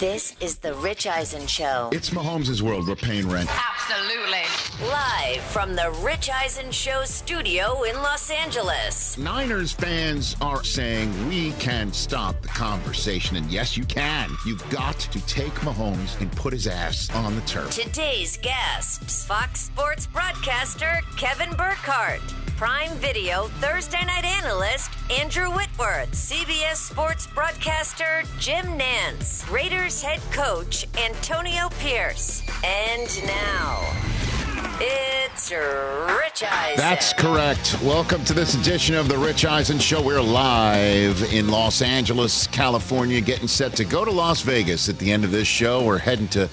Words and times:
This 0.00 0.34
is 0.40 0.56
the 0.56 0.74
Rich 0.74 1.06
Eisen 1.06 1.46
Show. 1.46 1.88
It's 1.92 2.10
Mahomes' 2.10 2.60
world. 2.60 2.88
We're 2.88 2.96
paying 2.96 3.28
rent. 3.28 3.48
Absolutely. 3.48 4.42
Live 4.88 5.40
from 5.40 5.76
the 5.76 5.92
Rich 6.02 6.28
Eisen 6.30 6.72
Show 6.72 7.04
studio 7.04 7.84
in 7.84 7.94
Los 8.02 8.28
Angeles. 8.28 9.16
Niners 9.16 9.70
fans 9.70 10.34
are 10.40 10.64
saying 10.64 11.28
we 11.28 11.52
can 11.52 11.92
stop 11.92 12.42
the 12.42 12.48
conversation. 12.48 13.36
And 13.36 13.46
yes, 13.52 13.76
you 13.76 13.84
can. 13.84 14.30
You've 14.44 14.68
got 14.68 14.98
to 14.98 15.24
take 15.26 15.52
Mahomes 15.60 16.20
and 16.20 16.30
put 16.32 16.52
his 16.52 16.66
ass 16.66 17.08
on 17.14 17.36
the 17.36 17.42
turf. 17.42 17.70
Today's 17.70 18.36
guests 18.38 19.24
Fox 19.24 19.60
Sports 19.60 20.08
broadcaster 20.08 21.02
Kevin 21.16 21.50
Burkhardt. 21.50 22.20
Prime 22.56 22.92
Video 22.98 23.48
Thursday 23.60 24.04
night 24.04 24.24
analyst 24.24 24.88
Andrew 25.10 25.50
Whitworth, 25.50 26.12
CBS 26.12 26.76
Sports 26.76 27.26
broadcaster 27.26 28.22
Jim 28.38 28.64
Nantz, 28.78 29.50
Raiders 29.50 29.83
head 29.84 30.20
coach 30.32 30.86
Antonio 30.96 31.68
Pierce. 31.78 32.42
And 32.64 33.26
now, 33.26 33.92
it's 34.80 35.50
Rich 35.50 36.42
Eisen. 36.42 36.76
That's 36.78 37.12
correct. 37.12 37.76
Welcome 37.82 38.24
to 38.24 38.32
this 38.32 38.54
edition 38.54 38.94
of 38.94 39.08
the 39.08 39.18
Rich 39.18 39.44
Eisen 39.44 39.78
Show. 39.78 40.00
We're 40.02 40.22
live 40.22 41.22
in 41.34 41.48
Los 41.48 41.82
Angeles, 41.82 42.46
California, 42.46 43.20
getting 43.20 43.46
set 43.46 43.76
to 43.76 43.84
go 43.84 44.06
to 44.06 44.10
Las 44.10 44.40
Vegas 44.40 44.88
at 44.88 44.98
the 44.98 45.12
end 45.12 45.22
of 45.22 45.30
this 45.30 45.46
show. 45.46 45.84
We're 45.84 45.98
heading 45.98 46.28
to 46.28 46.48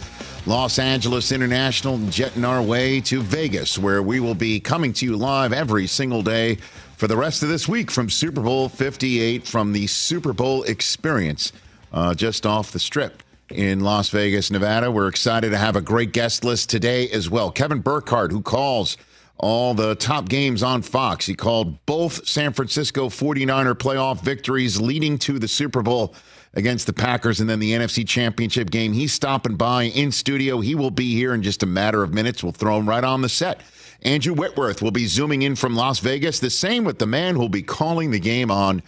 Los 0.46 0.78
Angeles 0.78 1.32
International, 1.32 1.98
jetting 2.10 2.44
our 2.44 2.62
way 2.62 3.00
to 3.00 3.22
Vegas, 3.22 3.78
where 3.78 4.04
we 4.04 4.20
will 4.20 4.36
be 4.36 4.60
coming 4.60 4.92
to 4.92 5.06
you 5.06 5.16
live 5.16 5.54
every 5.54 5.88
single 5.88 6.22
day 6.22 6.56
for 6.98 7.08
the 7.08 7.16
rest 7.16 7.44
of 7.44 7.50
this 7.50 7.66
week 7.66 7.92
from 7.92 8.10
Super 8.10 8.42
Bowl 8.42 8.68
58 8.68 9.48
from 9.48 9.72
the 9.72 9.88
Super 9.88 10.34
Bowl 10.34 10.64
experience 10.64 11.54
uh, 11.92 12.14
just 12.14 12.46
off 12.46 12.72
the 12.72 12.80
strip 12.80 13.24
in 13.50 13.82
Las 13.82 14.10
Vegas, 14.10 14.52
Nevada. 14.52 14.92
We're 14.92 15.08
excited 15.08 15.52
to 15.52 15.58
have 15.58 15.76
a 15.76 15.82
great 15.82 16.14
guest 16.14 16.44
list 16.44 16.70
today 16.70 17.10
as 17.10 17.30
well. 17.30 17.52
Kevin 17.52 17.80
Burkhardt, 17.80 18.32
who 18.32 18.42
calls 18.42 18.98
all 19.38 19.74
the 19.74 19.96
top 19.96 20.30
games 20.30 20.64
on 20.64 20.82
Fox. 20.82 21.26
He 21.26 21.34
called 21.34 21.84
both 21.86 22.28
San 22.28 22.54
Francisco 22.54 23.10
49er 23.10 23.74
playoff 23.74 24.22
victories 24.22 24.80
leading 24.80 25.18
to 25.20 25.40
the 25.40 25.48
Super 25.48 25.82
Bowl 25.82 26.16
against 26.54 26.86
the 26.86 26.94
Packers 26.94 27.40
and 27.40 27.50
then 27.50 27.60
the 27.60 27.72
NFC 27.72 28.08
Championship 28.08 28.70
game. 28.70 28.94
He's 28.94 29.14
stopping 29.14 29.56
by 29.56 29.84
in 29.84 30.12
studio. 30.12 30.60
He 30.60 30.76
will 30.76 30.92
be 30.92 31.16
here 31.16 31.34
in 31.34 31.42
just 31.42 31.64
a 31.64 31.66
matter 31.66 32.04
of 32.04 32.14
minutes. 32.14 32.44
We'll 32.44 32.52
throw 32.52 32.78
him 32.78 32.88
right 32.88 33.04
on 33.04 33.22
the 33.22 33.30
set. 33.30 33.62
Andrew 34.04 34.34
Whitworth 34.34 34.82
will 34.82 34.92
be 34.92 35.06
zooming 35.06 35.44
in 35.44 35.56
from 35.56 35.76
Las 35.76 36.00
Vegas. 36.00 36.40
The 36.40 36.50
same 36.50 36.84
with 36.84 37.00
the 37.00 37.08
man 37.08 37.36
who'll 37.36 37.50
be 37.50 37.62
calling 37.62 38.12
the 38.12 38.20
game 38.20 38.52
on 38.52 38.82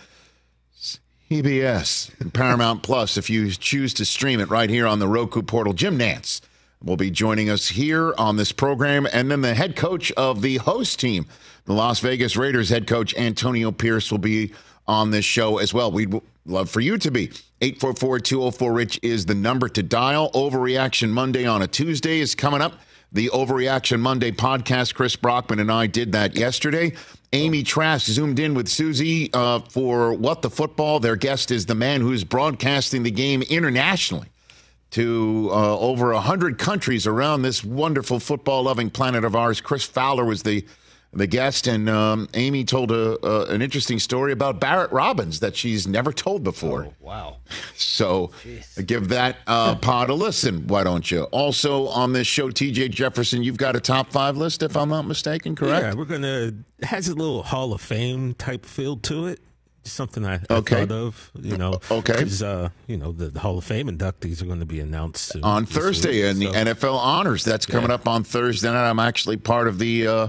And 2.19 2.33
Paramount 2.33 2.83
Plus 2.83 3.17
if 3.17 3.29
you 3.29 3.49
choose 3.51 3.93
to 3.95 4.05
stream 4.05 4.39
it 4.39 4.49
right 4.49 4.69
here 4.69 4.87
on 4.87 4.99
the 4.99 5.07
Roku 5.07 5.41
portal. 5.41 5.73
Jim 5.73 5.97
Nantz 5.97 6.41
will 6.83 6.97
be 6.97 7.09
joining 7.09 7.49
us 7.49 7.69
here 7.69 8.13
on 8.17 8.35
this 8.35 8.51
program. 8.51 9.07
And 9.11 9.31
then 9.31 9.41
the 9.41 9.53
head 9.53 9.75
coach 9.75 10.11
of 10.13 10.41
the 10.41 10.57
host 10.57 10.99
team, 10.99 11.25
the 11.65 11.73
Las 11.73 11.99
Vegas 11.99 12.35
Raiders 12.35 12.69
head 12.69 12.87
coach 12.87 13.15
Antonio 13.15 13.71
Pierce, 13.71 14.11
will 14.11 14.19
be 14.19 14.53
on 14.87 15.11
this 15.11 15.25
show 15.25 15.57
as 15.57 15.73
well. 15.73 15.91
We'd 15.91 16.13
love 16.45 16.69
for 16.69 16.81
you 16.81 16.97
to 16.97 17.11
be. 17.11 17.31
844 17.61 18.19
204 18.19 18.73
Rich 18.73 18.99
is 19.01 19.25
the 19.25 19.35
number 19.35 19.69
to 19.69 19.81
dial. 19.81 20.29
Overreaction 20.31 21.09
Monday 21.09 21.45
on 21.45 21.61
a 21.61 21.67
Tuesday 21.67 22.19
is 22.19 22.35
coming 22.35 22.61
up. 22.61 22.73
The 23.13 23.29
Overreaction 23.29 23.99
Monday 23.99 24.31
podcast, 24.31 24.95
Chris 24.95 25.15
Brockman 25.15 25.59
and 25.59 25.71
I 25.71 25.87
did 25.87 26.11
that 26.11 26.35
yesterday. 26.35 26.93
Amy 27.33 27.63
Trask 27.63 28.05
zoomed 28.05 28.39
in 28.39 28.53
with 28.53 28.69
Suzy 28.69 29.33
uh, 29.33 29.59
for 29.59 30.13
What 30.13 30.43
the 30.43 30.51
Football. 30.51 30.99
Their 30.99 31.15
guest 31.15 31.49
is 31.49 31.65
the 31.65 31.73
man 31.73 31.99
who's 32.01 32.23
broadcasting 32.23 33.01
the 33.01 33.11
game 33.11 33.41
internationally 33.41 34.27
to 34.91 35.49
uh, 35.51 35.79
over 35.79 36.13
100 36.13 36.59
countries 36.59 37.07
around 37.07 37.41
this 37.41 37.63
wonderful 37.63 38.19
football 38.19 38.63
loving 38.63 38.91
planet 38.91 39.25
of 39.25 39.35
ours. 39.35 39.59
Chris 39.59 39.83
Fowler 39.83 40.23
was 40.23 40.43
the 40.43 40.63
the 41.13 41.27
guest, 41.27 41.67
and 41.67 41.89
um, 41.89 42.27
Amy 42.33 42.63
told 42.65 42.91
a, 42.91 43.25
a, 43.25 43.53
an 43.53 43.61
interesting 43.61 43.99
story 43.99 44.31
about 44.31 44.59
Barrett 44.59 44.91
Robbins 44.91 45.39
that 45.41 45.55
she's 45.55 45.87
never 45.87 46.11
told 46.11 46.43
before. 46.43 46.85
Oh, 46.85 46.93
wow. 46.99 47.37
So 47.75 48.31
Jeez. 48.43 48.87
give 48.87 49.09
that 49.09 49.37
uh, 49.45 49.75
pod 49.75 50.09
a 50.09 50.13
listen, 50.13 50.67
why 50.67 50.83
don't 50.83 51.09
you? 51.11 51.23
Also 51.25 51.87
on 51.89 52.13
this 52.13 52.25
show, 52.25 52.49
TJ 52.49 52.89
Jefferson, 52.89 53.43
you've 53.43 53.57
got 53.57 53.75
a 53.75 53.79
top 53.79 54.11
five 54.11 54.35
list, 54.35 54.63
if 54.63 54.75
I'm 54.75 54.89
not 54.89 55.05
mistaken, 55.05 55.55
correct? 55.55 55.85
Yeah, 55.85 55.93
we're 55.93 56.05
going 56.05 56.23
to, 56.23 56.55
has 56.85 57.07
a 57.09 57.15
little 57.15 57.43
Hall 57.43 57.71
of 57.73 57.81
Fame 57.81 58.33
type 58.33 58.65
feel 58.65 58.97
to 58.97 59.27
it. 59.27 59.39
Something 59.83 60.25
I, 60.25 60.35
I 60.35 60.39
okay. 60.55 60.85
thought 60.85 60.91
of, 60.91 61.31
you 61.39 61.57
know. 61.57 61.79
Okay. 61.91 62.13
Because, 62.13 62.41
uh, 62.41 62.69
you 62.87 62.97
know, 62.97 63.11
the, 63.11 63.27
the, 63.27 63.39
Hall 63.39 63.57
of 63.57 63.65
Fame 63.65 63.89
inductees 63.89 64.41
are 64.41 64.45
going 64.45 64.61
to 64.61 64.65
be 64.65 64.79
announced 64.79 65.35
on 65.43 65.65
Thursday, 65.65 66.27
and 66.27 66.41
so. 66.41 66.51
the 66.51 66.57
NFL 66.57 66.95
honors. 66.95 67.43
That's 67.43 67.65
coming 67.65 67.89
yeah. 67.89 67.95
up 67.95 68.07
on 68.07 68.23
Thursday 68.23 68.71
night. 68.71 68.89
I'm 68.89 68.99
actually 68.99 69.37
part 69.37 69.67
of 69.67 69.79
the. 69.79 70.07
Uh, 70.07 70.27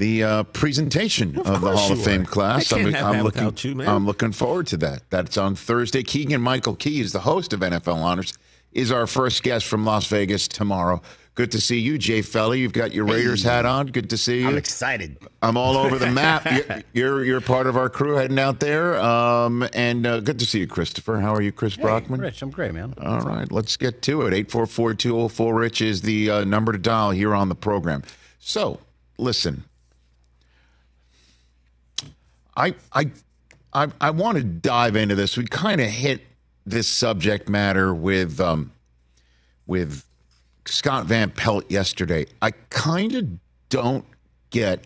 the 0.00 0.24
uh, 0.24 0.42
presentation 0.44 1.38
of, 1.38 1.46
of 1.46 1.60
the 1.60 1.76
Hall 1.76 1.92
of 1.92 2.02
Fame 2.02 2.22
are. 2.22 2.24
class. 2.24 2.72
I'm, 2.72 2.94
I'm 2.96 3.22
looking, 3.22 3.52
you, 3.58 3.82
I'm 3.82 4.06
looking 4.06 4.32
forward 4.32 4.66
to 4.68 4.78
that. 4.78 5.02
That's 5.10 5.36
on 5.36 5.54
Thursday. 5.54 6.02
Keegan 6.02 6.40
Michael 6.40 6.74
Key 6.74 7.00
is 7.00 7.12
the 7.12 7.20
host 7.20 7.52
of 7.52 7.60
NFL 7.60 7.96
Honors. 7.96 8.32
Is 8.72 8.92
our 8.92 9.06
first 9.06 9.42
guest 9.42 9.66
from 9.66 9.84
Las 9.84 10.06
Vegas 10.06 10.46
tomorrow. 10.46 11.02
Good 11.34 11.50
to 11.52 11.60
see 11.60 11.78
you, 11.78 11.98
Jay 11.98 12.22
Felly. 12.22 12.60
You've 12.60 12.72
got 12.72 12.92
your 12.92 13.04
Raiders 13.04 13.42
hat 13.42 13.66
on. 13.66 13.88
Good 13.88 14.10
to 14.10 14.16
see 14.16 14.40
you. 14.40 14.48
I'm 14.48 14.56
excited. 14.56 15.18
I'm 15.42 15.56
all 15.56 15.76
over 15.76 15.98
the 15.98 16.10
map. 16.10 16.44
You're, 16.50 16.82
you're, 16.92 17.24
you're 17.24 17.40
part 17.40 17.66
of 17.66 17.76
our 17.76 17.88
crew 17.88 18.14
heading 18.14 18.38
out 18.38 18.60
there. 18.60 19.00
Um, 19.00 19.66
and 19.72 20.06
uh, 20.06 20.20
good 20.20 20.38
to 20.38 20.46
see 20.46 20.60
you, 20.60 20.66
Christopher. 20.66 21.18
How 21.18 21.34
are 21.34 21.42
you, 21.42 21.50
Chris 21.50 21.76
hey, 21.76 21.82
Brockman? 21.82 22.20
Rich, 22.20 22.42
I'm 22.42 22.50
great, 22.50 22.74
man. 22.74 22.94
All 23.00 23.20
right, 23.20 23.50
let's 23.50 23.76
get 23.76 24.02
to 24.02 24.22
it. 24.22 24.34
844 24.34 24.94
204 24.94 25.54
Rich 25.54 25.80
is 25.80 26.02
the 26.02 26.30
uh, 26.30 26.44
number 26.44 26.72
to 26.72 26.78
dial 26.78 27.10
here 27.10 27.34
on 27.34 27.48
the 27.48 27.54
program. 27.54 28.02
So, 28.38 28.80
listen, 29.18 29.64
I 32.60 32.74
I 32.92 33.10
I, 33.72 33.88
I 34.00 34.10
want 34.10 34.36
to 34.36 34.44
dive 34.44 34.96
into 34.96 35.14
this. 35.14 35.36
We 35.36 35.46
kind 35.46 35.80
of 35.80 35.88
hit 35.88 36.20
this 36.66 36.86
subject 36.86 37.48
matter 37.48 37.94
with 37.94 38.38
um, 38.38 38.72
with 39.66 40.04
Scott 40.66 41.06
Van 41.06 41.30
Pelt 41.30 41.70
yesterday. 41.70 42.26
I 42.42 42.50
kind 42.68 43.14
of 43.14 43.28
don't 43.70 44.04
get 44.50 44.84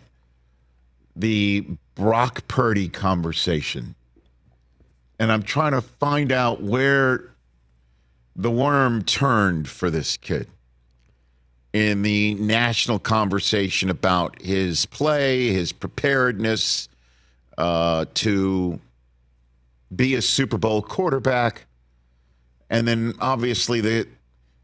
the 1.17 1.67
Brock 1.97 2.47
Purdy 2.47 2.88
conversation, 2.88 3.97
and 5.19 5.32
I'm 5.32 5.43
trying 5.43 5.73
to 5.73 5.81
find 5.81 6.31
out 6.31 6.62
where 6.62 7.31
the 8.37 8.50
worm 8.50 9.03
turned 9.03 9.69
for 9.69 9.91
this 9.91 10.17
kid 10.17 10.49
in 11.73 12.03
the 12.03 12.35
national 12.35 13.00
conversation 13.00 13.91
about 13.91 14.41
his 14.41 14.87
play, 14.87 15.49
his 15.49 15.73
preparedness 15.73 16.88
uh, 17.59 18.06
to 18.15 18.81
be 19.95 20.15
a 20.15 20.23
Super 20.23 20.59
Bowl 20.59 20.83
quarterback, 20.83 21.67
and 22.69 22.87
then 22.89 23.15
obviously 23.21 23.81
the 23.81 24.09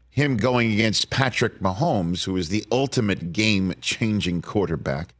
him 0.09 0.35
going 0.35 0.73
against 0.73 1.09
Patrick 1.09 1.59
Mahomes, 1.59 2.25
who 2.25 2.35
is 2.35 2.49
the 2.49 2.65
ultimate 2.69 3.31
game-changing 3.31 4.41
quarterback, 4.41 5.13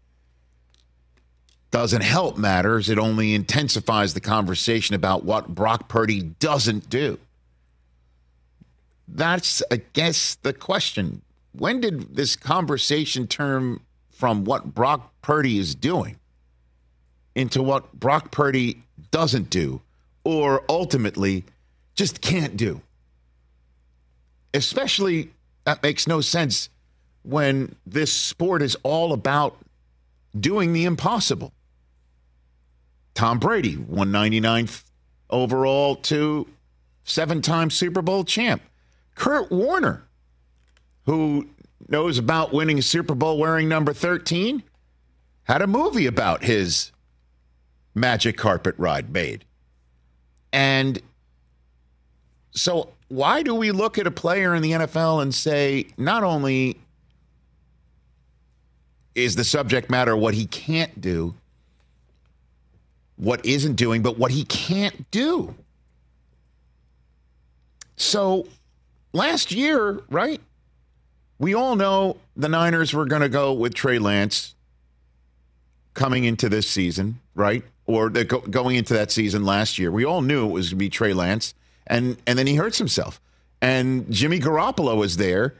doesn't 1.71 2.01
help 2.01 2.37
matters. 2.37 2.89
It 2.89 2.99
only 2.99 3.33
intensifies 3.33 4.13
the 4.13 4.19
conversation 4.19 4.93
about 4.93 5.23
what 5.23 5.47
Brock 5.47 5.87
Purdy 5.87 6.21
doesn't 6.21 6.89
do. 6.89 7.17
that's, 9.07 9.63
I 9.71 9.81
guess, 9.93 10.35
the 10.35 10.53
question. 10.53 11.21
When 11.53 11.81
did 11.81 12.15
this 12.15 12.35
conversation 12.35 13.27
turn 13.27 13.79
from 14.09 14.43
what 14.43 14.73
Brock 14.73 15.13
Purdy 15.21 15.57
is 15.57 15.75
doing 15.75 16.17
into 17.35 17.61
what 17.61 17.93
Brock 17.93 18.31
Purdy 18.31 18.83
doesn't 19.11 19.49
do 19.49 19.81
or 20.23 20.63
ultimately 20.69 21.45
just 21.95 22.21
can't 22.21 22.57
do? 22.57 22.81
Especially, 24.53 25.31
that 25.65 25.81
makes 25.83 26.07
no 26.07 26.21
sense 26.21 26.69
when 27.23 27.75
this 27.85 28.11
sport 28.11 28.61
is 28.61 28.75
all 28.83 29.13
about 29.13 29.57
doing 30.37 30.73
the 30.73 30.85
impossible. 30.85 31.53
Tom 33.13 33.39
Brady, 33.39 33.75
199th 33.75 34.83
overall 35.29 35.95
to 35.95 36.47
seven 37.03 37.41
time 37.41 37.69
Super 37.69 38.01
Bowl 38.01 38.23
champ. 38.23 38.61
Kurt 39.15 39.51
Warner, 39.51 40.03
who 41.05 41.47
knows 41.87 42.17
about 42.17 42.53
winning 42.53 42.79
a 42.79 42.81
Super 42.81 43.15
Bowl 43.15 43.37
wearing 43.37 43.67
number 43.67 43.93
13, 43.93 44.63
had 45.43 45.61
a 45.61 45.67
movie 45.67 46.05
about 46.05 46.43
his 46.43 46.90
magic 47.93 48.37
carpet 48.37 48.75
ride 48.77 49.11
made. 49.11 49.45
And 50.53 51.01
so, 52.51 52.89
why 53.07 53.43
do 53.43 53.55
we 53.55 53.71
look 53.71 53.97
at 53.97 54.07
a 54.07 54.11
player 54.11 54.55
in 54.55 54.61
the 54.61 54.71
NFL 54.71 55.21
and 55.21 55.33
say, 55.33 55.87
not 55.97 56.23
only 56.23 56.79
is 59.15 59.35
the 59.35 59.43
subject 59.43 59.89
matter 59.89 60.15
what 60.15 60.33
he 60.33 60.45
can't 60.45 61.01
do, 61.01 61.33
what 63.17 63.45
isn't 63.45 63.75
doing, 63.75 64.01
but 64.01 64.17
what 64.17 64.31
he 64.31 64.43
can't 64.45 65.09
do? 65.11 65.53
So 67.97 68.47
last 69.13 69.51
year, 69.51 70.01
right? 70.09 70.41
We 71.37 71.53
all 71.53 71.75
know 71.75 72.17
the 72.35 72.49
Niners 72.49 72.93
were 72.93 73.05
going 73.05 73.21
to 73.21 73.29
go 73.29 73.53
with 73.53 73.73
Trey 73.73 73.99
Lance 73.99 74.55
coming 75.93 76.23
into 76.23 76.49
this 76.49 76.67
season, 76.67 77.19
right? 77.35 77.63
Or 77.93 78.09
go, 78.09 78.39
going 78.39 78.75
into 78.75 78.93
that 78.93 79.11
season 79.11 79.45
last 79.45 79.77
year. 79.77 79.91
We 79.91 80.05
all 80.05 80.21
knew 80.21 80.47
it 80.47 80.51
was 80.51 80.69
going 80.69 80.71
to 80.71 80.75
be 80.77 80.89
Trey 80.89 81.13
Lance, 81.13 81.53
and 81.87 82.17
and 82.25 82.37
then 82.37 82.47
he 82.47 82.55
hurts 82.55 82.77
himself. 82.77 83.21
And 83.61 84.09
Jimmy 84.11 84.39
Garoppolo 84.39 84.97
was 84.97 85.17
there, 85.17 85.55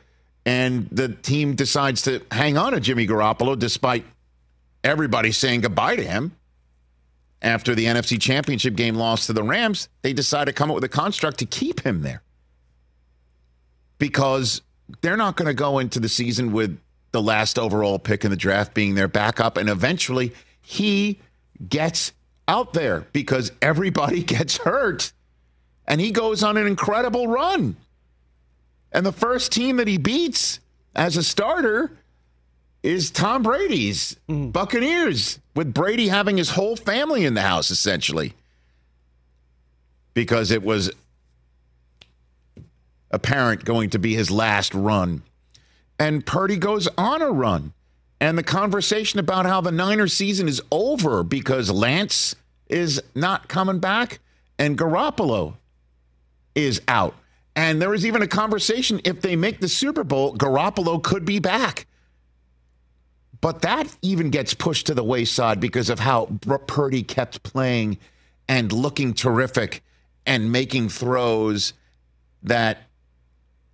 and 0.46 0.88
the 0.92 1.10
team 1.10 1.56
decides 1.56 2.04
to 2.04 2.22
hang 2.32 2.58
on 2.58 2.74
to 2.74 2.80
Jimmy 2.80 3.06
Garoppolo 3.06 3.58
despite 3.58 4.06
everybody 4.84 5.32
saying 5.32 5.62
goodbye 5.62 5.96
to 5.96 6.04
him 6.04 6.36
after 7.42 7.76
the 7.76 7.86
NFC 7.86 8.20
Championship 8.20 8.76
game 8.76 8.96
loss 8.96 9.28
to 9.28 9.34
the 9.34 9.44
Rams. 9.44 9.90
They 10.02 10.14
decide 10.14 10.46
to 10.46 10.54
come 10.54 10.72
up 10.72 10.76
with 10.76 10.84
a 10.84 10.90
construct 10.90 11.40
to 11.40 11.46
keep 11.46 11.82
him 11.82 12.02
there 12.02 12.24
because 13.98 14.62
they're 15.02 15.18
not 15.18 15.36
going 15.36 15.48
to 15.48 15.54
go 15.54 15.80
into 15.80 16.00
the 16.00 16.10
season 16.10 16.52
with 16.52 16.80
the 17.12 17.22
last 17.22 17.60
overall 17.60 18.00
pick 18.00 18.24
in 18.24 18.32
the 18.32 18.38
draft 18.38 18.74
being 18.74 18.96
their 18.96 19.08
backup. 19.08 19.58
And 19.58 19.70
eventually 19.70 20.34
he 20.62 21.20
gets 21.68 22.14
out 22.52 22.74
there 22.74 23.08
because 23.14 23.52
everybody 23.62 24.22
gets 24.36 24.58
hurt. 24.58 25.14
And 25.88 26.00
he 26.00 26.12
goes 26.12 26.44
on 26.44 26.58
an 26.58 26.68
incredible 26.68 27.28
run. 27.28 27.78
And 28.92 29.06
the 29.06 29.14
first 29.14 29.52
team 29.52 29.78
that 29.78 29.88
he 29.88 29.98
beats 29.98 30.60
as 30.94 31.16
a 31.16 31.24
starter 31.24 31.92
is 32.84 33.10
Tom 33.10 33.42
Brady's 33.42 34.18
mm-hmm. 34.28 34.50
Buccaneers, 34.50 35.40
with 35.56 35.74
Brady 35.74 36.10
having 36.10 36.38
his 36.38 36.50
whole 36.50 36.76
family 36.76 37.26
in 37.26 37.36
the 37.36 37.42
house 37.42 37.72
essentially. 37.72 38.34
Because 40.14 40.52
it 40.52 40.62
was 40.62 40.92
apparent 43.12 43.64
going 43.64 43.92
to 43.92 44.00
be 44.00 44.14
his 44.14 44.30
last 44.30 44.74
run. 44.74 45.24
And 45.98 46.26
Purdy 46.26 46.58
goes 46.58 46.90
on 46.98 47.22
a 47.22 47.32
run. 47.32 47.74
And 48.20 48.38
the 48.38 48.44
conversation 48.44 49.20
about 49.20 49.46
how 49.46 49.62
the 49.62 49.72
Niners 49.72 50.14
season 50.14 50.48
is 50.48 50.62
over 50.72 51.24
because 51.24 51.72
Lance 51.72 52.36
is 52.72 53.02
not 53.14 53.48
coming 53.48 53.80
back 53.80 54.20
and 54.58 54.78
Garoppolo 54.78 55.56
is 56.56 56.82
out. 56.88 57.16
And 57.56 57.82
there 57.82 57.90
was 57.90 58.06
even 58.06 58.22
a 58.22 58.28
conversation 58.28 59.02
if 59.04 59.22
they 59.22 59.36
make 59.36 59.60
the 59.60 59.68
Super 59.68 60.04
Bowl, 60.04 60.36
Garoppolo 60.36 61.02
could 61.02 61.26
be 61.26 61.40
back. 61.40 61.86
But 63.42 63.64
that 63.64 63.96
even 64.02 64.30
gets 64.30 64.54
pushed 64.54 64.88
to 64.88 64.94
the 64.94 65.04
wayside 65.04 65.60
because 65.60 65.90
of 65.90 66.00
how 66.00 66.28
Purdy 66.68 67.04
kept 67.04 67.44
playing 67.44 67.98
and 68.48 68.72
looking 68.72 69.14
terrific 69.14 69.84
and 70.26 70.52
making 70.52 70.90
throws 70.90 71.74
that 72.44 72.84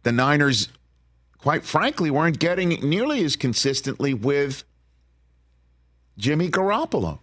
the 0.04 0.12
Niners, 0.14 0.70
quite 1.38 1.66
frankly, 1.66 2.10
weren't 2.10 2.40
getting 2.40 2.70
nearly 2.90 3.24
as 3.26 3.36
consistently 3.36 4.14
with 4.14 4.64
Jimmy 6.18 6.50
Garoppolo. 6.50 7.20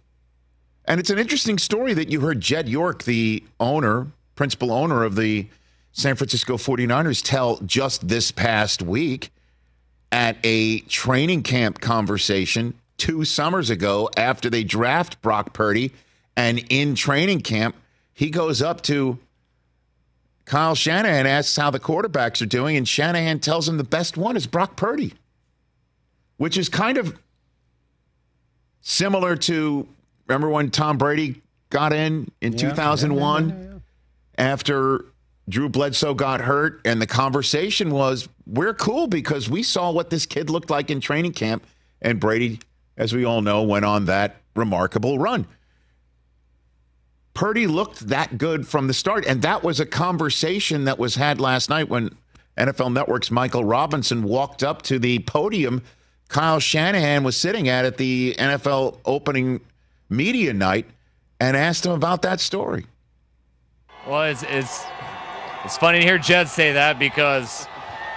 And 0.87 0.99
it's 0.99 1.09
an 1.09 1.17
interesting 1.17 1.57
story 1.57 1.93
that 1.93 2.09
you 2.09 2.21
heard 2.21 2.39
Jed 2.39 2.69
York, 2.69 3.03
the 3.03 3.43
owner, 3.59 4.07
principal 4.35 4.71
owner 4.71 5.03
of 5.03 5.15
the 5.15 5.47
San 5.91 6.15
Francisco 6.15 6.57
49ers, 6.57 7.23
tell 7.23 7.57
just 7.61 8.07
this 8.07 8.31
past 8.31 8.81
week 8.81 9.31
at 10.11 10.37
a 10.43 10.79
training 10.81 11.43
camp 11.43 11.81
conversation 11.81 12.73
two 12.97 13.25
summers 13.25 13.69
ago 13.69 14.09
after 14.15 14.49
they 14.49 14.63
draft 14.63 15.21
Brock 15.21 15.53
Purdy. 15.53 15.91
And 16.37 16.63
in 16.69 16.95
training 16.95 17.41
camp, 17.41 17.75
he 18.13 18.29
goes 18.29 18.61
up 18.61 18.81
to 18.83 19.17
Kyle 20.45 20.75
Shanahan 20.75 21.25
asks 21.25 21.55
how 21.55 21.71
the 21.71 21.79
quarterbacks 21.79 22.41
are 22.41 22.45
doing, 22.45 22.77
and 22.77 22.87
Shanahan 22.87 23.39
tells 23.39 23.67
him 23.67 23.77
the 23.77 23.83
best 23.83 24.15
one 24.15 24.37
is 24.37 24.45
Brock 24.45 24.75
Purdy, 24.75 25.13
which 26.37 26.55
is 26.55 26.69
kind 26.69 26.99
of 26.99 27.17
similar 28.81 29.35
to 29.35 29.87
remember 30.27 30.49
when 30.49 30.71
Tom 30.71 30.97
Brady 30.97 31.41
got 31.69 31.93
in 31.93 32.31
in 32.41 32.53
yeah, 32.53 32.69
2001 32.69 33.49
yeah, 33.49 33.55
yeah, 33.55 33.79
after 34.37 35.05
Drew 35.47 35.69
Bledsoe 35.69 36.13
got 36.13 36.41
hurt, 36.41 36.81
and 36.85 37.01
the 37.01 37.07
conversation 37.07 37.91
was, 37.91 38.27
We're 38.45 38.73
cool 38.73 39.07
because 39.07 39.49
we 39.49 39.63
saw 39.63 39.91
what 39.91 40.09
this 40.09 40.25
kid 40.25 40.49
looked 40.49 40.69
like 40.69 40.89
in 40.89 40.99
training 40.99 41.33
camp. 41.33 41.65
And 42.01 42.19
Brady, 42.19 42.59
as 42.97 43.13
we 43.13 43.25
all 43.25 43.41
know, 43.41 43.63
went 43.63 43.85
on 43.85 44.05
that 44.05 44.37
remarkable 44.55 45.19
run. 45.19 45.47
Purdy 47.33 47.67
looked 47.67 48.07
that 48.07 48.37
good 48.37 48.67
from 48.67 48.87
the 48.87 48.93
start. 48.93 49.25
And 49.25 49.41
that 49.41 49.63
was 49.63 49.79
a 49.79 49.85
conversation 49.85 50.85
that 50.85 50.97
was 50.97 51.15
had 51.15 51.41
last 51.41 51.69
night 51.69 51.89
when 51.89 52.15
NFL 52.57 52.93
Network's 52.93 53.29
Michael 53.29 53.65
Robinson 53.65 54.23
walked 54.23 54.63
up 54.63 54.81
to 54.83 54.97
the 54.97 55.19
podium 55.19 55.81
Kyle 56.27 56.59
Shanahan 56.59 57.23
was 57.23 57.37
sitting 57.37 57.69
at 57.69 57.85
at 57.85 57.97
the 57.97 58.35
NFL 58.37 58.99
opening 59.05 59.61
media 60.09 60.53
night 60.53 60.85
and 61.39 61.55
asked 61.57 61.85
him 61.85 61.91
about 61.91 62.21
that 62.23 62.39
story. 62.39 62.85
Well, 64.07 64.23
it's 64.23 64.43
it's 64.43 64.83
it's 65.63 65.77
funny 65.77 65.99
to 65.99 66.05
hear 66.05 66.17
Jed 66.17 66.47
say 66.47 66.73
that 66.73 66.99
because 66.99 67.67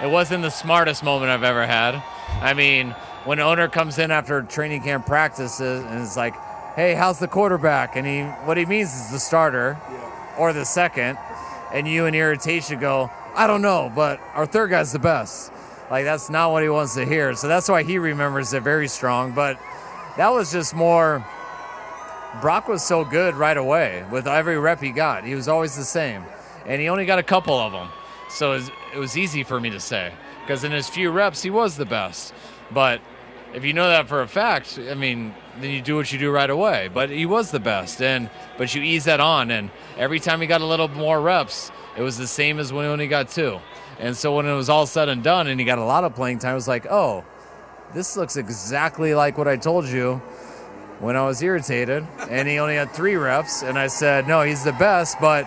it 0.01 0.09
wasn't 0.09 0.43
the 0.43 0.49
smartest 0.49 1.03
moment 1.03 1.31
I've 1.31 1.43
ever 1.43 1.65
had. 1.65 2.01
I 2.41 2.53
mean, 2.53 2.91
when 3.25 3.39
an 3.39 3.45
owner 3.45 3.67
comes 3.67 3.97
in 3.97 4.11
after 4.11 4.41
training 4.43 4.83
camp 4.83 5.05
practices 5.05 5.83
and 5.83 5.99
is 6.01 6.15
like, 6.15 6.35
hey, 6.75 6.93
how's 6.93 7.19
the 7.19 7.27
quarterback? 7.27 7.95
And 7.95 8.05
he 8.05 8.21
what 8.45 8.57
he 8.57 8.65
means 8.65 8.93
is 8.93 9.11
the 9.11 9.19
starter 9.19 9.77
yeah. 9.91 10.35
or 10.37 10.53
the 10.53 10.65
second. 10.65 11.17
And 11.73 11.87
you 11.87 12.05
in 12.05 12.15
irritation 12.15 12.79
go, 12.79 13.11
I 13.35 13.45
don't 13.45 13.61
know, 13.61 13.91
but 13.93 14.19
our 14.33 14.45
third 14.45 14.69
guy's 14.69 14.91
the 14.91 14.99
best. 14.99 15.51
Like 15.91 16.05
that's 16.05 16.29
not 16.29 16.51
what 16.51 16.63
he 16.63 16.69
wants 16.69 16.95
to 16.95 17.05
hear. 17.05 17.33
So 17.35 17.47
that's 17.47 17.67
why 17.67 17.83
he 17.83 17.97
remembers 17.97 18.53
it 18.53 18.63
very 18.63 18.87
strong. 18.87 19.33
But 19.33 19.59
that 20.17 20.29
was 20.29 20.51
just 20.51 20.75
more 20.75 21.25
Brock 22.41 22.67
was 22.67 22.83
so 22.83 23.03
good 23.03 23.35
right 23.35 23.57
away 23.57 24.05
with 24.11 24.27
every 24.27 24.57
rep 24.57 24.81
he 24.81 24.91
got. 24.91 25.23
He 25.23 25.35
was 25.35 25.47
always 25.47 25.75
the 25.75 25.83
same. 25.83 26.23
And 26.65 26.79
he 26.79 26.87
only 26.89 27.05
got 27.05 27.19
a 27.19 27.23
couple 27.23 27.57
of 27.57 27.71
them. 27.71 27.89
So 28.29 28.53
it 28.53 28.97
was 28.97 29.17
easy 29.17 29.43
for 29.43 29.59
me 29.59 29.71
to 29.71 29.79
say 29.79 30.13
because 30.41 30.63
in 30.63 30.71
his 30.71 30.87
few 30.87 31.11
reps 31.11 31.41
he 31.41 31.49
was 31.49 31.75
the 31.75 31.85
best. 31.85 32.33
But 32.71 33.01
if 33.53 33.65
you 33.65 33.73
know 33.73 33.87
that 33.89 34.07
for 34.07 34.21
a 34.21 34.27
fact, 34.27 34.79
I 34.89 34.93
mean, 34.93 35.33
then 35.59 35.71
you 35.71 35.81
do 35.81 35.95
what 35.95 36.11
you 36.11 36.19
do 36.19 36.31
right 36.31 36.49
away. 36.49 36.89
But 36.93 37.09
he 37.09 37.25
was 37.25 37.49
the 37.51 37.59
best, 37.59 38.01
and 38.01 38.29
but 38.57 38.73
you 38.75 38.81
ease 38.81 39.05
that 39.05 39.19
on, 39.19 39.49
and 39.49 39.71
every 39.97 40.19
time 40.19 40.41
he 40.41 40.47
got 40.47 40.61
a 40.61 40.65
little 40.65 40.87
more 40.87 41.19
reps, 41.19 41.71
it 41.97 42.01
was 42.01 42.17
the 42.17 42.27
same 42.27 42.59
as 42.59 42.71
when 42.71 42.99
he 42.99 43.07
got 43.07 43.29
two. 43.29 43.59
And 43.99 44.15
so 44.15 44.35
when 44.35 44.45
it 44.45 44.53
was 44.53 44.69
all 44.69 44.85
said 44.85 45.09
and 45.09 45.23
done, 45.23 45.47
and 45.47 45.59
he 45.59 45.65
got 45.65 45.79
a 45.79 45.83
lot 45.83 46.03
of 46.03 46.15
playing 46.15 46.39
time, 46.39 46.51
it 46.51 46.55
was 46.55 46.67
like, 46.67 46.85
oh, 46.89 47.25
this 47.93 48.15
looks 48.15 48.37
exactly 48.37 49.15
like 49.15 49.37
what 49.37 49.47
I 49.47 49.57
told 49.57 49.87
you 49.87 50.21
when 50.99 51.15
I 51.15 51.25
was 51.25 51.41
irritated. 51.41 52.05
And 52.29 52.47
he 52.47 52.59
only 52.59 52.75
had 52.75 52.91
three 52.91 53.15
reps, 53.15 53.63
and 53.63 53.77
I 53.79 53.87
said, 53.87 54.27
no, 54.27 54.41
he's 54.41 54.63
the 54.63 54.73
best, 54.73 55.17
but. 55.19 55.45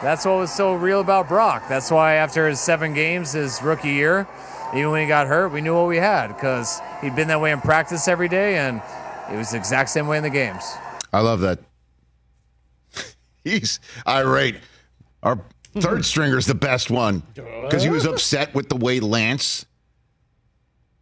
That's 0.00 0.24
what 0.24 0.36
was 0.36 0.52
so 0.54 0.74
real 0.74 1.00
about 1.00 1.26
Brock. 1.26 1.64
That's 1.68 1.90
why 1.90 2.14
after 2.14 2.46
his 2.48 2.60
seven 2.60 2.94
games, 2.94 3.32
his 3.32 3.60
rookie 3.60 3.88
year, 3.94 4.28
even 4.72 4.92
when 4.92 5.02
he 5.02 5.08
got 5.08 5.26
hurt, 5.26 5.48
we 5.48 5.60
knew 5.60 5.74
what 5.74 5.88
we 5.88 5.96
had 5.96 6.28
because 6.28 6.80
he'd 7.00 7.16
been 7.16 7.26
that 7.26 7.40
way 7.40 7.50
in 7.50 7.60
practice 7.60 8.06
every 8.06 8.28
day, 8.28 8.58
and 8.58 8.80
it 9.32 9.36
was 9.36 9.50
the 9.50 9.56
exact 9.56 9.90
same 9.90 10.06
way 10.06 10.16
in 10.16 10.22
the 10.22 10.30
games. 10.30 10.62
I 11.12 11.18
love 11.18 11.40
that. 11.40 11.58
He's 13.44 13.80
irate. 14.06 14.54
Our 15.24 15.40
Third 15.74 16.04
stringer's 16.04 16.46
the 16.46 16.54
best 16.54 16.92
one 16.92 17.24
because 17.34 17.82
he 17.82 17.90
was 17.90 18.06
upset 18.06 18.54
with 18.54 18.68
the 18.68 18.76
way 18.76 19.00
Lance, 19.00 19.66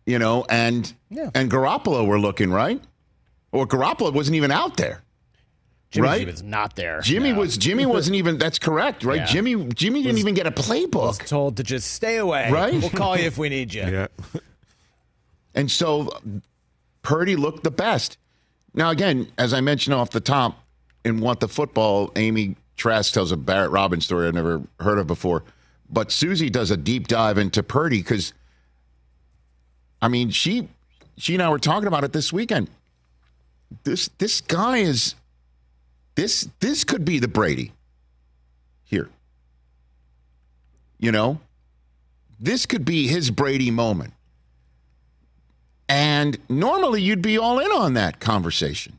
you 0.07 0.19
know, 0.19 0.47
and 0.49 0.91
Yeah. 1.11 1.29
and 1.35 1.51
Garoppolo 1.51 2.07
were 2.07 2.19
looking 2.19 2.51
right, 2.51 2.83
or 3.57 3.67
Garoppolo 3.67 4.13
wasn't 4.13 4.37
even 4.37 4.51
out 4.51 4.77
there. 4.77 5.03
Jimmy 5.91 6.09
right? 6.09 6.27
was 6.27 6.43
not 6.43 6.77
there. 6.77 7.01
Jimmy 7.01 7.33
No. 7.33 7.41
was 7.41 7.57
Jimmy 7.57 7.87
wasn't 7.97 8.17
even. 8.17 8.39
That's 8.39 8.59
correct, 8.59 9.05
right? 9.05 9.21
Yeah. 9.21 9.27
Jimmy 9.27 9.65
Jimmy 9.69 10.03
didn't 10.03 10.19
even 10.19 10.35
get 10.35 10.47
a 10.47 10.51
was 10.51 10.67
playbook, 10.67 11.27
told 11.27 11.57
to 11.57 11.63
just 11.63 11.93
stay 11.93 12.17
away. 12.19 12.51
Right? 12.51 12.75
We'll 12.75 12.91
call 12.91 13.17
you 13.17 13.25
if 13.25 13.39
we 13.39 13.49
need 13.49 13.73
you. 13.73 13.83
Yeah. 13.87 14.09
and 15.55 15.71
so 15.71 16.11
Purdy 17.03 17.37
looked 17.37 17.65
the 17.65 17.71
best. 17.71 18.19
Now, 18.75 18.91
again, 18.91 19.29
as 19.39 19.55
I 19.55 19.61
mentioned 19.63 19.95
off 19.95 20.11
the 20.11 20.21
top, 20.21 20.59
in 21.05 21.21
what 21.21 21.41
the 21.41 21.49
football, 21.49 22.11
Amy 22.17 22.57
Trask 22.77 23.15
tells 23.15 23.33
a 23.33 23.37
Barrett 23.37 23.71
Robbins 23.71 24.05
story 24.05 24.27
I've 24.27 24.35
never 24.35 24.61
heard 24.81 24.99
of 24.99 25.07
before, 25.07 25.45
but 25.89 26.11
Suzy 26.11 26.51
does 26.51 26.71
a 26.71 26.77
deep 26.77 27.07
dive 27.09 27.39
into 27.39 27.63
Purdy 27.63 27.99
because, 27.99 28.35
I 30.03 30.09
mean, 30.09 30.31
she 30.31 30.69
she 31.17 31.33
and 31.35 31.43
I 31.43 31.49
were 31.49 31.59
talking 31.59 31.87
about 31.87 32.05
it 32.05 32.13
this 32.13 32.33
weekend. 32.33 32.69
This 33.85 34.09
this 34.19 34.41
guy 34.41 34.79
is 34.79 35.15
this 36.15 36.49
this 36.61 36.85
could 36.85 37.05
be 37.05 37.19
the 37.19 37.29
Brady 37.29 37.73
here. 38.85 39.09
You 40.99 41.13
know, 41.13 41.41
this 42.41 42.67
could 42.67 42.85
be 42.85 43.07
his 43.07 43.31
Brady 43.31 43.71
moment. 43.71 44.13
And 45.89 46.37
normally 46.49 47.01
you'd 47.01 47.23
be 47.23 47.39
all 47.39 47.59
in 47.61 47.71
on 47.71 47.95
that 47.95 48.19
conversation 48.19 48.99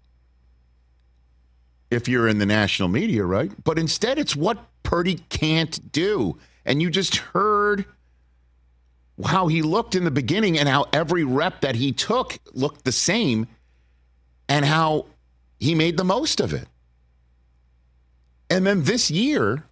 if 1.90 2.08
you're 2.08 2.28
in 2.28 2.38
the 2.38 2.46
national 2.46 2.90
media, 2.90 3.26
right? 3.26 3.52
But 3.64 3.78
instead, 3.80 4.18
it's 4.18 4.36
what 4.36 4.58
Purdy 4.84 5.16
can't 5.30 5.92
do. 5.92 6.38
And 6.66 6.82
you 6.82 6.90
just 6.90 7.18
heard 7.18 7.86
how 9.26 9.48
he 9.48 9.62
looked 9.62 9.96
in 9.96 10.04
the 10.04 10.12
beginning 10.12 10.60
and 10.60 10.70
how 10.70 10.86
every 10.94 11.24
rep 11.24 11.62
that 11.62 11.76
he 11.76 11.92
took 11.92 12.38
looked 12.54 12.84
the 12.84 12.92
same 12.92 13.48
and 14.50 14.66
how 14.66 15.06
he 15.60 15.76
made 15.76 15.98
the 15.98 16.04
most 16.04 16.40
of 16.40 16.54
it. 16.54 16.68
And 18.50 18.66
then 18.66 18.84
this 18.84 19.12
year, 19.12 19.64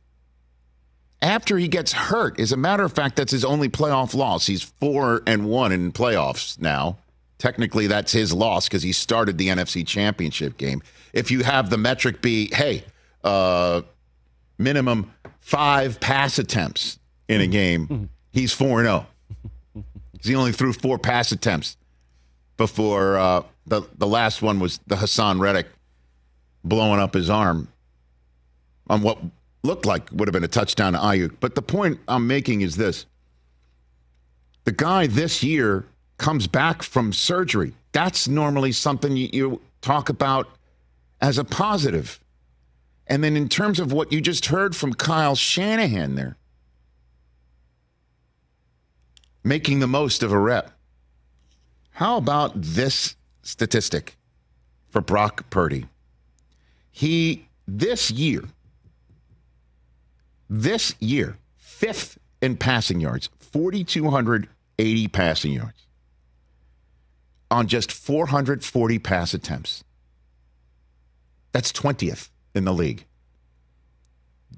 after 1.21 1.57
he 1.57 1.67
gets 1.67 1.93
hurt, 1.93 2.39
as 2.39 2.51
a 2.51 2.57
matter 2.57 2.83
of 2.83 2.93
fact, 2.93 3.15
that's 3.15 3.31
his 3.31 3.45
only 3.45 3.69
playoff 3.69 4.13
loss. 4.13 4.45
He's 4.47 4.61
four 4.61 5.23
and 5.25 5.47
one 5.47 5.71
in 5.71 5.91
playoffs 5.91 6.59
now. 6.59 6.97
Technically, 7.37 7.87
that's 7.87 8.11
his 8.11 8.33
loss 8.33 8.67
because 8.67 8.83
he 8.83 8.91
started 8.91 9.37
the 9.37 9.47
NFC 9.49 9.85
Championship 9.85 10.57
game. 10.57 10.81
If 11.13 11.31
you 11.31 11.43
have 11.43 11.69
the 11.69 11.77
metric 11.77 12.21
be, 12.21 12.49
hey, 12.53 12.83
uh, 13.23 13.81
minimum 14.57 15.11
five 15.39 15.99
pass 15.99 16.39
attempts 16.39 16.99
in 17.27 17.41
a 17.41 17.47
game, 17.47 18.09
he's 18.31 18.53
four 18.53 18.79
and 18.79 18.87
zero. 18.87 19.07
He 20.23 20.35
only 20.35 20.53
threw 20.53 20.73
four 20.73 20.97
pass 20.97 21.31
attempts 21.31 21.77
before 22.57 23.17
uh, 23.17 23.43
the 23.65 23.81
the 23.97 24.07
last 24.07 24.41
one 24.41 24.59
was 24.59 24.79
the 24.87 24.95
Haason 24.95 25.39
Reddick 25.39 25.67
blowing 26.63 26.99
up 26.99 27.13
his 27.13 27.29
arm 27.29 27.67
on 28.87 29.01
what 29.01 29.19
looked 29.63 29.85
like 29.85 30.09
would 30.11 30.27
have 30.27 30.33
been 30.33 30.43
a 30.43 30.47
touchdown 30.47 30.93
to 30.93 30.99
Aiyuk. 30.99 31.35
But 31.39 31.55
the 31.55 31.61
point 31.61 31.99
I'm 32.07 32.27
making 32.27 32.61
is 32.61 32.75
this: 32.75 33.05
the 34.63 34.71
guy 34.71 35.07
this 35.07 35.43
year 35.43 35.85
comes 36.17 36.47
back 36.47 36.83
from 36.83 37.13
surgery. 37.13 37.73
That's 37.91 38.27
normally 38.27 38.71
something 38.71 39.15
you, 39.15 39.29
you 39.31 39.61
talk 39.81 40.09
about 40.09 40.49
as 41.21 41.37
a 41.37 41.43
positive. 41.43 42.19
And 43.07 43.23
then 43.23 43.37
in 43.37 43.49
terms 43.49 43.79
of 43.79 43.93
what 43.93 44.11
you 44.11 44.19
just 44.19 44.47
heard 44.47 44.75
from 44.75 44.93
Kyle 44.93 45.35
Shanahan 45.35 46.15
there, 46.15 46.37
making 49.43 49.79
the 49.79 49.87
most 49.87 50.23
of 50.23 50.31
a 50.31 50.39
rep. 50.39 50.74
How 51.95 52.17
about 52.17 52.51
this 52.55 53.15
statistic 53.41 54.17
for 54.89 54.99
Brock 54.99 55.49
Purdy? 55.49 55.85
He, 56.91 57.47
this 57.65 58.11
year, 58.11 58.43
this 60.49 60.93
year, 60.99 61.37
fifth 61.55 62.17
in 62.41 62.57
passing 62.57 62.99
yards, 62.99 63.29
4,280 63.39 65.07
passing 65.07 65.53
yards 65.53 65.87
on 67.49 67.67
just 67.67 67.93
440 67.93 68.99
pass 68.99 69.33
attempts. 69.33 69.85
That's 71.53 71.71
20th 71.71 72.27
in 72.53 72.65
the 72.65 72.73
league. 72.73 73.05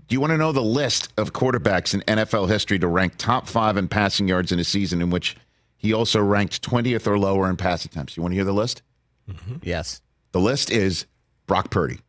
Do 0.08 0.16
you 0.16 0.20
want 0.20 0.32
to 0.32 0.38
know 0.38 0.52
the 0.52 0.64
list 0.64 1.14
of 1.18 1.34
quarterbacks 1.34 1.94
in 1.94 2.02
NFL 2.02 2.50
history 2.50 2.80
to 2.80 2.88
rank 2.88 3.14
top 3.18 3.48
five 3.48 3.78
in 3.78 3.90
passing 3.90 4.28
yards 4.28 4.52
in 4.52 4.58
a 4.58 4.64
season 4.64 5.04
in 5.04 5.12
which 5.12 5.36
he 5.78 5.94
also 5.94 6.20
ranked 6.20 6.62
20th 6.68 7.08
or 7.08 7.18
lower 7.20 7.50
in 7.50 7.56
pass 7.58 7.86
attempts? 7.86 8.18
You 8.18 8.24
want 8.24 8.32
to 8.34 8.36
hear 8.36 8.44
the 8.46 8.54
list? 8.54 8.82
Mm-hmm. 9.30 9.58
Yes. 9.64 10.02
The 10.32 10.40
list 10.40 10.72
is 10.72 11.06
Brock 11.46 11.70
Purdy. 11.72 12.00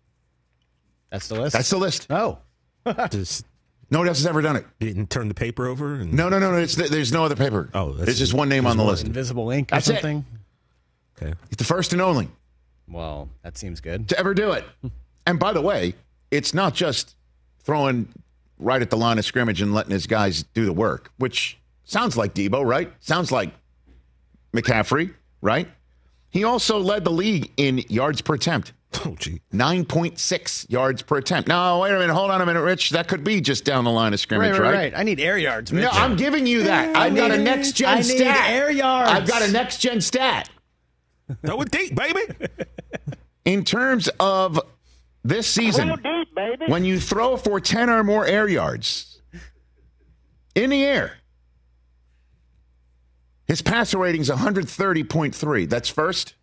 That's 1.11 1.29
the 1.29 1.41
list. 1.41 1.53
That's 1.55 1.71
the 1.71 1.79
list. 1.79 2.07
oh. 2.11 2.39
Just 3.11 3.45
Nobody 3.91 4.09
else 4.11 4.19
has 4.19 4.27
ever 4.27 4.43
done 4.43 4.57
it. 4.57 4.67
didn't 4.79 5.09
turn 5.09 5.29
the 5.29 5.35
paper 5.35 5.67
over. 5.67 5.95
And, 5.95 6.13
No, 6.13 6.29
no, 6.29 6.39
no, 6.39 6.51
no. 6.53 6.59
It's, 6.59 6.75
there's 6.75 7.13
no 7.13 7.25
other 7.25 7.37
paper. 7.37 7.71
Oh, 7.73 7.89
that's- 7.93 8.07
there's 8.07 8.19
just 8.19 8.35
one 8.35 8.49
name 8.49 8.67
on 8.67 8.77
the 8.77 8.85
list. 8.85 9.07
Invisible 9.07 9.51
ink 9.51 9.73
or 9.73 9.77
That's 9.77 9.89
it. 9.89 9.95
something. 9.95 10.25
Okay. 11.21 11.33
He's 11.49 11.57
the 11.57 11.65
first 11.65 11.93
and 11.93 12.03
only 12.03 12.29
Well, 12.87 13.29
that 13.43 13.57
seems 13.59 13.81
good. 13.81 14.09
to 14.11 14.19
ever 14.19 14.35
do 14.35 14.53
it. 14.53 14.65
And 15.27 15.39
by 15.39 15.53
the 15.53 15.61
way, 15.61 15.93
it's 16.31 16.55
not 16.55 16.73
just 16.75 17.15
throwing 17.63 18.09
right 18.59 18.81
at 18.81 18.89
the 18.89 18.97
line 18.97 19.19
of 19.19 19.27
scrimmage 19.27 19.61
and 19.61 19.75
letting 19.75 19.91
his 19.93 20.07
guys 20.07 20.45
do 20.55 20.65
the 20.65 20.73
work, 20.73 21.11
which 21.19 21.59
sounds 21.85 22.17
like 22.17 22.33
Deebo, 22.33 22.65
right? 22.65 22.91
Sounds 23.01 23.31
like 23.31 23.51
McCaffrey, 24.52 25.14
right? 25.40 25.69
He 26.31 26.45
also 26.45 26.78
led 26.78 27.05
the 27.05 27.11
league 27.11 27.52
in 27.57 27.78
yards 27.88 28.21
per 28.21 28.35
attempt. 28.35 28.73
Oh, 29.05 29.14
gee. 29.19 29.43
9.6 29.52 30.71
yards 30.71 31.02
per 31.02 31.19
attempt. 31.19 31.47
Now, 31.47 31.83
wait 31.83 31.93
a 31.93 31.99
minute. 31.99 32.14
Hold 32.14 32.31
on 32.31 32.40
a 32.40 32.47
minute, 32.47 32.62
Rich. 32.62 32.90
That 32.90 33.07
could 33.07 33.23
be 33.23 33.40
just 33.40 33.64
down 33.64 33.85
the 33.85 33.90
line 33.90 34.14
of 34.14 34.19
scrimmage, 34.19 34.52
right, 34.52 34.61
right? 34.61 34.75
right. 34.75 34.95
I 34.97 35.02
need 35.02 35.21
air 35.21 35.37
yards. 35.37 35.71
No, 35.71 35.88
I'm 35.90 36.17
giving 36.17 36.47
you 36.47 36.62
that. 36.64 36.97
I 36.97 37.05
I've 37.05 37.14
got 37.14 37.31
a 37.31 37.37
next 37.37 37.73
gen 37.73 37.88
I 37.90 37.97
need 37.97 38.05
stat. 38.05 38.50
air 38.50 38.71
yards. 38.71 39.11
I've 39.11 39.28
got 39.28 39.43
a 39.43 39.52
next 39.52 39.78
gen 39.78 40.00
stat. 40.00 40.49
Throw 41.45 41.61
it 41.61 41.71
deep, 41.71 41.95
baby. 41.95 42.21
In 43.45 43.62
terms 43.62 44.09
of 44.19 44.59
this 45.23 45.47
season, 45.47 45.95
when 46.67 46.83
you 46.85 46.99
throw 46.99 47.37
for 47.37 47.61
10 47.61 47.90
or 47.90 48.02
more 48.02 48.26
air 48.26 48.49
yards 48.49 49.21
in 50.55 50.71
the 50.71 50.83
air, 50.85 51.12
his 53.49 53.62
passer 53.62 53.99
rating 53.99 54.21
is 54.21 54.31
130.3. 54.31 55.69
That's 55.69 55.88
first. 55.88 56.35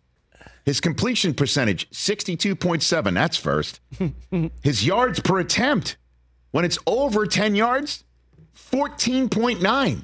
His 0.64 0.80
completion 0.80 1.32
percentage, 1.32 1.88
62.7. 1.90 3.14
That's 3.14 3.36
first. 3.36 3.80
His 4.62 4.84
yards 4.84 5.20
per 5.20 5.38
attempt, 5.38 5.96
when 6.50 6.64
it's 6.64 6.76
over 6.88 7.24
10 7.24 7.54
yards, 7.54 8.02
14.9. 8.56 10.02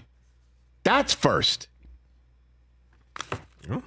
That's 0.85 1.13
first. 1.15 1.67
Oh. 3.69 3.83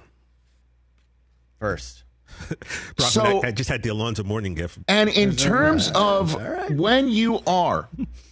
First. 1.58 2.02
Brock, 2.96 3.10
So- 3.10 3.40
I, 3.42 3.48
I 3.48 3.52
just 3.52 3.70
had 3.70 3.82
the 3.82 3.88
Alonzo 3.88 4.22
Mourning 4.22 4.54
gift. 4.54 4.78
And 4.88 5.08
in 5.08 5.34
terms 5.34 5.90
of 5.94 6.34
when 6.70 7.08
you 7.08 7.40
are 7.46 7.88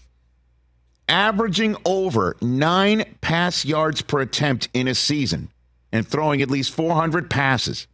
averaging 1.08 1.76
over 1.84 2.36
nine 2.40 3.04
pass 3.20 3.64
yards 3.64 4.02
per 4.02 4.20
attempt 4.20 4.68
in 4.72 4.88
a 4.88 4.94
season 4.94 5.50
and 5.92 6.06
throwing 6.06 6.42
at 6.42 6.50
least 6.50 6.72
400 6.72 7.30
passes, 7.30 7.86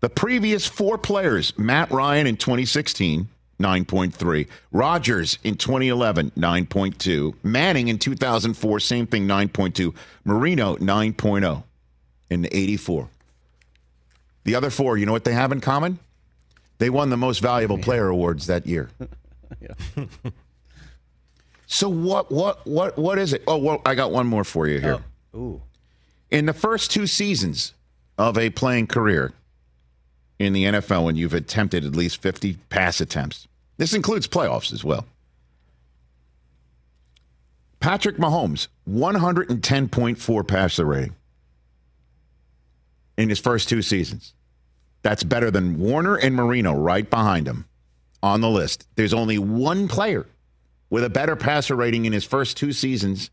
the 0.00 0.10
previous 0.10 0.66
four 0.66 0.98
players, 0.98 1.56
Matt 1.58 1.90
Ryan 1.90 2.26
in 2.26 2.36
2016, 2.36 3.28
9.3, 3.58 4.48
Rodgers 4.70 5.38
in 5.42 5.56
2011, 5.56 6.32
9.2, 6.32 7.34
Manning 7.42 7.88
in 7.88 7.98
2004, 7.98 8.80
same 8.80 9.06
thing, 9.06 9.26
9.2, 9.26 9.94
Marino, 10.24 10.76
9.0 10.76 11.62
in 12.30 12.46
84. 12.46 13.08
The 14.44 14.54
other 14.54 14.70
four, 14.70 14.98
you 14.98 15.06
know 15.06 15.12
what 15.12 15.24
they 15.24 15.32
have 15.32 15.52
in 15.52 15.60
common? 15.60 15.98
They 16.78 16.90
won 16.90 17.08
the 17.08 17.16
most 17.16 17.38
valuable 17.40 17.78
player 17.78 18.08
awards 18.08 18.46
that 18.46 18.66
year. 18.66 18.90
so 21.66 21.88
what 21.88 22.30
what 22.30 22.66
what 22.66 22.98
what 22.98 23.18
is 23.18 23.32
it? 23.32 23.42
Oh, 23.46 23.56
well, 23.56 23.82
I 23.84 23.94
got 23.94 24.12
one 24.12 24.26
more 24.26 24.44
for 24.44 24.66
you 24.66 24.80
here. 24.80 25.02
Oh, 25.32 25.38
ooh. 25.38 25.62
In 26.30 26.46
the 26.46 26.52
first 26.52 26.90
two 26.90 27.06
seasons 27.06 27.74
of 28.18 28.38
a 28.38 28.50
playing 28.50 28.86
career 28.86 29.32
in 30.38 30.52
the 30.52 30.64
NFL 30.64 31.04
when 31.04 31.16
you've 31.16 31.34
attempted 31.34 31.84
at 31.84 31.94
least 31.94 32.20
50 32.20 32.58
pass 32.68 33.00
attempts. 33.00 33.46
This 33.76 33.94
includes 33.94 34.26
playoffs 34.26 34.72
as 34.72 34.84
well. 34.84 35.06
Patrick 37.80 38.16
Mahomes, 38.16 38.68
110.4 38.88 40.48
passer 40.48 40.84
rating 40.84 41.14
in 43.16 43.28
his 43.28 43.38
first 43.38 43.68
two 43.68 43.82
seasons. 43.82 44.32
That's 45.02 45.22
better 45.22 45.50
than 45.50 45.78
Warner 45.78 46.16
and 46.16 46.34
Marino 46.34 46.74
right 46.74 47.08
behind 47.08 47.46
him 47.46 47.66
on 48.22 48.40
the 48.40 48.48
list. 48.48 48.86
There's 48.96 49.12
only 49.12 49.38
one 49.38 49.86
player 49.86 50.26
with 50.94 51.02
a 51.02 51.10
better 51.10 51.34
passer 51.34 51.74
rating 51.74 52.04
in 52.04 52.12
his 52.12 52.24
first 52.24 52.56
two 52.56 52.72
seasons 52.72 53.28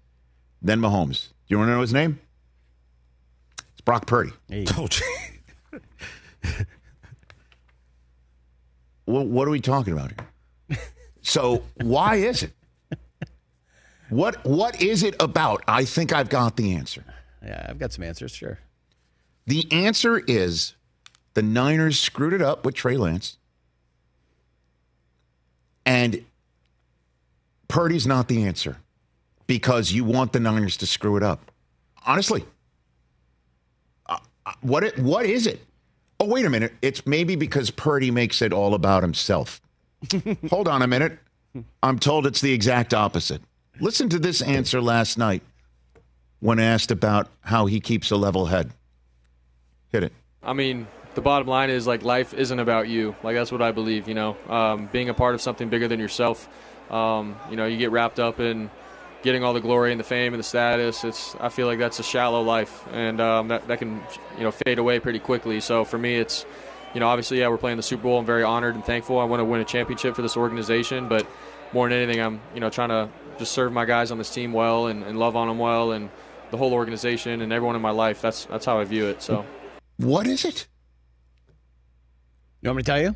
than 0.64 0.80
Mahomes. 0.80 1.28
Do 1.28 1.34
you 1.50 1.60
want 1.60 1.68
to 1.68 1.74
know 1.74 1.82
his 1.82 1.94
name? 1.94 2.20
It's 3.74 3.82
Brock 3.82 4.08
Purdy. 4.08 4.32
Oh, 4.76 4.88
gee. 4.88 5.04
Well, 9.06 9.28
what 9.28 9.48
are 9.48 9.52
we 9.52 9.62
talking 9.62 9.94
about 9.94 10.12
here? 10.68 10.80
So 11.22 11.64
why 11.76 12.16
is 12.16 12.42
it? 12.42 12.54
What 14.10 14.44
what 14.44 14.82
is 14.82 15.04
it 15.04 15.16
about? 15.20 15.64
I 15.68 15.86
think 15.86 16.12
I've 16.14 16.30
got 16.30 16.58
the 16.58 16.74
answer. 16.74 17.04
Yeah, 17.46 17.68
I've 17.70 17.78
got 17.78 17.94
some 17.94 18.04
answers, 18.04 18.32
sure. 18.32 18.58
The 19.46 19.72
answer 19.72 20.18
is 20.18 20.74
the 21.36 21.44
Niners 21.44 22.00
screwed 22.00 22.34
it 22.34 22.42
up 22.42 22.66
with 22.66 22.74
Trey 22.74 22.98
Lance. 22.98 23.38
And 25.86 26.26
Purdy's 27.72 28.06
not 28.06 28.28
the 28.28 28.44
answer 28.44 28.76
because 29.48 29.94
you 29.94 30.04
want 30.04 30.34
the 30.34 30.42
Niners 30.42 30.76
to 30.78 30.86
screw 30.86 31.16
it 31.16 31.24
up. 31.24 31.52
Honestly. 32.06 32.44
Uh, 34.08 34.18
uh, 34.46 34.52
what 34.60 34.84
it, 34.84 35.00
what 35.00 35.26
is 35.26 35.48
it? 35.48 35.66
Oh, 36.20 36.26
wait 36.26 36.44
a 36.44 36.50
minute. 36.50 36.74
It's 36.82 37.08
maybe 37.08 37.38
because 37.38 37.72
Purdy 37.72 38.12
makes 38.12 38.42
it 38.42 38.52
all 38.52 38.74
about 38.74 39.04
himself. 39.04 39.62
Hold 40.50 40.68
on 40.68 40.82
a 40.82 40.88
minute. 40.88 41.18
I'm 41.82 41.98
told 41.98 42.28
it's 42.28 42.42
the 42.42 42.52
exact 42.52 42.94
opposite. 42.94 43.42
Listen 43.80 44.10
to 44.10 44.20
this 44.20 44.42
answer 44.42 44.82
last 44.82 45.18
night 45.18 45.42
when 46.42 46.60
asked 46.60 46.92
about 46.92 47.30
how 47.40 47.68
he 47.68 47.80
keeps 47.80 48.12
a 48.12 48.18
level 48.18 48.48
head. 48.48 48.72
Hit 49.94 50.04
it. 50.04 50.12
I 50.44 50.52
mean, 50.52 50.88
the 51.16 51.22
bottom 51.22 51.48
line 51.48 51.70
is 51.70 51.88
like 51.88 52.04
life 52.04 52.34
isn't 52.34 52.60
about 52.60 52.90
you. 52.90 53.16
Like 53.24 53.36
that's 53.36 53.52
what 53.52 53.62
I 53.62 53.72
believe. 53.72 54.10
You 54.10 54.16
know, 54.16 54.38
um, 54.50 54.90
being 54.92 55.08
a 55.08 55.14
part 55.14 55.36
of 55.36 55.42
something 55.42 55.70
bigger 55.70 55.88
than 55.88 56.02
yourself. 56.02 56.50
Um, 56.92 57.36
you 57.50 57.56
know, 57.56 57.66
you 57.66 57.78
get 57.78 57.92
wrapped 57.92 58.20
up 58.20 58.40
in 58.40 58.70
getting 59.24 59.44
all 59.44 59.54
the 59.54 59.62
glory 59.62 59.92
and 59.92 60.00
the 60.00 60.04
fame 60.04 60.34
and 60.34 60.40
the 60.40 60.44
status. 60.44 61.04
It's 61.04 61.36
I 61.40 61.50
feel 61.50 61.68
like 61.68 61.80
that's 61.80 62.00
a 62.00 62.04
shallow 62.04 62.42
life, 62.42 62.86
and 62.92 63.20
um, 63.22 63.48
that 63.48 63.68
that 63.68 63.80
can 63.80 64.02
you 64.38 64.44
know 64.44 64.52
fade 64.52 64.78
away 64.78 65.00
pretty 65.00 65.20
quickly. 65.20 65.60
So 65.60 65.86
for 65.86 65.98
me, 65.98 66.16
it's 66.16 66.46
you 66.94 67.00
know 67.00 67.08
obviously 67.08 67.40
yeah 67.40 67.48
we're 67.48 67.58
playing 67.58 67.78
the 67.78 67.84
Super 67.84 68.04
Bowl. 68.04 68.20
I'm 68.20 68.26
very 68.26 68.44
honored 68.44 68.76
and 68.76 68.86
thankful. 68.86 69.20
I 69.20 69.24
want 69.24 69.40
to 69.40 69.46
win 69.46 69.62
a 69.62 69.66
championship 69.66 70.16
for 70.16 70.22
this 70.22 70.38
organization, 70.38 71.08
but 71.08 71.26
more 71.74 71.88
than 71.88 71.98
anything, 71.98 72.22
I'm 72.22 72.42
you 72.54 72.60
know 72.60 72.70
trying 72.70 72.90
to 72.90 73.10
just 73.38 73.54
serve 73.54 73.72
my 73.72 73.86
guys 73.86 74.12
on 74.12 74.18
this 74.18 74.32
team 74.34 74.54
well 74.54 74.88
and, 74.88 75.04
and 75.04 75.18
love 75.18 75.36
on 75.36 75.48
them 75.48 75.58
well 75.58 75.94
and 75.94 76.10
the 76.52 76.58
whole 76.58 76.74
organization 76.74 77.42
and 77.42 77.54
everyone 77.54 77.76
in 77.76 77.82
my 77.82 77.92
life. 77.92 78.22
That's 78.22 78.46
that's 78.46 78.66
how 78.66 78.80
I 78.80 78.84
view 78.84 79.08
it. 79.08 79.22
So. 79.22 79.46
What 79.98 80.26
is 80.26 80.46
it? 80.46 80.68
You 82.62 82.70
want 82.70 82.78
me 82.78 82.84
to 82.84 82.92
tell 82.92 83.02
you? 83.02 83.16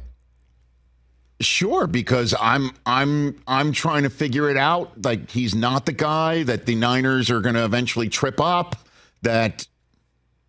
Sure, 1.42 1.86
because 1.86 2.34
I'm 2.39 2.72
I'm 2.86 3.38
I'm 3.46 3.74
trying 3.74 4.04
to 4.04 4.10
figure 4.10 4.50
it 4.50 4.58
out. 4.58 5.04
Like 5.04 5.30
he's 5.30 5.54
not 5.54 5.86
the 5.86 5.92
guy 5.92 6.44
that 6.44 6.65
the 6.65 6.75
Niners 6.75 7.30
are 7.30 7.42
going 7.42 7.56
to 7.56 7.65
eventually 7.65 8.08
trip 8.08 8.39
up. 8.39 8.77
That 9.22 9.68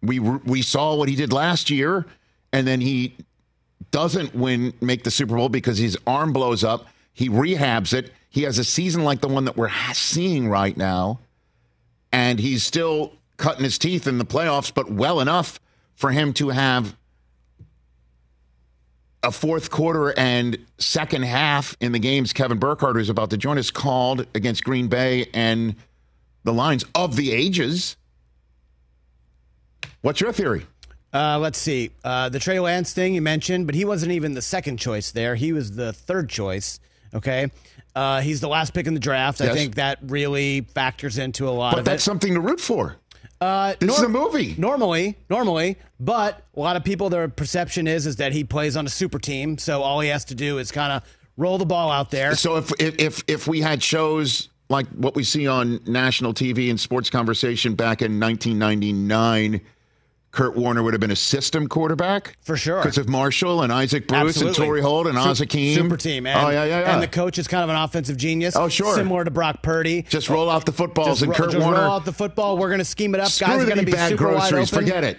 we 0.00 0.20
we 0.20 0.62
saw 0.62 0.94
what 0.94 1.08
he 1.08 1.16
did 1.16 1.32
last 1.32 1.70
year, 1.70 2.06
and 2.52 2.66
then 2.66 2.80
he 2.80 3.16
doesn't 3.90 4.34
win, 4.34 4.74
make 4.80 5.02
the 5.02 5.10
Super 5.10 5.36
Bowl 5.36 5.48
because 5.48 5.78
his 5.78 5.98
arm 6.06 6.32
blows 6.32 6.62
up. 6.62 6.86
He 7.14 7.28
rehabs 7.28 7.92
it. 7.92 8.12
He 8.28 8.42
has 8.42 8.58
a 8.58 8.64
season 8.64 9.02
like 9.02 9.20
the 9.20 9.28
one 9.28 9.46
that 9.46 9.56
we're 9.56 9.70
seeing 9.92 10.48
right 10.48 10.76
now, 10.76 11.18
and 12.12 12.38
he's 12.38 12.62
still 12.62 13.12
cutting 13.38 13.64
his 13.64 13.78
teeth 13.78 14.06
in 14.06 14.18
the 14.18 14.24
playoffs, 14.24 14.72
but 14.72 14.90
well 14.90 15.20
enough 15.20 15.58
for 15.94 16.12
him 16.12 16.32
to 16.34 16.50
have 16.50 16.96
a 19.26 19.32
fourth 19.32 19.70
quarter 19.70 20.16
and 20.18 20.56
second 20.78 21.22
half 21.24 21.76
in 21.80 21.90
the 21.92 21.98
games 21.98 22.32
Kevin 22.32 22.58
Burkhardt, 22.58 22.96
is 22.96 23.08
about 23.10 23.30
to 23.30 23.36
join 23.36 23.58
us, 23.58 23.70
called 23.70 24.24
against 24.34 24.62
Green 24.64 24.86
Bay 24.88 25.28
and 25.34 25.74
the 26.44 26.52
Lions 26.52 26.84
of 26.94 27.16
the 27.16 27.32
ages. 27.32 27.96
What's 30.02 30.20
your 30.20 30.32
theory? 30.32 30.64
Uh, 31.12 31.38
let's 31.40 31.58
see. 31.58 31.90
Uh, 32.04 32.28
the 32.28 32.38
Trey 32.38 32.60
Lance 32.60 32.92
thing 32.92 33.14
you 33.14 33.22
mentioned, 33.22 33.66
but 33.66 33.74
he 33.74 33.84
wasn't 33.84 34.12
even 34.12 34.34
the 34.34 34.42
second 34.42 34.76
choice 34.76 35.10
there. 35.10 35.34
He 35.34 35.52
was 35.52 35.74
the 35.74 35.92
third 35.92 36.28
choice. 36.28 36.78
Okay. 37.12 37.50
Uh, 37.94 38.20
he's 38.20 38.40
the 38.40 38.48
last 38.48 38.74
pick 38.74 38.86
in 38.86 38.94
the 38.94 39.00
draft. 39.00 39.40
I 39.40 39.54
think 39.54 39.76
that 39.76 39.98
really 40.02 40.60
factors 40.60 41.16
into 41.18 41.48
a 41.48 41.50
lot 41.50 41.74
But 41.74 41.84
that's 41.84 42.02
it. 42.02 42.04
something 42.04 42.34
to 42.34 42.40
root 42.40 42.60
for. 42.60 42.96
Uh, 43.40 43.74
This 43.80 43.96
is 43.98 44.02
a 44.02 44.08
movie. 44.08 44.54
Normally, 44.56 45.16
normally, 45.28 45.76
but 46.00 46.42
a 46.56 46.60
lot 46.60 46.76
of 46.76 46.84
people, 46.84 47.10
their 47.10 47.28
perception 47.28 47.86
is 47.86 48.06
is 48.06 48.16
that 48.16 48.32
he 48.32 48.44
plays 48.44 48.76
on 48.76 48.86
a 48.86 48.88
super 48.90 49.18
team, 49.18 49.58
so 49.58 49.82
all 49.82 50.00
he 50.00 50.08
has 50.08 50.24
to 50.26 50.34
do 50.34 50.58
is 50.58 50.72
kind 50.72 50.92
of 50.92 51.02
roll 51.36 51.58
the 51.58 51.66
ball 51.66 51.90
out 51.90 52.10
there. 52.10 52.34
So 52.34 52.56
if, 52.56 52.72
if 52.78 52.94
if 52.98 53.22
if 53.28 53.46
we 53.46 53.60
had 53.60 53.82
shows 53.82 54.48
like 54.68 54.86
what 54.88 55.14
we 55.14 55.22
see 55.22 55.46
on 55.46 55.80
national 55.86 56.34
TV 56.34 56.70
and 56.70 56.80
sports 56.80 57.10
conversation 57.10 57.74
back 57.74 58.02
in 58.02 58.18
1999, 58.18 59.60
Kurt 60.36 60.54
Warner 60.54 60.82
would 60.82 60.92
have 60.92 61.00
been 61.00 61.10
a 61.10 61.16
system 61.16 61.66
quarterback 61.66 62.36
For 62.42 62.58
sure. 62.58 62.76
because 62.82 62.98
of 62.98 63.08
Marshall 63.08 63.62
and 63.62 63.72
Isaac 63.72 64.06
Bruce 64.06 64.18
and 64.20 64.28
Absolutely. 64.28 64.66
Torry 64.66 64.80
Holt 64.82 65.06
and 65.06 65.16
Su- 65.16 65.28
Az 65.30 65.38
Hakim. 65.38 65.74
Super 65.74 65.96
team. 65.96 66.26
And, 66.26 66.38
oh 66.38 66.50
yeah, 66.50 66.64
yeah, 66.64 66.80
yeah. 66.80 66.92
And 66.92 67.02
the 67.02 67.08
coach 67.08 67.38
is 67.38 67.48
kind 67.48 67.64
of 67.64 67.70
an 67.70 67.76
offensive 67.76 68.18
genius. 68.18 68.54
Oh, 68.54 68.68
sure. 68.68 68.94
Similar 68.94 69.24
to 69.24 69.30
Brock 69.30 69.62
Purdy. 69.62 70.02
just 70.02 70.28
roll 70.28 70.50
out 70.50 70.66
the 70.66 70.72
footballs 70.72 71.20
Just, 71.20 71.22
and 71.22 71.30
ro- 71.30 71.36
Kurt 71.36 71.50
just 71.52 71.62
Warner. 71.64 71.80
roll 71.80 71.92
out 71.92 72.04
the 72.04 72.12
football. 72.12 72.58
We're 72.58 72.68
going 72.68 72.80
to 72.80 72.84
scheme 72.84 73.14
it 73.14 73.20
up. 73.22 73.28
Screw 73.28 73.46
Guys 73.46 73.62
are 73.62 73.64
going 73.64 73.78
to 73.78 73.86
be 73.86 73.92
bad 73.92 74.10
super 74.10 74.26
wide 74.26 74.50
groceries. 74.50 74.72
open. 74.72 74.84
Forget 74.84 75.04
it. 75.04 75.18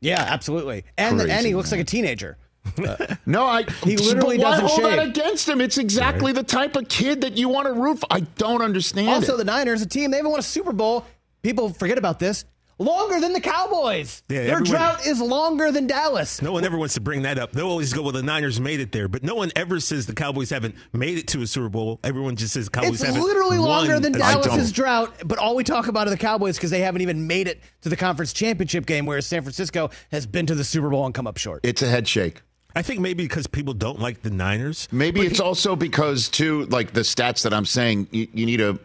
Yeah, 0.00 0.20
absolutely. 0.26 0.84
And 0.96 1.20
and 1.20 1.46
he 1.46 1.54
looks 1.54 1.70
man. 1.70 1.78
like 1.80 1.86
a 1.86 1.90
teenager. 1.90 2.38
No, 3.26 3.44
I. 3.44 3.62
He 3.84 3.96
literally 3.96 4.38
but 4.38 4.44
why 4.44 4.50
doesn't 4.52 4.66
hold 4.68 4.84
that 4.84 5.06
against 5.08 5.48
him? 5.48 5.60
It's 5.60 5.78
exactly 5.78 6.32
the 6.32 6.42
type 6.42 6.76
of 6.76 6.88
kid 6.88 7.20
that 7.20 7.36
you 7.36 7.48
want 7.48 7.66
to 7.66 7.72
root 7.72 7.98
for. 8.00 8.06
I 8.10 8.20
don't 8.20 8.62
understand 8.62 9.08
Also, 9.08 9.34
it. 9.34 9.38
the 9.38 9.44
Niners, 9.44 9.82
a 9.82 9.86
team 9.86 10.10
they 10.10 10.16
haven't 10.16 10.30
won 10.32 10.40
a 10.40 10.42
Super 10.42 10.72
Bowl. 10.72 11.04
People 11.42 11.68
forget 11.70 11.98
about 11.98 12.18
this. 12.18 12.44
Longer 12.78 13.20
than 13.20 13.32
the 13.32 13.40
Cowboys. 13.40 14.22
Yeah, 14.28 14.42
Their 14.42 14.52
everyone- 14.58 14.64
drought 14.70 15.06
is 15.06 15.18
longer 15.20 15.72
than 15.72 15.86
Dallas. 15.86 16.42
No 16.42 16.52
one 16.52 16.62
ever 16.64 16.76
wants 16.76 16.92
to 16.94 17.00
bring 17.00 17.22
that 17.22 17.38
up. 17.38 17.52
They'll 17.52 17.68
always 17.70 17.92
go, 17.94 18.02
well, 18.02 18.12
the 18.12 18.22
Niners 18.22 18.60
made 18.60 18.80
it 18.80 18.92
there. 18.92 19.08
But 19.08 19.22
no 19.22 19.34
one 19.34 19.50
ever 19.56 19.80
says 19.80 20.04
the 20.04 20.12
Cowboys 20.14 20.50
haven't 20.50 20.74
made 20.92 21.16
it 21.16 21.26
to 21.28 21.40
a 21.40 21.46
Super 21.46 21.70
Bowl. 21.70 22.00
Everyone 22.04 22.36
just 22.36 22.52
says 22.52 22.68
Cowboys 22.68 23.00
It's 23.00 23.02
haven't 23.02 23.22
literally 23.22 23.58
won 23.58 23.68
longer 23.68 23.98
than 23.98 24.12
Dallas's 24.12 24.72
drought, 24.72 25.14
but 25.24 25.38
all 25.38 25.56
we 25.56 25.64
talk 25.64 25.88
about 25.88 26.06
are 26.06 26.10
the 26.10 26.18
Cowboys 26.18 26.56
because 26.58 26.70
they 26.70 26.80
haven't 26.80 27.00
even 27.00 27.26
made 27.26 27.48
it 27.48 27.60
to 27.80 27.88
the 27.88 27.96
conference 27.96 28.34
championship 28.34 28.84
game, 28.84 29.06
whereas 29.06 29.26
San 29.26 29.40
Francisco 29.40 29.88
has 30.12 30.26
been 30.26 30.44
to 30.44 30.54
the 30.54 30.64
Super 30.64 30.90
Bowl 30.90 31.06
and 31.06 31.14
come 31.14 31.26
up 31.26 31.38
short. 31.38 31.60
it's 31.64 31.80
a 31.80 31.88
head 31.88 32.06
shake. 32.06 32.42
I 32.74 32.82
think 32.82 33.00
maybe 33.00 33.24
because 33.24 33.46
people 33.46 33.72
don't 33.72 34.00
like 34.00 34.20
the 34.20 34.28
Niners. 34.28 34.86
Maybe 34.92 35.22
it's 35.22 35.38
he- 35.38 35.42
also 35.42 35.76
because 35.76 36.28
too, 36.28 36.66
like 36.66 36.92
the 36.92 37.00
stats 37.00 37.42
that 37.44 37.54
I'm 37.54 37.64
saying, 37.64 38.08
you, 38.10 38.28
you 38.34 38.44
need 38.44 38.60
a, 38.60 38.78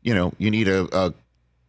you 0.00 0.14
know, 0.14 0.32
you 0.38 0.50
need 0.50 0.68
a 0.68 0.84
a, 0.96 1.12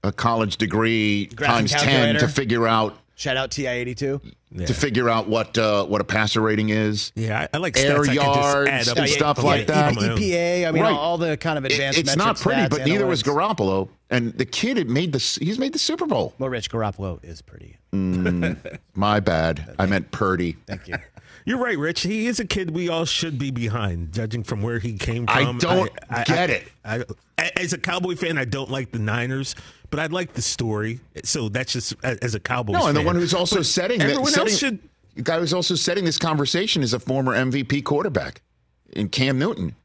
a 0.04 0.12
college 0.12 0.58
degree 0.58 1.26
Graphic 1.28 1.70
times 1.72 1.72
ten 1.84 2.16
to 2.16 2.28
figure 2.28 2.68
out 2.68 2.98
Shout 3.16 3.38
out 3.38 3.52
TI 3.52 3.68
eighty 3.68 3.94
two. 3.94 4.20
to 4.58 4.74
figure 4.74 5.08
out 5.08 5.28
what 5.28 5.56
uh, 5.56 5.86
what 5.86 6.02
a 6.02 6.04
passer 6.04 6.42
rating 6.42 6.70
is. 6.70 7.12
Yeah, 7.16 7.42
I, 7.54 7.56
I 7.56 7.60
like 7.60 7.78
Air 7.78 8.02
I 8.02 8.06
can 8.06 8.16
just 8.16 8.26
yards 8.26 8.70
add 8.70 8.88
up 8.88 8.98
and 8.98 9.10
stuff 9.10 9.38
on 9.40 9.46
like 9.46 9.68
my- 9.68 9.74
that. 9.76 9.98
on. 9.98 10.04
EPA. 10.18 10.68
I 10.68 10.72
mean, 10.72 10.82
Right. 10.82 10.92
all 10.92 11.20
the 11.20 11.38
kind 11.38 11.60
of 11.60 11.66
It- 11.66 11.74
advanced. 11.74 12.00
it's 12.00 12.16
not 12.16 12.40
pretty, 12.40 12.62
stats, 12.64 12.70
but 12.72 12.86
neither 12.88 13.06
was 13.06 13.22
analytics. 13.22 13.56
Garoppolo. 13.56 13.90
And 14.10 14.34
the 14.34 14.46
kid 14.46 14.78
had 14.78 14.90
made 14.90 15.14
the 15.14 15.20
he's 15.40 15.60
made 15.60 15.74
the 15.74 15.80
Super 15.80 16.08
Bowl. 16.08 16.34
Well, 16.40 16.50
Rich 16.50 16.72
Garoppolo 16.72 17.24
is 17.24 17.44
pretty. 17.44 17.78
My 18.96 19.20
bad. 19.20 19.76
I 19.78 19.86
meant 19.86 20.10
Purdy. 20.12 20.58
Thank 20.66 20.88
you. 20.88 20.96
You're 21.46 21.58
right, 21.58 21.78
Rich. 21.78 22.02
He 22.02 22.28
is 22.28 22.40
a 22.40 22.46
kid 22.46 22.72
we 22.72 22.90
all 22.90 23.06
should 23.06 23.38
be 23.40 23.52
behind, 23.52 24.12
judging 24.14 24.44
from 24.44 24.62
where 24.62 24.80
he 24.80 24.94
came 24.98 25.26
from. 25.28 25.58
I 25.58 25.60
don't 25.60 25.92
get 26.26 26.50
it. 26.50 26.68
I, 26.86 27.04
I- 27.38 27.52
as 27.56 27.74
a 27.74 27.78
Cowboy 27.80 28.16
fan, 28.16 28.38
I 28.38 28.46
don't 28.46 28.70
like 28.70 28.92
the 28.92 29.00
Niners, 29.00 29.56
but 29.90 30.00
I 30.00 30.06
like 30.08 30.34
the 30.34 30.42
story. 30.44 31.00
So 31.24 31.50
that's 31.50 31.74
just 31.74 31.96
as 32.04 32.36
a 32.36 32.40
Cowboy. 32.40 32.74
No, 32.74 32.88
and 32.88 32.96
the 32.96 33.02
one 33.02 33.16
who's 33.16 33.34
also 33.34 33.58
But 33.58 33.66
setting 33.66 33.98
that 34.00 34.10
everyone 34.10 34.28
setting, 34.32 34.50
else 34.52 34.58
should. 34.60 34.80
the 35.16 35.22
guy 35.24 35.40
who's 35.40 35.54
also 35.54 35.74
setting 35.76 36.06
this 36.06 36.18
conversation 36.20 36.84
is 36.84 36.94
a 36.94 37.00
former 37.00 37.34
MVP 37.34 37.84
quarterback 37.84 38.42
in 38.92 39.10
Cam 39.10 39.40
Newton. 39.40 39.76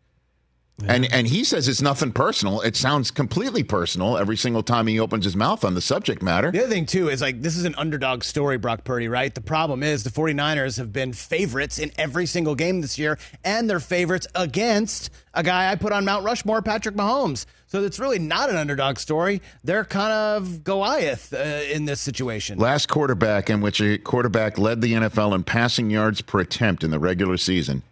And 0.84 1.10
and 1.10 1.26
he 1.26 1.42
says 1.42 1.68
it's 1.68 1.80
nothing 1.80 2.12
personal. 2.12 2.60
It 2.60 2.76
sounds 2.76 3.10
completely 3.10 3.62
personal 3.62 4.18
every 4.18 4.36
single 4.36 4.62
time 4.62 4.86
he 4.86 5.00
opens 5.00 5.24
his 5.24 5.34
mouth 5.34 5.64
on 5.64 5.74
the 5.74 5.80
subject 5.80 6.22
matter. 6.22 6.50
The 6.50 6.64
other 6.64 6.68
thing, 6.68 6.84
too, 6.84 7.08
is 7.08 7.22
like 7.22 7.40
this 7.40 7.56
is 7.56 7.64
an 7.64 7.74
underdog 7.76 8.22
story, 8.22 8.58
Brock 8.58 8.84
Purdy, 8.84 9.08
right? 9.08 9.34
The 9.34 9.40
problem 9.40 9.82
is 9.82 10.04
the 10.04 10.10
49ers 10.10 10.76
have 10.76 10.92
been 10.92 11.14
favorites 11.14 11.78
in 11.78 11.92
every 11.96 12.26
single 12.26 12.54
game 12.54 12.82
this 12.82 12.98
year, 12.98 13.18
and 13.42 13.70
they're 13.70 13.80
favorites 13.80 14.26
against 14.34 15.08
a 15.32 15.42
guy 15.42 15.70
I 15.70 15.76
put 15.76 15.92
on 15.92 16.04
Mount 16.04 16.24
Rushmore, 16.24 16.60
Patrick 16.60 16.94
Mahomes. 16.94 17.46
So 17.68 17.82
it's 17.82 17.98
really 17.98 18.18
not 18.18 18.50
an 18.50 18.56
underdog 18.56 18.98
story. 18.98 19.40
They're 19.64 19.84
kind 19.84 20.12
of 20.12 20.62
Goliath 20.62 21.32
uh, 21.32 21.62
in 21.72 21.86
this 21.86 22.00
situation. 22.00 22.58
Last 22.58 22.86
quarterback 22.86 23.48
in 23.48 23.62
which 23.62 23.80
a 23.80 23.96
quarterback 23.98 24.58
led 24.58 24.82
the 24.82 24.92
NFL 24.92 25.34
in 25.34 25.42
passing 25.42 25.88
yards 25.90 26.20
per 26.20 26.40
attempt 26.40 26.84
in 26.84 26.90
the 26.90 26.98
regular 26.98 27.38
season 27.38 27.82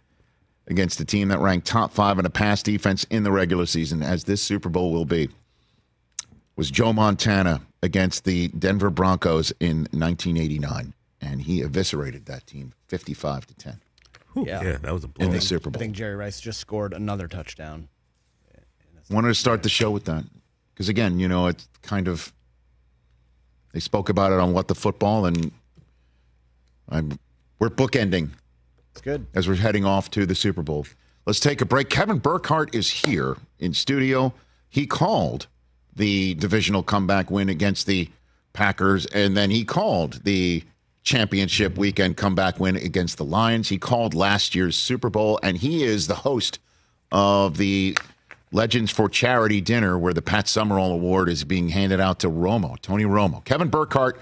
against 0.67 0.99
a 0.99 1.05
team 1.05 1.27
that 1.29 1.39
ranked 1.39 1.67
top 1.67 1.91
five 1.93 2.17
in 2.19 2.25
a 2.25 2.29
pass 2.29 2.63
defense 2.63 3.03
in 3.09 3.23
the 3.23 3.31
regular 3.31 3.65
season, 3.65 4.01
as 4.01 4.23
this 4.23 4.41
Super 4.41 4.69
Bowl 4.69 4.91
will 4.91 5.05
be, 5.05 5.29
was 6.55 6.71
Joe 6.71 6.93
Montana 6.93 7.61
against 7.83 8.23
the 8.25 8.47
Denver 8.49 8.89
Broncos 8.89 9.51
in 9.59 9.79
1989. 9.91 10.93
And 11.21 11.41
he 11.41 11.61
eviscerated 11.61 12.25
that 12.27 12.45
team 12.47 12.73
55 12.87 13.45
to 13.47 13.53
10 13.55 13.81
Whew, 14.33 14.45
Yeah. 14.47 14.63
yeah. 14.63 14.77
that 14.77 14.93
was 14.93 15.03
a 15.03 15.07
blow. 15.07 15.25
in 15.25 15.31
the 15.31 15.41
Super 15.41 15.69
Bowl. 15.69 15.79
I 15.79 15.83
think 15.83 15.95
Jerry 15.95 16.15
Rice 16.15 16.39
just 16.41 16.59
scored 16.59 16.93
another 16.93 17.27
touchdown. 17.27 17.87
Wanted 19.09 19.27
to 19.29 19.35
start 19.35 19.61
the 19.61 19.69
show 19.69 19.91
with 19.91 20.05
that 20.05 20.23
because 20.73 20.89
again, 20.89 21.19
you 21.19 21.27
know, 21.27 21.45
it's 21.47 21.67
kind 21.83 22.07
of 22.07 22.33
they 23.71 23.79
spoke 23.79 24.09
about 24.09 24.31
it 24.31 24.39
on 24.39 24.51
what 24.53 24.67
the 24.67 24.73
football, 24.73 25.25
and 25.27 25.51
I'm 26.89 27.19
we're 27.59 27.69
bookending 27.69 28.29
It's 28.95 29.01
good. 29.01 29.27
as 29.35 29.45
we're 29.45 29.55
heading 29.55 29.83
off 29.83 30.09
to 30.11 30.25
the 30.25 30.35
Super 30.35 30.61
Bowl. 30.63 30.87
Let's 31.25 31.41
take 31.41 31.59
a 31.59 31.65
break. 31.65 31.89
Kevin 31.89 32.17
Burkhardt 32.17 32.73
is 32.73 32.89
here 32.89 33.35
in 33.59 33.73
studio. 33.73 34.33
He 34.69 34.87
called 34.87 35.47
the 35.93 36.35
divisional 36.35 36.81
comeback 36.81 37.29
win 37.29 37.49
against 37.49 37.87
the 37.87 38.09
Packers, 38.53 39.05
and 39.07 39.35
then 39.35 39.51
he 39.51 39.65
called 39.65 40.23
the 40.23 40.63
championship 41.03 41.77
weekend 41.77 42.15
comeback 42.15 42.57
win 42.57 42.77
against 42.77 43.17
the 43.17 43.25
Lions. 43.25 43.67
He 43.67 43.77
called 43.77 44.13
last 44.13 44.55
year's 44.55 44.77
Super 44.77 45.09
Bowl, 45.09 45.41
and 45.43 45.57
he 45.57 45.83
is 45.83 46.07
the 46.07 46.15
host 46.15 46.59
of 47.11 47.57
the 47.57 47.97
Legends 48.53 48.91
for 48.91 49.09
Charity 49.09 49.59
dinner, 49.59 49.97
where 49.97 50.13
the 50.13 50.21
Pat 50.21 50.47
Summerall 50.47 50.93
Award 50.93 51.27
is 51.27 51.43
being 51.43 51.67
handed 51.67 51.99
out 51.99 52.19
to 52.19 52.29
Romo, 52.29 52.79
Tony 52.81 53.03
Romo. 53.03 53.43
Kevin 53.43 53.67
Burkhardt 53.67 54.17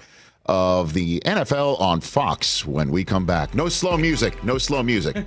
of 0.46 0.92
the 0.92 1.20
NFL 1.20 1.80
on 1.80 2.00
Fox 2.00 2.66
when 2.66 2.90
we 2.90 3.04
come 3.04 3.26
back. 3.26 3.54
No 3.54 3.68
slow 3.68 3.96
music. 3.96 4.42
No 4.44 4.58
slow 4.58 4.82
music. 4.82 5.16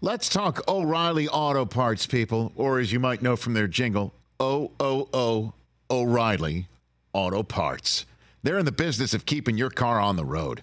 Let's 0.00 0.28
talk 0.28 0.60
O'Reilly 0.68 1.26
Auto 1.26 1.64
Parts, 1.64 2.06
people, 2.06 2.52
or 2.54 2.78
as 2.78 2.92
you 2.92 3.00
might 3.00 3.20
know 3.20 3.34
from 3.34 3.54
their 3.54 3.66
jingle, 3.66 4.14
O 4.38 4.70
O 4.78 5.08
O 5.12 5.54
O'Reilly 5.90 6.68
Auto 7.12 7.42
Parts. 7.42 8.06
They're 8.44 8.58
in 8.58 8.64
the 8.64 8.70
business 8.72 9.12
of 9.12 9.26
keeping 9.26 9.58
your 9.58 9.70
car 9.70 9.98
on 10.00 10.14
the 10.14 10.24
road. 10.24 10.62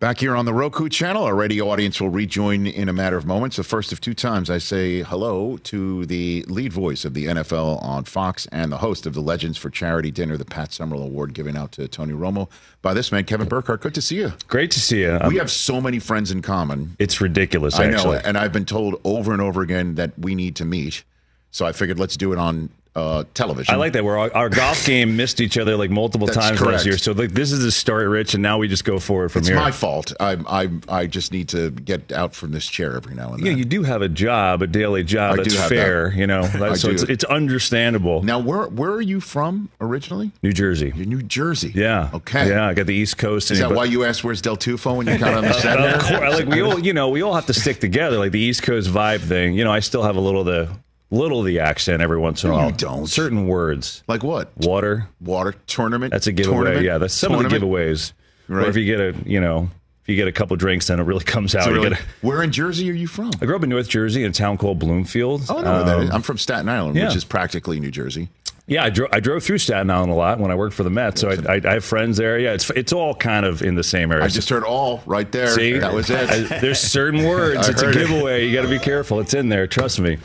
Back 0.00 0.20
here 0.20 0.36
on 0.36 0.44
the 0.44 0.54
Roku 0.54 0.88
channel, 0.88 1.24
our 1.24 1.34
radio 1.34 1.68
audience 1.70 2.00
will 2.00 2.08
rejoin 2.08 2.68
in 2.68 2.88
a 2.88 2.92
matter 2.92 3.16
of 3.16 3.26
moments. 3.26 3.56
The 3.56 3.64
first 3.64 3.90
of 3.90 4.00
two 4.00 4.14
times 4.14 4.48
I 4.48 4.58
say 4.58 5.02
hello 5.02 5.56
to 5.64 6.06
the 6.06 6.44
lead 6.46 6.72
voice 6.72 7.04
of 7.04 7.14
the 7.14 7.26
NFL 7.26 7.82
on 7.82 8.04
Fox 8.04 8.46
and 8.52 8.70
the 8.70 8.76
host 8.78 9.06
of 9.06 9.14
the 9.14 9.20
Legends 9.20 9.58
for 9.58 9.70
Charity 9.70 10.12
Dinner, 10.12 10.36
the 10.36 10.44
Pat 10.44 10.72
Summerall 10.72 11.02
Award 11.02 11.34
given 11.34 11.56
out 11.56 11.72
to 11.72 11.88
Tony 11.88 12.12
Romo 12.12 12.48
by 12.80 12.94
this 12.94 13.10
man, 13.10 13.24
Kevin 13.24 13.48
Burkhardt. 13.48 13.80
Good 13.80 13.96
to 13.96 14.00
see 14.00 14.18
you. 14.18 14.34
Great 14.46 14.70
to 14.70 14.78
see 14.78 15.00
you. 15.00 15.18
we 15.26 15.34
have 15.34 15.50
so 15.50 15.80
many 15.80 15.98
friends 15.98 16.30
in 16.30 16.42
common. 16.42 16.94
It's 17.00 17.20
ridiculous, 17.20 17.76
I 17.76 17.88
know, 17.88 17.96
actually. 17.96 18.18
and 18.18 18.38
I've 18.38 18.52
been 18.52 18.66
told 18.66 19.00
over 19.02 19.32
and 19.32 19.42
over 19.42 19.62
again 19.62 19.96
that 19.96 20.16
we 20.16 20.36
need 20.36 20.54
to 20.56 20.64
meet. 20.64 21.02
So 21.50 21.66
I 21.66 21.72
figured 21.72 21.98
let's 21.98 22.16
do 22.16 22.32
it 22.32 22.38
on 22.38 22.70
uh, 22.94 23.24
television. 23.34 23.72
I 23.74 23.76
like 23.78 23.92
that. 23.92 24.04
Where 24.04 24.18
our, 24.18 24.34
our 24.34 24.48
golf 24.48 24.84
game 24.86 25.16
missed 25.16 25.40
each 25.40 25.56
other 25.58 25.76
like 25.76 25.90
multiple 25.90 26.26
That's 26.26 26.38
times 26.38 26.58
correct. 26.58 26.72
last 26.72 26.86
year. 26.86 26.98
So 26.98 27.12
like 27.12 27.30
this 27.32 27.52
is 27.52 27.62
the 27.62 27.70
start, 27.70 28.08
Rich, 28.08 28.34
and 28.34 28.42
now 28.42 28.58
we 28.58 28.68
just 28.68 28.84
go 28.84 28.98
forward 28.98 29.30
from 29.30 29.40
It's 29.40 29.48
here. 29.48 29.56
my 29.56 29.70
fault. 29.70 30.12
I, 30.20 30.36
I 30.48 30.68
I 30.88 31.06
just 31.06 31.32
need 31.32 31.48
to 31.50 31.70
get 31.70 32.12
out 32.12 32.34
from 32.34 32.50
this 32.52 32.66
chair 32.66 32.96
every 32.96 33.14
now 33.14 33.32
and 33.34 33.38
then. 33.40 33.46
yeah, 33.52 33.56
you 33.56 33.64
do 33.64 33.82
have 33.84 34.02
a 34.02 34.08
job, 34.08 34.62
a 34.62 34.66
daily 34.66 35.04
job 35.04 35.34
I 35.34 35.42
that's 35.42 35.54
fair. 35.68 36.10
that. 36.10 36.16
You 36.16 36.26
know, 36.26 36.40
I 36.54 36.74
so 36.74 36.88
do. 36.88 36.94
it's 36.94 37.02
it's 37.04 37.24
understandable. 37.24 38.22
Now, 38.22 38.38
where 38.38 38.64
where 38.68 38.90
are 38.92 39.00
you 39.02 39.20
from 39.20 39.68
originally? 39.80 40.32
New 40.42 40.52
Jersey. 40.52 40.92
You're 40.94 41.06
New 41.06 41.22
Jersey. 41.22 41.72
Yeah. 41.74 42.10
Okay. 42.14 42.48
Yeah, 42.48 42.66
I 42.66 42.74
got 42.74 42.86
the 42.86 42.94
East 42.94 43.18
Coast. 43.18 43.50
Is 43.50 43.58
that 43.60 43.72
why 43.72 43.84
you 43.84 44.04
asked 44.04 44.24
where's 44.24 44.40
Del 44.42 44.56
Tufo 44.56 44.96
when 44.96 45.06
you 45.06 45.18
got 45.18 45.34
on 45.34 45.44
the 45.44 45.52
set? 45.54 45.78
of 45.78 46.02
course, 46.02 46.38
like 46.40 46.48
we 46.48 46.60
all, 46.62 46.78
you 46.78 46.92
know, 46.92 47.08
we 47.10 47.22
all 47.22 47.34
have 47.34 47.46
to 47.46 47.54
stick 47.54 47.80
together, 47.80 48.18
like 48.18 48.32
the 48.32 48.40
East 48.40 48.62
Coast 48.62 48.88
vibe 48.88 49.20
thing. 49.20 49.54
You 49.54 49.64
know, 49.64 49.72
I 49.72 49.80
still 49.80 50.02
have 50.02 50.16
a 50.16 50.20
little 50.20 50.40
of 50.40 50.46
the 50.46 50.68
little 51.10 51.42
the 51.42 51.60
accent 51.60 52.02
every 52.02 52.18
once 52.18 52.44
in 52.44 52.50
a 52.50 52.52
No, 52.52 52.58
you 52.58 52.64
while. 52.66 52.72
don't. 52.72 53.06
Certain 53.06 53.46
words, 53.46 54.02
Like 54.08 54.22
what? 54.22 54.50
water. 54.58 55.08
Water 55.20 55.54
tournament. 55.66 56.12
That's 56.12 56.26
a 56.26 56.32
giveaway. 56.32 56.56
Tournament? 56.56 56.84
Yeah, 56.86 56.98
that's 56.98 57.14
some 57.14 57.32
of 57.32 57.42
the 57.42 57.48
giveaways. 57.48 58.12
Right. 58.48 58.66
Or 58.66 58.70
if 58.70 58.76
you 58.76 58.84
get 58.84 59.00
a, 59.00 59.14
you 59.28 59.40
know, 59.40 59.70
if 60.02 60.08
you 60.08 60.16
get 60.16 60.28
a 60.28 60.32
couple 60.32 60.56
drinks, 60.56 60.86
then 60.86 61.00
it 61.00 61.02
really 61.04 61.24
comes 61.24 61.54
out. 61.54 61.64
So 61.64 61.70
You 61.70 61.82
really, 61.82 61.96
where 62.22 62.42
in 62.42 62.50
Jersey 62.52 62.88
are 62.90 62.94
you 62.94 63.06
from? 63.06 63.30
I 63.40 63.46
grew 63.46 63.56
up 63.56 63.62
in 63.62 63.68
North 63.68 63.88
Jersey 63.88 64.24
in 64.24 64.30
a 64.30 64.34
town 64.34 64.56
called 64.58 64.78
Bloomfield. 64.78 65.42
Oh, 65.50 65.58
I 65.58 65.62
know 65.62 65.72
where 65.72 65.84
that 65.84 65.98
is. 66.04 66.10
Um, 66.10 66.16
I'm 66.16 66.22
from 66.22 66.38
Staten 66.38 66.68
Island, 66.68 66.96
yeah. 66.96 67.06
which 67.08 67.16
is 67.16 67.24
practically 67.24 67.78
New 67.80 67.90
Jersey. 67.90 68.28
Yeah, 68.66 68.84
I 68.84 68.90
drove 68.90 69.08
I 69.14 69.20
drove 69.20 69.42
through 69.42 69.58
Staten 69.58 69.88
Island 69.90 70.12
a 70.12 70.14
lot 70.14 70.38
when 70.40 70.50
I 70.50 70.54
worked 70.54 70.74
for 70.74 70.82
the 70.82 70.90
Mets, 70.90 71.22
so 71.22 71.30
I, 71.30 71.54
I, 71.54 71.60
I 71.64 71.72
have 71.74 71.84
friends 71.86 72.18
there. 72.18 72.38
Yeah, 72.38 72.52
it's 72.52 72.68
it's 72.70 72.92
all 72.92 73.14
kind 73.14 73.46
of 73.46 73.62
in 73.62 73.76
the 73.76 73.82
same 73.82 74.12
area. 74.12 74.24
I 74.24 74.28
just 74.28 74.50
heard 74.50 74.62
all 74.62 75.02
right 75.06 75.30
there. 75.32 75.46
See, 75.48 75.78
that 75.78 75.94
was 75.94 76.10
it. 76.10 76.28
I- 76.52 76.58
there's 76.60 76.78
certain 76.78 77.24
words. 77.28 77.66
It's 77.66 77.80
a 77.80 77.86
heard 77.86 77.96
it. 77.96 78.06
giveaway. 78.08 78.46
You 78.46 78.54
got 78.54 78.62
to 78.62 78.68
be 78.68 78.78
careful. 78.78 79.20
It's 79.20 79.32
in 79.32 79.48
there. 79.48 79.66
Trust 79.66 80.00
me. 80.00 80.18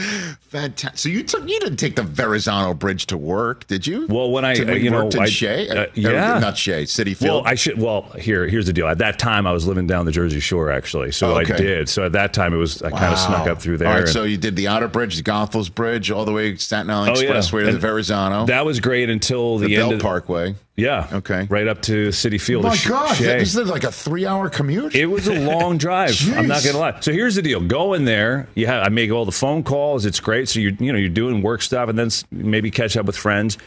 Fantastic. 0.00 0.98
So 0.98 1.08
you 1.08 1.22
took 1.22 1.48
you 1.48 1.60
didn't 1.60 1.76
take 1.76 1.96
the 1.96 2.02
Verrazano 2.02 2.74
Bridge 2.74 3.06
to 3.06 3.16
work, 3.16 3.66
did 3.66 3.86
you? 3.86 4.06
Well, 4.08 4.30
when 4.30 4.44
I, 4.44 4.54
to, 4.54 4.72
uh, 4.72 4.74
you 4.74 4.90
know, 4.90 5.04
worked 5.04 5.14
in 5.14 5.22
I- 5.22 5.26
Shea, 5.26 5.68
uh, 5.68 5.86
yeah. 5.94 6.38
not 6.38 6.56
Shea, 6.56 6.84
Citi 6.84 7.16
Field. 7.16 7.44
Well, 7.44 7.46
I 7.46 7.54
should. 7.54 7.78
Well, 7.78 8.02
here, 8.18 8.46
here's 8.46 8.66
the 8.66 8.72
deal. 8.72 8.88
At 8.88 8.98
that 8.98 9.18
time, 9.18 9.46
I 9.46 9.52
was 9.52 9.66
living 9.66 9.86
down 9.86 10.06
the 10.06 10.12
Jersey 10.12 10.40
Shore, 10.40 10.70
actually. 10.70 11.12
So 11.12 11.38
okay. 11.38 11.54
I 11.54 11.56
did. 11.56 11.88
So 11.88 12.04
at 12.04 12.12
that 12.12 12.32
time, 12.32 12.52
it 12.54 12.58
was 12.58 12.82
I 12.82 12.90
kind 12.90 13.12
of 13.12 13.18
snuck 13.18 13.46
up 13.46 13.60
through 13.60 13.78
there. 13.78 13.88
All 13.88 13.94
right, 13.94 14.02
and- 14.02 14.10
so 14.10 14.24
you 14.24 14.36
did 14.36 14.56
the 14.56 14.68
Outer 14.68 14.88
Bridge, 14.88 15.16
the 15.16 15.22
Goethals 15.22 15.72
Bridge, 15.72 16.10
all 16.10 16.24
the 16.24 16.32
way 16.32 16.56
Staten 16.56 16.90
Island 16.90 17.16
Oh, 17.16 17.20
yeah. 17.20 17.30
Expressway 17.30 17.60
to 17.62 17.66
And 17.68 17.76
the 17.76 17.80
Verrazano, 17.80 18.46
that 18.46 18.64
was 18.64 18.80
great 18.80 19.10
until 19.10 19.58
the, 19.58 19.66
the 19.68 19.76
end 19.76 19.88
Bell 19.90 19.96
of 19.96 20.02
Parkway. 20.02 20.54
Yeah. 20.80 21.06
Okay. 21.12 21.46
Right 21.48 21.68
up 21.68 21.82
to 21.82 22.08
Citi 22.08 22.40
Field. 22.40 22.64
Oh 22.64 22.68
my 22.68 22.76
gosh, 22.86 23.18
this 23.18 23.54
is 23.56 23.68
like 23.68 23.84
a 23.84 23.92
three-hour 23.92 24.50
commute. 24.50 24.94
It 24.94 25.06
was 25.06 25.28
a 25.28 25.38
long 25.38 25.78
drive. 25.86 26.16
I'm 26.36 26.48
not 26.48 26.64
gonna 26.64 26.78
lie. 26.78 26.98
So 27.00 27.12
here's 27.12 27.34
the 27.34 27.42
deal: 27.42 27.60
go 27.60 27.94
in 27.94 28.04
there. 28.04 28.48
You 28.54 28.66
have, 28.66 28.84
I 28.84 28.88
make 28.88 29.10
all 29.10 29.24
the 29.24 29.32
phone 29.32 29.62
calls. 29.62 30.04
It's 30.04 30.20
great. 30.20 30.48
So 30.48 30.60
you 30.60 30.76
you 30.80 30.92
know 30.92 30.98
you're 30.98 31.08
doing 31.08 31.42
work 31.42 31.62
stuff, 31.62 31.88
and 31.88 31.98
then 31.98 32.10
maybe 32.30 32.70
catch 32.70 32.96
up 32.96 33.06
with 33.06 33.16
friends. 33.16 33.58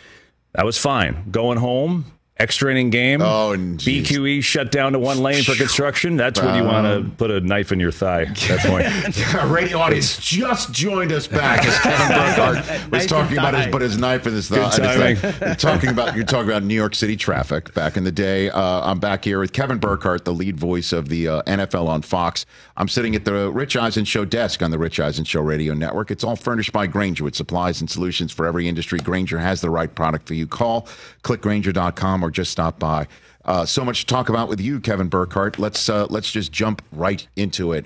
That 0.54 0.65
was 0.65 0.78
fine. 0.78 1.30
Going 1.32 1.58
home, 1.58 2.06
extra 2.38 2.72
inning 2.72 2.89
game. 2.89 3.22
Oh, 3.22 3.52
and 3.52 3.80
geez. 3.80 4.08
BQE 4.10 4.43
shut 4.43 4.72
down 4.72 4.93
to 4.93 5.00
one 5.00 5.19
lane 5.19 5.43
for 5.43 5.56
construction. 5.56 6.17
That's 6.17 6.41
when 6.41 6.56
you 6.56 6.63
want 6.63 6.86
to 6.88 7.10
put 7.17 7.30
a 7.30 7.39
knife 7.39 7.72
in 7.72 7.80
your 7.80 7.91
thigh. 7.91 8.24
At 8.24 8.36
that 8.36 8.60
point. 8.62 9.36
Our 9.36 9.48
radio 9.48 9.78
audience 9.78 10.17
just 10.17 10.72
joined 10.72 11.12
us 11.12 11.28
back 11.28 11.65
as 11.65 11.78
Kevin 11.80 12.08
Burkhardt 12.08 12.91
was 12.91 12.91
Knife 12.91 13.08
talking 13.08 13.38
about 13.38 13.54
his 13.54 13.67
but 13.67 13.82
his 13.82 13.98
knife 13.98 14.28
in 14.28 14.34
his 14.34 14.50
thigh. 14.50 14.76
Good 14.76 15.13
his 15.13 15.22
thigh. 15.22 15.46
You're 15.46 15.56
talking 15.56 15.89
about 15.89 16.15
you're 16.15 16.26
talking 16.26 16.50
about 16.50 16.63
New 16.63 16.76
York 16.76 16.96
City 16.96 17.15
traffic 17.15 17.74
back 17.74 17.98
in 17.98 18.04
the 18.04 18.12
day. 18.12 18.50
Uh, 18.50 18.82
I'm 18.82 19.00
back 19.00 19.24
here 19.24 19.39
with 19.39 19.54
Kevin 19.54 19.78
Burkhardt, 19.78 20.26
the 20.26 20.34
lead 20.34 20.58
voice 20.58 20.91
of 20.91 21.10
the 21.10 21.28
uh, 21.28 21.41
NFL 21.43 21.88
on 21.88 22.02
Fox. 22.02 22.46
I'm 22.78 22.88
sitting 22.88 23.15
at 23.15 23.26
the 23.26 23.52
Rich 23.52 23.78
Eisen 23.78 24.06
Show 24.06 24.26
desk 24.26 24.63
on 24.63 24.72
the 24.72 24.80
Rich 24.80 25.00
Eisen 25.00 25.26
Show 25.26 25.41
radio 25.41 25.74
network. 25.76 26.10
It's 26.10 26.24
all 26.24 26.36
furnished 26.36 26.72
by 26.74 26.88
Grainger 26.88 27.24
with 27.24 27.36
supplies 27.36 27.80
and 27.80 27.89
solutions 27.89 28.32
for 28.32 28.48
every 28.48 28.67
industry. 28.67 29.00
Grainger 29.00 29.38
has 29.38 29.62
the 29.62 29.69
right 29.69 29.93
product 29.93 30.28
for 30.28 30.34
you. 30.34 30.48
Call 30.48 30.88
clickgranger.com 31.24 32.23
or 32.24 32.32
just 32.32 32.52
stop 32.52 32.80
by. 32.80 33.08
Uh, 33.46 33.66
so 33.66 33.84
much 33.84 34.02
to 34.02 34.06
talk 34.06 34.30
about 34.30 34.48
with 34.48 34.62
you, 34.62 34.80
Kevin 34.80 35.10
Burkhardt. 35.10 35.60
Let's 35.60 35.90
uh, 35.90 36.08
let's 36.10 36.32
just 36.32 36.52
jump 36.52 36.82
right 36.92 37.28
into 37.36 37.74
it. 37.74 37.86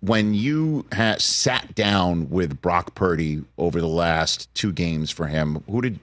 When 0.00 0.34
you 0.34 0.86
ha- 0.92 1.16
sat 1.18 1.74
down 1.74 2.30
with 2.30 2.60
Brock 2.60 2.94
Purdy 2.94 3.44
over 3.58 3.80
the 3.80 3.86
last 3.86 4.52
two 4.54 4.72
games 4.72 5.10
for 5.10 5.26
him, 5.26 5.62
who 5.70 5.82
did 5.82 5.98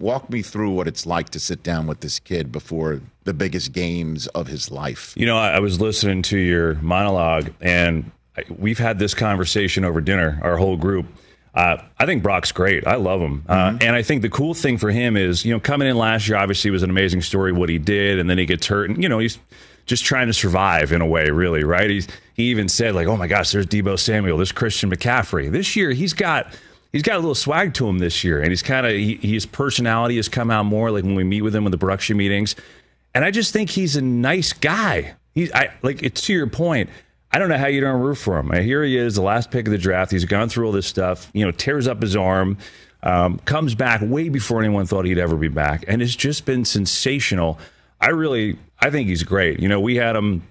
walk 0.00 0.30
me 0.30 0.42
through 0.42 0.70
what 0.70 0.86
it's 0.86 1.06
like 1.06 1.30
to 1.30 1.40
sit 1.40 1.62
down 1.62 1.86
with 1.86 2.00
this 2.00 2.18
kid 2.20 2.52
before 2.52 3.00
the 3.24 3.34
biggest 3.34 3.72
games 3.72 4.26
of 4.28 4.46
his 4.46 4.70
life? 4.70 5.14
You 5.16 5.26
know, 5.26 5.36
I, 5.36 5.58
was 5.58 5.80
listening 5.80 6.22
to 6.22 6.38
your 6.38 6.74
monologue, 6.76 7.50
and 7.60 8.10
we've 8.48 8.78
had 8.78 8.98
this 8.98 9.14
conversation 9.14 9.84
over 9.84 10.00
dinner, 10.00 10.38
our 10.42 10.56
whole 10.56 10.76
group. 10.76 11.06
Uh, 11.58 11.82
I 11.98 12.06
think 12.06 12.22
Brock's 12.22 12.52
great. 12.52 12.86
I 12.86 12.94
love 12.94 13.20
him. 13.20 13.42
Uh, 13.48 13.76
and 13.80 13.96
I 13.96 14.02
think 14.02 14.22
the 14.22 14.30
cool 14.30 14.54
thing 14.54 14.78
for 14.78 14.92
him 14.92 15.16
is, 15.16 15.44
you 15.44 15.52
know, 15.52 15.58
coming 15.58 15.88
in 15.88 15.98
last 15.98 16.28
year, 16.28 16.38
obviously 16.38 16.70
was 16.70 16.84
an 16.84 16.90
amazing 16.90 17.20
story, 17.20 17.50
what 17.50 17.68
he 17.68 17.78
did, 17.78 18.20
and 18.20 18.30
then 18.30 18.38
he 18.38 18.46
gets 18.46 18.68
hurt. 18.68 18.88
And, 18.88 19.02
you 19.02 19.08
know, 19.08 19.18
he's 19.18 19.40
just 19.84 20.04
trying 20.04 20.28
to 20.28 20.32
survive 20.32 20.92
in 20.92 21.00
a 21.00 21.06
way, 21.06 21.30
really, 21.30 21.64
right? 21.64 21.90
He's, 21.90 22.06
he 22.34 22.44
even 22.44 22.68
said, 22.68 22.94
like, 22.94 23.08
oh 23.08 23.16
my 23.16 23.26
gosh, 23.26 23.50
there's 23.50 23.66
Deebo 23.66 23.98
Samuel, 23.98 24.36
there's 24.36 24.52
Christian 24.52 24.88
McCaffrey. 24.88 25.50
This 25.50 25.74
year, 25.74 25.90
he's 25.90 26.12
got. 26.12 26.46
He's 26.90 27.02
got 27.02 27.16
a 27.16 27.18
little 27.18 27.34
swag 27.34 27.74
to 27.74 27.86
him 27.86 27.98
this 27.98 28.24
year, 28.24 28.40
and 28.40 28.48
he's 28.48 28.62
kind 28.62 28.86
of 28.86 28.92
he, 28.92 29.16
his 29.16 29.44
personality 29.44 30.16
has 30.16 30.26
come 30.26 30.50
out 30.50 30.64
more. 30.64 30.90
Like 30.90 31.04
when 31.04 31.16
we 31.16 31.22
meet 31.22 31.42
with 31.42 31.54
him 31.54 31.66
in 31.66 31.70
the 31.70 31.76
production 31.76 32.16
meetings, 32.16 32.56
and 33.14 33.26
I 33.26 33.30
just 33.30 33.52
think 33.52 33.68
he's 33.68 33.94
a 33.94 34.00
nice 34.00 34.54
guy. 34.54 35.14
He's 35.34 35.52
I 35.52 35.68
like 35.82 36.02
it's 36.02 36.22
to 36.22 36.32
your 36.32 36.46
point. 36.46 36.88
I 37.32 37.38
don't 37.38 37.48
know 37.48 37.58
how 37.58 37.66
you 37.66 37.80
don't 37.80 38.00
root 38.00 38.14
for 38.16 38.38
him. 38.38 38.50
Here 38.62 38.82
he 38.82 38.96
is, 38.96 39.14
the 39.16 39.22
last 39.22 39.50
pick 39.50 39.66
of 39.66 39.72
the 39.72 39.78
draft. 39.78 40.10
He's 40.10 40.24
gone 40.24 40.48
through 40.48 40.66
all 40.66 40.72
this 40.72 40.86
stuff. 40.86 41.30
You 41.34 41.44
know, 41.44 41.50
tears 41.50 41.86
up 41.86 42.00
his 42.00 42.16
arm, 42.16 42.56
um, 43.02 43.38
comes 43.40 43.74
back 43.74 44.00
way 44.02 44.28
before 44.28 44.60
anyone 44.60 44.86
thought 44.86 45.04
he'd 45.04 45.18
ever 45.18 45.36
be 45.36 45.48
back, 45.48 45.84
and 45.88 46.00
it's 46.00 46.16
just 46.16 46.46
been 46.46 46.64
sensational. 46.64 47.58
I 48.00 48.10
really, 48.10 48.58
I 48.80 48.90
think 48.90 49.08
he's 49.08 49.22
great. 49.24 49.60
You 49.60 49.68
know, 49.68 49.80
we 49.80 49.96
had 49.96 50.16
him 50.16 50.42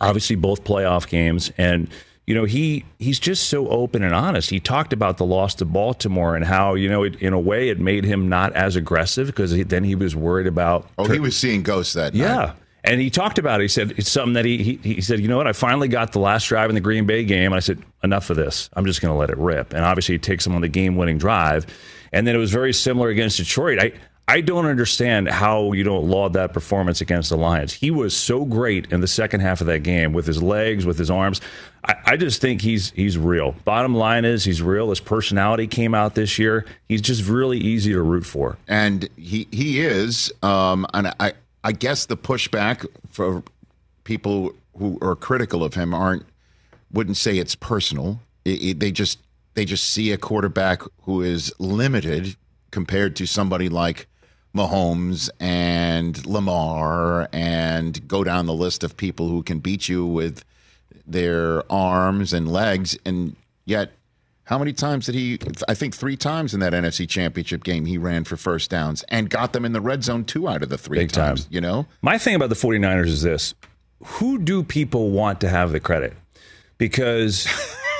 obviously 0.00 0.36
both 0.36 0.64
playoff 0.64 1.08
games, 1.08 1.50
and 1.58 1.88
you 2.26 2.34
know 2.34 2.44
he 2.44 2.84
he's 2.98 3.18
just 3.18 3.48
so 3.48 3.68
open 3.68 4.02
and 4.02 4.14
honest. 4.14 4.50
He 4.50 4.60
talked 4.60 4.92
about 4.92 5.18
the 5.18 5.26
loss 5.26 5.54
to 5.56 5.64
Baltimore 5.64 6.36
and 6.36 6.44
how 6.44 6.74
you 6.74 6.88
know 6.88 7.02
it, 7.02 7.16
in 7.16 7.32
a 7.32 7.40
way 7.40 7.68
it 7.70 7.80
made 7.80 8.04
him 8.04 8.28
not 8.28 8.52
as 8.54 8.76
aggressive 8.76 9.26
because 9.26 9.52
then 9.66 9.84
he 9.84 9.94
was 9.94 10.14
worried 10.16 10.46
about 10.46 10.88
Oh, 10.96 11.06
he 11.06 11.18
was 11.20 11.36
seeing 11.36 11.62
ghosts 11.62 11.92
that 11.94 12.14
night. 12.14 12.20
yeah. 12.20 12.52
And 12.84 13.00
he 13.00 13.08
talked 13.10 13.38
about 13.38 13.60
it. 13.60 13.64
He 13.64 13.68
said 13.68 13.94
it's 13.96 14.10
something 14.10 14.34
that 14.34 14.44
he, 14.44 14.62
he 14.62 14.94
he 14.94 15.00
said, 15.00 15.18
you 15.18 15.26
know 15.28 15.38
what? 15.38 15.46
I 15.46 15.52
finally 15.54 15.88
got 15.88 16.12
the 16.12 16.18
last 16.20 16.46
drive 16.46 16.68
in 16.68 16.74
the 16.74 16.80
Green 16.82 17.06
Bay 17.06 17.24
game. 17.24 17.46
And 17.46 17.54
I 17.56 17.60
said, 17.60 17.82
enough 18.02 18.28
of 18.30 18.36
this. 18.36 18.68
I'm 18.74 18.84
just 18.84 19.00
going 19.00 19.12
to 19.12 19.18
let 19.18 19.30
it 19.30 19.38
rip. 19.38 19.72
And 19.72 19.84
obviously, 19.84 20.16
he 20.16 20.18
takes 20.18 20.46
him 20.46 20.54
on 20.54 20.60
the 20.60 20.68
game-winning 20.68 21.16
drive. 21.18 21.66
And 22.12 22.26
then 22.26 22.34
it 22.36 22.38
was 22.38 22.52
very 22.52 22.72
similar 22.74 23.08
against 23.08 23.38
Detroit. 23.38 23.78
I 23.80 23.92
I 24.26 24.40
don't 24.40 24.64
understand 24.66 25.28
how 25.28 25.72
you 25.72 25.84
don't 25.84 26.08
laud 26.08 26.32
that 26.34 26.54
performance 26.54 27.02
against 27.02 27.28
the 27.28 27.36
Lions. 27.36 27.74
He 27.74 27.90
was 27.90 28.16
so 28.16 28.46
great 28.46 28.90
in 28.90 29.00
the 29.02 29.06
second 29.06 29.40
half 29.40 29.60
of 29.60 29.66
that 29.66 29.82
game 29.82 30.14
with 30.14 30.26
his 30.26 30.42
legs, 30.42 30.86
with 30.86 30.96
his 30.98 31.10
arms. 31.10 31.42
I, 31.86 31.94
I 32.06 32.16
just 32.16 32.40
think 32.40 32.62
he's 32.62 32.90
he's 32.92 33.18
real. 33.18 33.54
Bottom 33.64 33.94
line 33.94 34.24
is 34.24 34.44
he's 34.44 34.62
real. 34.62 34.88
His 34.90 35.00
personality 35.00 35.66
came 35.66 35.94
out 35.94 36.14
this 36.14 36.38
year. 36.38 36.64
He's 36.88 37.02
just 37.02 37.28
really 37.28 37.58
easy 37.58 37.92
to 37.92 38.00
root 38.02 38.24
for. 38.24 38.56
and 38.66 39.08
he 39.16 39.46
he 39.50 39.80
is 39.80 40.32
um 40.42 40.86
and 40.94 41.08
i 41.20 41.32
i 41.64 41.72
guess 41.72 42.06
the 42.06 42.16
pushback 42.16 42.86
for 43.10 43.42
people 44.04 44.54
who 44.78 44.98
are 45.02 45.16
critical 45.16 45.64
of 45.64 45.74
him 45.74 45.92
aren't 45.94 46.24
wouldn't 46.92 47.16
say 47.16 47.38
it's 47.38 47.56
personal. 47.56 48.20
It- 48.44 48.62
it- 48.62 48.80
they 48.80 48.92
just 48.92 49.18
they 49.54 49.64
just 49.64 49.84
see 49.88 50.10
a 50.12 50.18
quarterback 50.18 50.82
who 51.02 51.22
is 51.22 51.52
limited 51.58 52.36
compared 52.72 53.14
to 53.16 53.26
somebody 53.26 53.68
like 53.68 54.06
Mahomes 54.54 55.28
and 55.40 56.24
Lamar 56.26 57.28
and 57.32 58.06
go 58.08 58.22
down 58.24 58.46
the 58.46 58.52
list 58.54 58.82
of 58.84 58.96
people 58.96 59.28
who 59.28 59.42
can 59.44 59.58
beat 59.60 59.88
you 59.88 60.04
with 60.04 60.44
their 61.06 61.62
arms 61.72 62.32
and 62.32 62.50
legs. 62.52 62.96
And 63.04 63.36
yet 63.64 63.92
how 64.44 64.58
many 64.58 64.72
times 64.72 65.06
did 65.06 65.14
he 65.14 65.38
I 65.68 65.74
think 65.74 65.94
3 65.94 66.16
times 66.16 66.54
in 66.54 66.60
that 66.60 66.72
NFC 66.72 67.08
championship 67.08 67.64
game 67.64 67.86
he 67.86 67.98
ran 67.98 68.24
for 68.24 68.36
first 68.36 68.70
downs 68.70 69.02
and 69.08 69.28
got 69.30 69.52
them 69.52 69.64
in 69.64 69.72
the 69.72 69.80
red 69.80 70.04
zone 70.04 70.24
2 70.24 70.48
out 70.48 70.62
of 70.62 70.68
the 70.68 70.78
3 70.78 70.98
Big 70.98 71.12
time. 71.12 71.36
times, 71.36 71.48
you 71.50 71.60
know? 71.60 71.86
My 72.02 72.18
thing 72.18 72.34
about 72.34 72.48
the 72.50 72.54
49ers 72.54 73.06
is 73.06 73.22
this 73.22 73.54
who 74.04 74.38
do 74.38 74.62
people 74.62 75.10
want 75.10 75.40
to 75.40 75.48
have 75.48 75.72
the 75.72 75.80
credit? 75.80 76.12
Because 76.78 77.46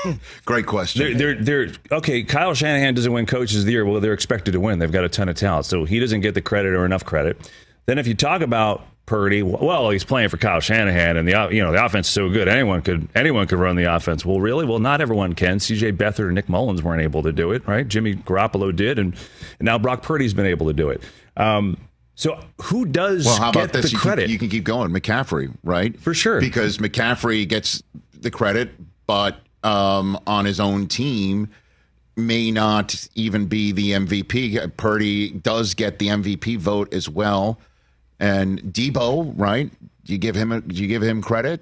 Great 0.45 0.67
question. 0.67 1.17
they're, 1.17 1.35
they're, 1.35 1.67
they're 1.67 1.73
okay. 1.99 2.23
Kyle 2.23 2.53
Shanahan 2.53 2.93
doesn't 2.95 3.13
win 3.13 3.25
coaches 3.25 3.61
of 3.61 3.65
the 3.67 3.73
year. 3.73 3.87
Well, 3.87 4.01
they're 4.01 4.13
expected 4.13 4.53
to 4.53 4.61
win. 4.61 4.79
They've 4.79 4.93
got 4.93 5.05
a 5.05 5.09
ton 5.09 5.31
of 5.31 5.37
talent. 5.37 5.65
So 5.67 5.85
he 5.85 5.99
doesn't 5.99 6.21
get 6.21 6.35
the 6.35 6.43
credit 6.43 6.75
or 6.75 6.85
enough 6.85 7.05
credit. 7.07 7.51
Then 7.87 7.99
if 7.99 8.07
you 8.07 8.15
talk 8.15 8.43
about 8.43 8.87
Purdy, 9.07 9.43
well, 9.43 9.91
he's 9.91 10.03
playing 10.05 10.31
for 10.31 10.39
Kyle 10.39 10.61
Shanahan, 10.61 11.19
and 11.19 11.29
the 11.29 11.49
you 11.53 11.63
know 11.63 11.73
the 11.73 11.85
offense 11.85 12.07
is 12.09 12.13
so 12.15 12.31
good. 12.31 12.49
Anyone 12.49 12.81
could 12.81 13.07
anyone 13.15 13.47
could 13.47 13.59
run 13.59 13.77
the 13.77 13.95
offense. 13.95 14.25
Well, 14.25 14.41
really? 14.41 14.65
Well, 14.65 14.79
not 14.79 15.03
everyone 15.03 15.35
can. 15.35 15.61
C.J. 15.61 15.93
Beathard 15.93 16.27
and 16.27 16.35
Nick 16.35 16.49
Mullens 16.49 16.83
weren't 16.83 17.03
able 17.03 17.23
to 17.25 17.33
do 17.33 17.53
it, 17.53 17.67
right? 17.69 17.87
Jimmy 17.87 18.15
Garoppolo 18.15 18.75
did, 18.75 18.99
and, 18.99 19.13
and 19.59 19.67
now 19.67 19.77
Brock 19.79 20.03
Purdy's 20.03 20.33
been 20.33 20.47
able 20.47 20.69
to 20.69 20.73
do 20.73 20.89
it. 20.89 21.03
Um, 21.37 21.77
so 22.15 22.43
who 22.63 22.87
does 22.87 23.27
Well, 23.27 23.37
how 23.37 23.51
get 23.53 23.65
about 23.65 23.73
this? 23.75 23.87
the 23.87 23.91
You 23.91 23.99
credit? 23.99 24.23
can, 24.23 24.31
you 24.31 24.39
can 24.39 24.49
keep 24.49 24.65
going. 24.65 24.91
McCaffrey, 24.91 25.53
right? 25.65 25.99
For 26.01 26.15
sure. 26.15 26.41
Because 26.41 26.79
McCaffrey 26.79 27.47
gets 27.47 27.83
the 28.19 28.31
credit, 28.31 28.71
but 29.07 29.37
um, 29.65 30.19
on 30.27 30.47
his 30.47 30.61
own 30.61 30.87
team 30.87 31.51
may 32.17 32.51
not 32.51 33.07
even 33.17 33.47
be 33.47 33.73
the 33.73 33.91
MVP. 33.93 34.77
Purdy 34.79 35.31
does 35.31 35.75
get 35.75 35.99
the 35.99 36.07
MVP 36.09 36.57
vote 36.59 36.95
as 36.95 37.09
well. 37.09 37.59
And 38.21 38.61
Deebo, 38.63 39.35
right? 39.37 39.71
Do 40.05 40.13
you 40.13 40.19
give 40.19 40.35
him 40.35 40.53
a, 40.53 40.61
do 40.61 40.81
you 40.81 40.89
give 40.89 41.03
him 41.03 41.23
credit? 41.23 41.61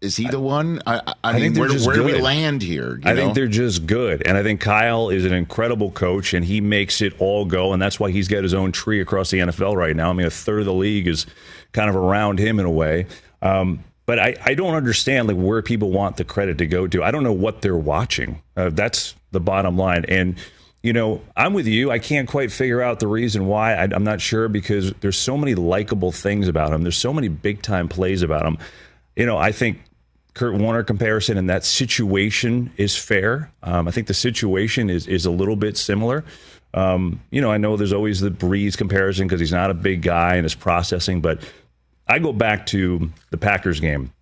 Is 0.00 0.16
he 0.16 0.28
the 0.28 0.38
one? 0.38 0.80
I, 0.86 1.00
I, 1.04 1.14
I, 1.24 1.32
think 1.32 1.42
mean, 1.42 1.52
they're 1.54 1.78
where, 1.80 1.86
where 1.86 1.96
do 1.96 2.04
we 2.04 2.20
land 2.20 2.62
here? 2.62 2.96
you 2.96 3.02
I 3.04 3.16
think 3.16 3.34
they're 3.34 3.48
just 3.48 3.84
good. 3.86 4.24
And 4.26 4.36
I 4.36 4.44
think 4.44 4.60
Kyle 4.60 5.08
is 5.10 5.24
an 5.24 5.32
incredible 5.32 5.90
coach 5.90 6.34
and 6.34 6.44
he 6.44 6.60
makes 6.60 7.00
it 7.00 7.14
all 7.18 7.44
go. 7.44 7.72
And 7.72 7.82
that's 7.82 7.98
why 7.98 8.12
he's 8.12 8.28
got 8.28 8.44
his 8.44 8.54
own 8.54 8.70
tree 8.70 9.00
across 9.00 9.30
the 9.30 9.38
NFL 9.38 9.74
right 9.74 9.96
now. 9.96 10.10
I 10.10 10.12
mean, 10.12 10.26
a 10.26 10.30
third 10.30 10.60
of 10.60 10.66
the 10.66 10.72
league 10.72 11.08
is 11.08 11.26
kind 11.72 11.90
of 11.90 11.96
around 11.96 12.38
him 12.38 12.60
in 12.60 12.66
a 12.66 12.70
way. 12.70 13.06
Um, 13.42 13.82
but 14.06 14.20
I, 14.20 14.36
I 14.44 14.54
don't 14.54 14.74
understand 14.74 15.28
like 15.28 15.36
where 15.36 15.62
people 15.62 15.90
want 15.90 16.16
the 16.16 16.24
credit 16.24 16.58
to 16.58 16.66
go 16.66 16.86
to. 16.86 17.02
I 17.02 17.10
don't 17.10 17.24
know 17.24 17.32
what 17.32 17.60
they're 17.60 17.76
watching. 17.76 18.40
Uh, 18.56 18.70
that's 18.70 19.16
the 19.32 19.40
bottom 19.40 19.76
line. 19.76 20.04
And 20.08 20.36
you 20.82 20.92
know, 20.92 21.22
I'm 21.36 21.54
with 21.54 21.66
you. 21.66 21.90
I 21.90 21.98
can't 21.98 22.28
quite 22.28 22.52
figure 22.52 22.80
out 22.80 23.00
the 23.00 23.08
reason 23.08 23.46
why. 23.46 23.74
I, 23.74 23.82
I'm 23.84 24.04
not 24.04 24.20
sure 24.20 24.48
because 24.48 24.92
there's 25.00 25.18
so 25.18 25.36
many 25.36 25.54
likable 25.54 26.12
things 26.12 26.48
about 26.48 26.72
him. 26.72 26.82
There's 26.82 26.96
so 26.96 27.12
many 27.12 27.28
big 27.28 27.62
time 27.62 27.88
plays 27.88 28.22
about 28.22 28.46
him. 28.46 28.58
You 29.16 29.26
know, 29.26 29.36
I 29.36 29.50
think 29.50 29.80
Kurt 30.34 30.54
Warner 30.54 30.84
comparison 30.84 31.36
and 31.36 31.50
that 31.50 31.64
situation 31.64 32.72
is 32.76 32.96
fair. 32.96 33.50
Um, 33.62 33.88
I 33.88 33.90
think 33.90 34.06
the 34.06 34.14
situation 34.14 34.88
is 34.88 35.08
is 35.08 35.26
a 35.26 35.32
little 35.32 35.56
bit 35.56 35.76
similar. 35.76 36.24
Um, 36.74 37.20
you 37.30 37.40
know, 37.40 37.50
I 37.50 37.58
know 37.58 37.76
there's 37.76 37.92
always 37.92 38.20
the 38.20 38.30
Brees 38.30 38.76
comparison 38.76 39.26
because 39.26 39.40
he's 39.40 39.52
not 39.52 39.70
a 39.70 39.74
big 39.74 40.02
guy 40.02 40.34
and 40.34 40.44
his 40.44 40.54
processing, 40.54 41.20
but 41.20 41.42
I 42.06 42.20
go 42.20 42.32
back 42.32 42.66
to 42.66 43.10
the 43.30 43.38
Packers 43.38 43.80
game. 43.80 44.12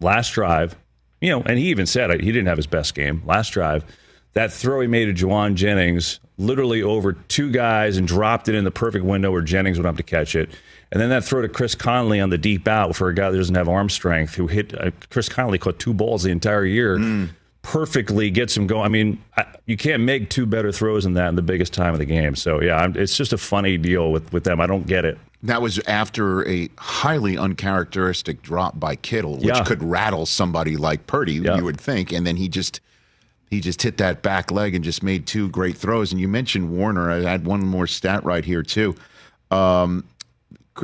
Last 0.00 0.30
drive, 0.30 0.76
you 1.20 1.30
know, 1.30 1.42
and 1.42 1.58
he 1.58 1.70
even 1.70 1.86
said 1.86 2.10
he 2.20 2.30
didn't 2.30 2.46
have 2.46 2.58
his 2.58 2.66
best 2.66 2.94
game. 2.94 3.22
Last 3.24 3.50
drive, 3.50 3.84
that 4.36 4.52
throw 4.52 4.80
he 4.82 4.86
made 4.86 5.06
to 5.06 5.26
Jauan 5.26 5.54
Jennings, 5.54 6.20
literally 6.36 6.82
over 6.82 7.14
two 7.14 7.50
guys 7.50 7.96
and 7.96 8.06
dropped 8.06 8.48
it 8.50 8.54
in 8.54 8.64
the 8.64 8.70
perfect 8.70 9.04
window 9.04 9.32
where 9.32 9.40
Jennings 9.40 9.78
would 9.78 9.86
have 9.86 9.96
to 9.96 10.02
catch 10.02 10.36
it. 10.36 10.50
And 10.92 11.00
then 11.00 11.08
that 11.08 11.24
throw 11.24 11.40
to 11.40 11.48
Chris 11.48 11.74
Conley 11.74 12.20
on 12.20 12.28
the 12.28 12.36
deep 12.36 12.68
out 12.68 12.94
for 12.94 13.08
a 13.08 13.14
guy 13.14 13.30
that 13.30 13.36
doesn't 13.36 13.54
have 13.54 13.66
arm 13.68 13.88
strength, 13.88 14.34
who 14.34 14.46
hit 14.46 14.78
uh, 14.78 14.90
Chris 15.08 15.28
Conley 15.30 15.58
caught 15.58 15.78
two 15.78 15.94
balls 15.94 16.22
the 16.22 16.30
entire 16.30 16.66
year, 16.66 17.28
perfectly 17.62 18.30
gets 18.30 18.56
him 18.56 18.66
going. 18.66 18.84
I 18.84 18.88
mean, 18.88 19.22
I, 19.36 19.46
you 19.66 19.76
can't 19.76 20.02
make 20.02 20.30
two 20.30 20.46
better 20.46 20.70
throws 20.70 21.04
than 21.04 21.14
that 21.14 21.28
in 21.28 21.34
the 21.36 21.42
biggest 21.42 21.72
time 21.72 21.92
of 21.94 21.98
the 21.98 22.04
game. 22.04 22.36
So 22.36 22.60
yeah, 22.60 22.76
I'm, 22.76 22.94
it's 22.96 23.16
just 23.16 23.32
a 23.32 23.38
funny 23.38 23.76
deal 23.78 24.12
with 24.12 24.32
with 24.32 24.44
them. 24.44 24.60
I 24.60 24.66
don't 24.66 24.86
get 24.86 25.04
it. 25.04 25.18
That 25.42 25.62
was 25.62 25.78
after 25.86 26.46
a 26.48 26.68
highly 26.78 27.36
uncharacteristic 27.36 28.42
drop 28.42 28.78
by 28.78 28.96
Kittle, 28.96 29.36
which 29.36 29.46
Yeah. 29.46 29.64
could 29.64 29.82
rattle 29.82 30.26
somebody 30.26 30.76
like 30.76 31.06
Purdy, 31.06 31.34
Yeah. 31.34 31.56
you 31.56 31.64
would 31.64 31.80
think. 31.80 32.12
And 32.12 32.26
then 32.26 32.36
he 32.36 32.48
just 32.48 32.80
he 33.50 33.60
just 33.60 33.82
hit 33.82 33.98
that 33.98 34.22
back 34.22 34.50
leg 34.50 34.74
and 34.74 34.84
just 34.84 35.02
made 35.02 35.26
two 35.26 35.48
great 35.50 35.76
throws. 35.76 36.12
And 36.12 36.20
you 36.20 36.28
mentioned 36.28 36.70
Warner. 36.70 37.10
I 37.10 37.20
had 37.20 37.46
one 37.46 37.64
more 37.64 37.86
stat 37.86 38.24
right 38.24 38.44
here 38.44 38.62
too. 38.62 38.94
Um, 39.50 40.04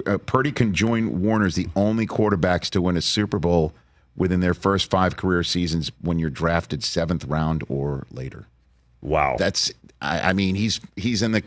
uh, 0.07 0.19
Purdy 0.19 0.53
can 0.53 0.73
join 0.73 1.23
Warner 1.23 1.47
as 1.47 1.55
the 1.55 1.69
only 1.77 2.07
quarterbacks 2.07 2.71
to 2.71 2.81
win 2.81 2.97
a 2.97 3.03
Super 3.03 3.39
Bowl 3.39 3.75
within 4.17 4.41
their 4.41 4.55
first 4.55 4.91
five 4.91 5.17
career 5.17 5.43
seasons 5.43 5.91
when 6.01 6.19
you're 6.19 6.31
drafted 6.31 6.85
seventh 6.85 7.25
round 7.25 7.65
or 7.69 8.07
later. 8.11 8.47
Wow. 9.01 9.37
That's 9.39 9.73
I, 10.01 10.31
I 10.31 10.33
mean 10.33 10.55
he's 10.55 10.81
he's 10.97 11.23
in 11.23 11.33
the 11.33 11.43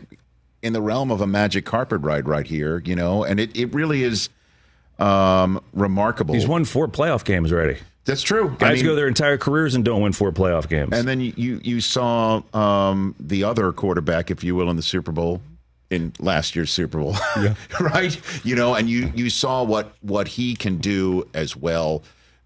in 0.62 0.72
the 0.72 0.82
realm 0.82 1.10
of 1.10 1.20
a 1.20 1.26
magic 1.26 1.64
carpet 1.64 2.00
ride 2.02 2.28
right 2.28 2.46
here, 2.46 2.82
you 2.84 2.96
know, 2.96 3.24
and 3.24 3.38
it, 3.38 3.56
it 3.56 3.72
really 3.72 4.02
is 4.02 4.28
um, 4.98 5.62
remarkable. 5.72 6.34
He's 6.34 6.46
won 6.46 6.64
four 6.64 6.88
playoff 6.88 7.24
games 7.24 7.52
already. 7.52 7.78
That's 8.06 8.22
true. 8.22 8.56
Guys 8.58 8.70
I 8.70 8.74
mean, 8.74 8.84
go 8.84 8.94
their 8.94 9.08
entire 9.08 9.36
careers 9.36 9.74
and 9.74 9.84
don't 9.84 10.00
win 10.00 10.12
four 10.12 10.30
playoff 10.30 10.68
games. 10.68 10.90
And 10.92 11.06
then 11.06 11.20
you 11.20 11.60
you, 11.62 11.80
saw 11.80 12.40
um, 12.54 13.16
the 13.18 13.42
other 13.42 13.72
quarterback, 13.72 14.30
if 14.30 14.44
you 14.44 14.54
will, 14.54 14.70
in 14.70 14.76
the 14.76 14.82
Super 14.82 15.10
Bowl 15.10 15.42
in 15.90 16.12
last 16.20 16.54
year's 16.54 16.70
Super 16.70 16.98
Bowl, 16.98 17.16
yeah. 17.36 17.54
right? 17.80 18.18
You 18.44 18.54
know, 18.54 18.74
and 18.74 18.88
you 18.88 19.12
you 19.14 19.28
saw 19.28 19.64
what 19.64 19.92
what 20.00 20.28
he 20.28 20.54
can 20.54 20.78
do 20.78 21.28
as 21.34 21.56
well. 21.56 22.02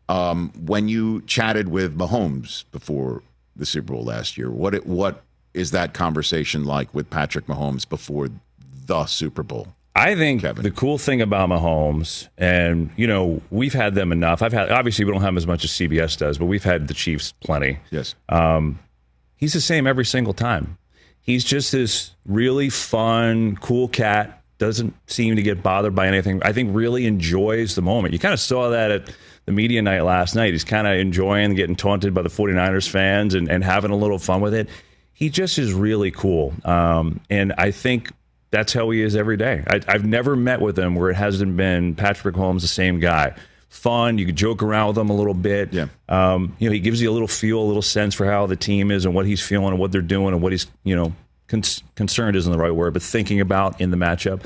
Um, 0.09 0.51
when 0.65 0.89
you 0.89 1.21
chatted 1.23 1.69
with 1.69 1.97
Mahomes 1.97 2.65
before 2.73 3.23
the 3.55 3.67
Super 3.67 3.93
Bowl 3.93 4.05
last 4.05 4.39
year, 4.39 4.51
what 4.51 4.75
it, 4.75 4.87
what 4.87 5.23
is 5.53 5.71
that 5.73 5.93
conversation 5.93 6.65
like 6.65 6.93
with 6.95 7.11
Patrick 7.11 7.47
Mahomes 7.47 7.89
before 7.89 8.29
the 8.87 9.05
Super 9.07 9.43
Bowl? 9.43 9.69
I 9.95 10.15
think 10.15 10.43
Kevin. 10.43 10.63
the 10.63 10.71
cool 10.71 10.99
thing 10.99 11.21
about 11.21 11.49
Mahomes, 11.49 12.29
and 12.39 12.91
you 12.97 13.07
know, 13.07 13.43
we've 13.51 13.73
had 13.73 13.95
them 13.95 14.13
enough. 14.13 14.41
I've 14.43 14.53
had 14.53 14.71
obviously 14.71 15.05
we 15.05 15.13
don't 15.13 15.21
have 15.21 15.29
them 15.29 15.37
as 15.37 15.47
much 15.47 15.65
as 15.65 15.71
CBS 15.71 16.17
does, 16.17 16.39
but 16.39 16.47
we've 16.47 16.65
had 16.65 16.89
the 16.89 16.95
Chiefs 16.95 17.33
plenty. 17.41 17.79
Yes. 17.91 18.15
Um, 18.29 18.79
he's 19.37 19.53
the 19.53 19.61
same 19.61 19.87
every 19.87 20.05
single 20.05 20.33
time. 20.33 20.79
He's 21.21 21.45
just 21.45 21.73
this 21.73 22.13
really 22.25 22.71
fun, 22.71 23.57
cool 23.57 23.89
cat. 23.89 24.43
Doesn't 24.59 24.95
seem 25.07 25.37
to 25.37 25.43
get 25.43 25.63
bothered 25.63 25.95
by 25.95 26.07
anything. 26.07 26.43
I 26.45 26.53
think 26.53 26.75
really 26.75 27.07
enjoys 27.07 27.75
the 27.75 27.83
moment. 27.83 28.13
You 28.13 28.19
kind 28.19 28.35
of 28.35 28.41
saw 28.41 28.71
that 28.71 28.91
at 28.91 29.15
the 29.47 29.53
media 29.53 29.83
night 29.83 30.03
last 30.03 30.35
night. 30.35 30.53
He's 30.53 30.65
kind 30.65 30.87
of 30.87 30.99
enjoying 30.99 31.55
getting 31.55 31.77
taunted 31.77 32.15
by 32.15 32.23
the 32.23 32.29
49ers 32.29 32.89
fans 32.89 33.35
and, 33.35 33.51
and 33.51 33.65
having 33.65 33.91
a 33.91 33.97
little 33.97 34.19
fun 34.19 34.41
with 34.41 34.55
it. 34.55 34.69
He 35.13 35.31
just 35.31 35.59
is 35.59 35.73
really 35.73 36.11
cool. 36.11 36.55
Um, 36.65 37.21
and 37.31 37.55
I 37.59 37.71
think 37.71 38.13
that's 38.51 38.73
how 38.73 38.91
he 38.91 39.03
is 39.03 39.15
every 39.17 39.37
day. 39.37 39.63
I, 39.67 39.93
have 39.93 40.05
never 40.05 40.37
met 40.37 40.61
with 40.61 40.79
him 40.79 40.95
where 40.95 41.11
it 41.11 41.15
hasn't 41.15 41.57
been 41.57 41.95
Patrick 41.95 42.35
Mahomes, 42.35 42.63
the 42.63 42.69
same 42.69 42.99
guy. 42.99 43.35
Fun, 43.69 44.19
you 44.19 44.27
could 44.27 44.37
joke 44.37 44.63
around 44.63 44.89
with 44.89 44.99
him 44.99 45.11
a 45.11 45.15
little 45.15 45.35
bit. 45.35 45.73
Yeah. 45.73 45.87
Um, 46.09 46.57
you 46.59 46.69
know, 46.69 46.73
he 46.73 46.81
gives 46.81 47.01
you 47.01 47.09
a 47.09 47.13
little 47.13 47.29
feel, 47.29 47.61
a 47.61 47.63
little 47.63 47.83
sense 47.83 48.15
for 48.15 48.27
how 48.27 48.47
the 48.47 48.57
team 48.57 48.91
is 48.91 49.05
and 49.05 49.15
what 49.15 49.27
he's 49.27 49.41
feeling 49.41 49.69
and 49.69 49.79
what 49.79 49.93
they're 49.93 50.03
doing 50.03 50.35
and 50.35 50.43
what 50.43 50.51
he's, 50.51 50.67
you 50.83 50.97
know, 50.97 51.15
con- 51.47 51.63
concerned 51.95 52.37
isn't 52.37 52.51
the 52.51 52.59
right 52.59 52.75
word, 52.75 52.95
but 52.95 53.03
thinking 53.03 53.41
about 53.41 53.81
in 53.81 53.93
the 53.93 53.97
matchup. 53.97 54.43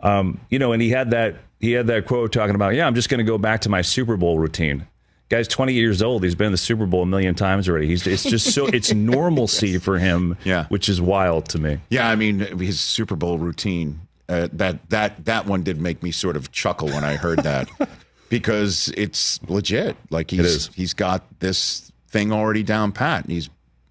Um, 0.00 0.40
you 0.50 0.60
know, 0.60 0.72
and 0.72 0.80
he 0.80 0.90
had 0.90 1.10
that 1.10 1.36
he 1.58 1.72
had 1.72 1.86
that 1.88 2.06
quote 2.06 2.32
talking 2.32 2.54
about, 2.54 2.74
yeah, 2.74 2.86
I'm 2.86 2.94
just 2.94 3.08
going 3.08 3.18
to 3.18 3.24
go 3.24 3.38
back 3.38 3.62
to 3.62 3.68
my 3.68 3.82
Super 3.82 4.16
Bowl 4.16 4.38
routine. 4.38 4.86
Guy's 5.28 5.48
20 5.48 5.72
years 5.72 6.02
old. 6.02 6.22
He's 6.22 6.34
been 6.34 6.46
in 6.46 6.52
the 6.52 6.58
Super 6.58 6.86
Bowl 6.86 7.02
a 7.02 7.06
million 7.06 7.34
times 7.34 7.68
already. 7.68 7.86
He's 7.86 8.06
it's 8.06 8.22
just 8.22 8.54
so 8.54 8.66
it's 8.66 8.92
normalcy 8.94 9.70
yes. 9.70 9.82
for 9.82 9.98
him, 9.98 10.36
yeah. 10.44 10.66
which 10.66 10.88
is 10.88 11.00
wild 11.00 11.48
to 11.50 11.58
me. 11.58 11.80
Yeah, 11.90 12.08
I 12.08 12.16
mean 12.16 12.40
his 12.58 12.80
Super 12.80 13.16
Bowl 13.16 13.38
routine. 13.38 14.00
Uh, 14.28 14.48
that 14.52 14.88
that 14.90 15.24
that 15.24 15.46
one 15.46 15.62
did 15.62 15.80
make 15.80 16.02
me 16.02 16.10
sort 16.10 16.36
of 16.36 16.50
chuckle 16.52 16.88
when 16.88 17.04
I 17.04 17.16
heard 17.16 17.40
that 17.40 17.68
because 18.28 18.92
it's 18.96 19.40
legit. 19.48 19.96
Like 20.10 20.30
he's 20.30 20.68
he's 20.74 20.94
got 20.94 21.24
this 21.40 21.92
thing 22.08 22.32
already 22.32 22.62
down 22.62 22.92
pat. 22.92 23.24
And 23.24 23.32
he's 23.32 23.50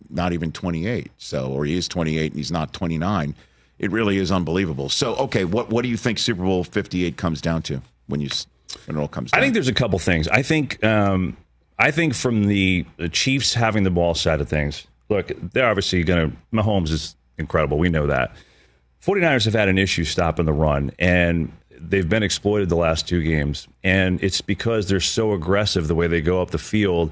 not 0.10 0.34
even 0.34 0.52
28. 0.52 1.12
So 1.18 1.52
or 1.52 1.66
he 1.66 1.76
is 1.76 1.88
28 1.88 2.32
and 2.32 2.38
he's 2.38 2.52
not 2.52 2.74
29 2.74 3.36
it 3.80 3.92
really 3.92 4.18
is 4.18 4.32
unbelievable. 4.32 4.88
So, 4.88 5.16
okay, 5.16 5.44
what 5.44 5.70
what 5.70 5.82
do 5.82 5.90
you 5.90 5.98
think 5.98 6.18
Super 6.18 6.44
Bowl 6.44 6.64
Fifty 6.64 7.04
Eight 7.04 7.18
comes 7.18 7.42
down 7.42 7.64
to 7.64 7.82
when 8.08 8.22
you 8.22 8.30
when 8.88 8.98
it 8.98 9.00
all 9.00 9.08
comes? 9.08 9.32
down? 9.32 9.40
I 9.40 9.44
think 9.44 9.54
there's 9.54 9.68
a 9.68 9.74
couple 9.74 10.00
things. 10.00 10.28
I 10.28 10.42
think 10.42 10.84
um, 10.84 11.38
I 11.80 11.92
think 11.92 12.14
from 12.14 12.46
the, 12.46 12.86
the 12.98 13.10
Chiefs 13.10 13.54
having 13.54 13.84
the 13.84 13.92
ball 13.92 14.16
side 14.16 14.42
of 14.42 14.50
things. 14.50 14.88
Look, 15.10 15.32
they're 15.52 15.70
obviously 15.70 16.04
going 16.04 16.32
to. 16.32 16.38
Mahomes 16.54 16.92
is 16.92 17.16
incredible. 17.38 17.78
We 17.78 17.90
know 17.90 18.08
that. 18.08 18.36
49ers 19.06 19.46
have 19.46 19.54
had 19.54 19.68
an 19.68 19.78
issue 19.78 20.06
stopping 20.06 20.46
the 20.46 20.54
run, 20.54 20.92
and 20.98 21.52
they've 21.78 22.08
been 22.08 22.24
exploited 22.24 22.70
the 22.70 22.78
last 22.78 23.08
two 23.08 23.22
games. 23.22 23.68
And 23.84 24.24
it's 24.24 24.40
because 24.40 24.88
they're 24.88 25.02
so 25.02 25.34
aggressive 25.34 25.88
the 25.88 25.96
way 25.96 26.08
they 26.08 26.22
go 26.22 26.42
up 26.42 26.52
the 26.52 26.58
field. 26.58 27.12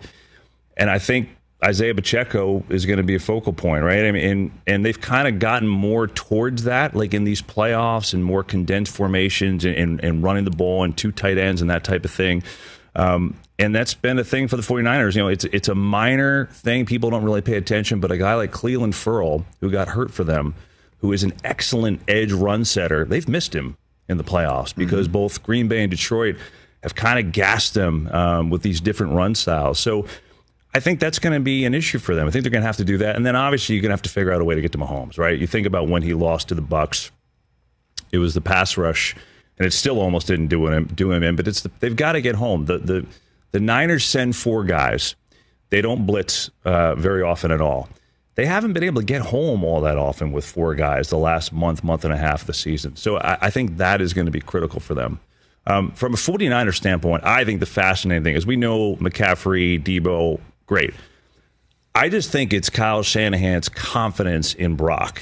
And 0.78 0.90
I 0.90 1.00
think 1.00 1.30
Isaiah 1.64 1.94
Pacheco 1.94 2.64
is 2.70 2.88
going 2.88 2.98
to 2.98 3.04
be 3.04 3.14
a 3.14 3.20
focal 3.20 3.54
point, 3.54 3.84
right? 3.84 4.06
I 4.06 4.12
mean, 4.12 4.26
and 4.26 4.52
and 4.66 4.86
they've 4.86 5.00
kind 5.00 5.28
of 5.28 5.38
gotten 5.38 5.68
more 5.68 6.08
towards 6.08 6.64
that, 6.64 6.96
like 6.96 7.14
in 7.14 7.24
these 7.24 7.42
playoffs 7.42 8.14
and 8.14 8.26
more 8.26 8.44
condensed 8.44 8.96
formations 8.96 9.64
and, 9.64 9.76
and, 9.76 10.04
and 10.04 10.24
running 10.24 10.44
the 10.44 10.52
ball 10.52 10.84
and 10.84 10.98
two 10.98 11.12
tight 11.12 11.38
ends 11.38 11.62
and 11.62 11.70
that 11.70 11.84
type 11.84 12.04
of 12.04 12.12
thing. 12.12 12.42
Um, 12.96 13.36
and 13.60 13.76
that's 13.76 13.94
been 13.94 14.18
a 14.18 14.24
thing 14.24 14.48
for 14.48 14.58
the 14.58 14.64
49ers. 14.64 15.16
You 15.16 15.22
know, 15.22 15.28
it's 15.28 15.46
it's 15.46 15.68
a 15.68 15.76
minor 15.76 16.48
thing. 16.48 16.88
People 16.88 17.12
don't 17.12 17.24
really 17.24 17.42
pay 17.42 17.58
attention, 17.58 18.00
but 18.00 18.12
a 18.12 18.18
guy 18.18 18.34
like 18.34 18.52
Clelin 18.52 18.94
Ferrell, 18.94 19.46
who 19.60 19.70
got 19.70 19.88
hurt 19.88 20.12
for 20.12 20.24
them, 20.24 20.56
who 20.98 21.14
is 21.14 21.24
an 21.24 21.34
excellent 21.44 22.02
edge 22.08 22.32
run 22.32 22.66
setter, 22.66 23.06
they've 23.06 23.28
missed 23.28 23.54
him 23.54 23.78
in 24.10 24.18
the 24.18 24.24
playoffs 24.24 24.76
because 24.76 25.06
mm-hmm. 25.06 25.14
both 25.14 25.44
Green 25.44 25.68
Bay 25.68 25.84
and 25.84 25.92
Detroit 25.92 26.38
have 26.82 26.96
kind 26.96 27.20
of 27.20 27.32
gassed 27.32 27.76
them 27.76 28.08
um, 28.12 28.50
with 28.50 28.64
these 28.64 28.82
different 28.82 29.14
run 29.14 29.36
styles. 29.36 29.78
So 29.78 30.08
I 30.74 30.80
think 30.80 31.00
that's 31.00 31.20
going 31.20 31.34
to 31.34 31.40
be 31.40 31.66
an 31.66 31.74
issue 31.74 32.00
for 32.00 32.16
them. 32.16 32.28
I 32.28 32.32
think 32.32 32.44
they're 32.44 32.52
going 32.52 32.62
to 32.62 32.68
have 32.68 32.78
to 32.78 32.86
do 32.86 32.98
that, 33.00 33.16
and 33.16 33.26
then 33.26 33.36
obviously 33.36 33.76
you're 33.76 33.82
going 33.82 33.90
to 33.90 33.94
have 33.94 34.02
to 34.04 34.10
figure 34.10 34.32
out 34.32 34.42
a 34.42 34.46
way 34.46 34.56
to 34.56 34.62
get 34.62 34.72
to 34.72 34.78
Mahomes, 34.78 35.18
right? 35.18 35.38
You 35.38 35.48
think 35.48 35.68
about 35.68 35.90
when 35.90 36.02
he 36.02 36.14
lost 36.14 36.48
to 36.50 36.56
the 36.56 36.62
Bucks, 36.62 37.12
it 38.12 38.20
was 38.20 38.34
the 38.34 38.42
pass 38.42 38.78
rush, 38.78 39.16
and 39.58 39.66
it 39.66 39.72
still 39.72 40.00
almost 40.00 40.28
didn't 40.28 40.48
do 40.48 40.68
him 40.68 40.86
do 40.86 41.12
him 41.12 41.24
in. 41.24 41.36
But 41.36 41.48
it's 41.48 41.62
the, 41.62 41.72
they've 41.80 41.96
got 41.96 42.14
to 42.14 42.22
get 42.22 42.36
home. 42.36 42.66
The 42.66 42.78
the 42.78 43.06
the 43.52 43.60
Niners 43.60 44.06
send 44.06 44.36
four 44.36 44.64
guys. 44.64 45.16
They 45.70 45.82
don't 45.82 46.06
blitz 46.06 46.50
uh, 46.66 46.96
very 46.96 47.22
often 47.22 47.52
at 47.52 47.62
all. 47.62 47.90
They 48.36 48.46
haven't 48.46 48.74
been 48.74 48.84
able 48.84 49.02
to 49.02 49.06
get 49.06 49.22
home 49.22 49.64
all 49.64 49.82
that 49.82 49.98
often 49.98 50.32
with 50.32 50.46
four 50.46 50.74
guys 50.76 51.10
the 51.10 51.18
last 51.18 51.52
month, 51.52 51.84
month 51.84 52.06
and 52.06 52.14
a 52.14 52.18
half 52.18 52.42
of 52.42 52.48
the 52.48 52.54
season. 52.54 52.96
So 52.96 53.18
I, 53.18 53.38
I 53.42 53.50
think 53.50 53.78
that 53.78 54.02
is 54.02 54.14
going 54.14 54.26
to 54.26 54.32
be 54.32 54.40
critical 54.40 54.80
for 54.80 54.94
them. 54.94 55.20
Um, 55.68 55.92
from 55.92 56.14
a 56.14 56.18
49er 56.18 56.74
standpoint, 56.74 57.24
I 57.24 57.46
think 57.46 57.60
the 57.60 57.66
fascinating 57.66 58.24
thing 58.24 58.36
is 58.36 58.46
we 58.46 58.56
know 58.56 58.96
McCaffrey, 58.96 59.82
Deebo, 59.82 60.40
great. 60.72 60.94
I 61.94 62.08
just 62.08 62.32
think 62.32 62.54
it's 62.54 62.70
Kyle 62.70 63.04
Shanahan's 63.04 63.68
confidence 63.68 64.54
in 64.54 64.76
Brock. 64.78 65.22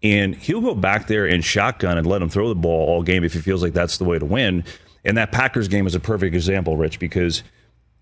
And 0.00 0.36
he'll 0.36 0.60
go 0.60 0.76
back 0.76 1.08
there 1.08 1.26
and 1.26 1.44
shotgun 1.44 1.98
and 1.98 2.06
let 2.06 2.22
him 2.22 2.28
throw 2.28 2.48
the 2.48 2.54
ball 2.54 2.86
all 2.86 3.02
game 3.02 3.24
if 3.24 3.32
he 3.32 3.40
feels 3.40 3.64
like 3.64 3.72
that's 3.72 3.98
the 3.98 4.04
way 4.04 4.16
to 4.20 4.24
win. 4.24 4.62
And 5.04 5.16
that 5.16 5.32
Packers 5.32 5.66
game 5.66 5.88
is 5.88 5.96
a 5.96 6.00
perfect 6.00 6.36
example, 6.36 6.76
Rich, 6.76 7.00
because 7.00 7.42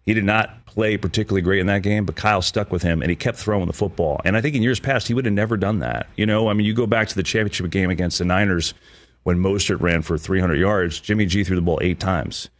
he 0.05 0.13
did 0.13 0.25
not 0.25 0.67
play 0.67 0.99
particularly 0.99 1.41
great 1.41 1.61
in 1.61 1.69
that 1.69 1.83
game, 1.83 2.05
but 2.05 2.17
Kyle 2.17 2.43
stuck 2.43 2.71
with 2.71 2.83
him 2.83 3.01
and 3.01 3.09
he 3.09 3.17
kept 3.17 3.39
throwing 3.39 3.67
the 3.67 3.73
football. 3.73 4.21
And 4.27 4.37
I 4.37 4.43
think 4.43 4.55
in 4.55 4.63
years 4.63 4.79
past, 4.79 5.09
he 5.09 5.15
would 5.15 5.25
have 5.25 5.33
never 5.33 5.57
done 5.57 5.79
that. 5.79 6.07
You 6.17 6.27
know, 6.27 6.49
I 6.49 6.53
mean, 6.53 6.67
you 6.67 6.75
go 6.75 6.87
back 6.87 7.09
to 7.09 7.15
the 7.15 7.23
championship 7.23 7.71
game 7.71 7.89
against 7.89 8.19
the 8.19 8.27
Niners 8.27 8.75
when 9.23 9.39
Mostert 9.39 9.81
ran 9.81 10.03
for 10.03 10.19
300 10.19 10.57
yards, 10.57 11.01
Jimmy 11.01 11.25
G 11.25 11.45
threw 11.45 11.57
the 11.57 11.63
ball 11.63 11.79
eight 11.81 11.99
times. 11.99 12.51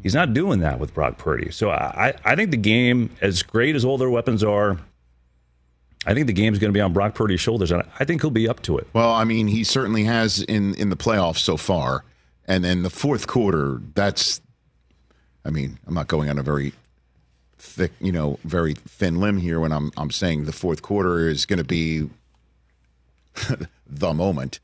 He's 0.00 0.14
not 0.14 0.32
doing 0.32 0.60
that 0.60 0.80
with 0.80 0.94
Brock 0.94 1.18
Purdy. 1.18 1.50
So 1.50 1.70
I, 1.70 2.14
I 2.24 2.34
think 2.34 2.50
the 2.50 2.56
game, 2.56 3.10
as 3.20 3.42
great 3.42 3.76
as 3.76 3.84
all 3.84 3.98
their 3.98 4.10
weapons 4.10 4.42
are, 4.42 4.78
I 6.04 6.14
think 6.14 6.26
the 6.26 6.32
game's 6.32 6.58
going 6.58 6.72
to 6.72 6.76
be 6.76 6.80
on 6.80 6.92
Brock 6.92 7.14
Purdy's 7.14 7.40
shoulders, 7.40 7.70
and 7.70 7.82
I 8.00 8.04
think 8.04 8.22
he'll 8.22 8.30
be 8.30 8.48
up 8.48 8.62
to 8.62 8.78
it. 8.78 8.88
Well, 8.92 9.12
I 9.12 9.24
mean, 9.24 9.46
he 9.46 9.62
certainly 9.62 10.04
has 10.04 10.42
in 10.42 10.74
in 10.74 10.90
the 10.90 10.96
playoffs 10.96 11.38
so 11.38 11.56
far, 11.56 12.04
and 12.46 12.64
then 12.64 12.82
the 12.82 12.90
fourth 12.90 13.26
quarter. 13.26 13.80
That's, 13.94 14.40
I 15.44 15.50
mean, 15.50 15.78
I'm 15.86 15.94
not 15.94 16.08
going 16.08 16.28
on 16.28 16.38
a 16.38 16.42
very 16.42 16.72
thick, 17.58 17.92
you 18.00 18.10
know, 18.10 18.40
very 18.42 18.74
thin 18.74 19.20
limb 19.20 19.38
here 19.38 19.60
when 19.60 19.70
I'm 19.70 19.92
I'm 19.96 20.10
saying 20.10 20.46
the 20.46 20.52
fourth 20.52 20.82
quarter 20.82 21.28
is 21.28 21.46
going 21.46 21.58
to 21.58 21.64
be 21.64 22.10
the 23.86 24.12
moment, 24.12 24.58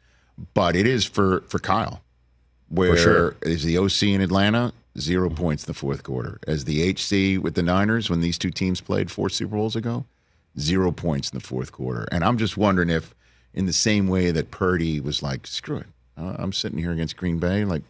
but 0.54 0.74
it 0.74 0.88
is 0.88 1.04
for 1.04 1.42
for 1.42 1.60
Kyle. 1.60 2.02
Where 2.68 2.96
sure. 2.96 3.36
is 3.42 3.62
the 3.62 3.78
OC 3.78 4.02
in 4.02 4.20
Atlanta? 4.20 4.72
Zero 4.98 5.30
points 5.30 5.64
in 5.64 5.68
the 5.68 5.78
fourth 5.78 6.02
quarter. 6.02 6.38
As 6.46 6.64
the 6.64 6.90
HC 6.90 7.42
with 7.42 7.54
the 7.54 7.62
Niners, 7.62 8.10
when 8.10 8.20
these 8.20 8.38
two 8.38 8.50
teams 8.50 8.80
played 8.80 9.10
four 9.10 9.28
Super 9.28 9.56
Bowls 9.56 9.76
ago, 9.76 10.04
zero 10.58 10.90
points 10.90 11.30
in 11.30 11.38
the 11.38 11.44
fourth 11.44 11.72
quarter. 11.72 12.08
And 12.10 12.24
I'm 12.24 12.38
just 12.38 12.56
wondering 12.56 12.90
if, 12.90 13.14
in 13.54 13.66
the 13.66 13.72
same 13.72 14.08
way 14.08 14.30
that 14.30 14.50
Purdy 14.50 15.00
was 15.00 15.22
like, 15.22 15.46
screw 15.46 15.78
it, 15.78 15.86
I'm 16.16 16.52
sitting 16.52 16.78
here 16.78 16.92
against 16.92 17.16
Green 17.16 17.38
Bay, 17.38 17.64
like, 17.64 17.82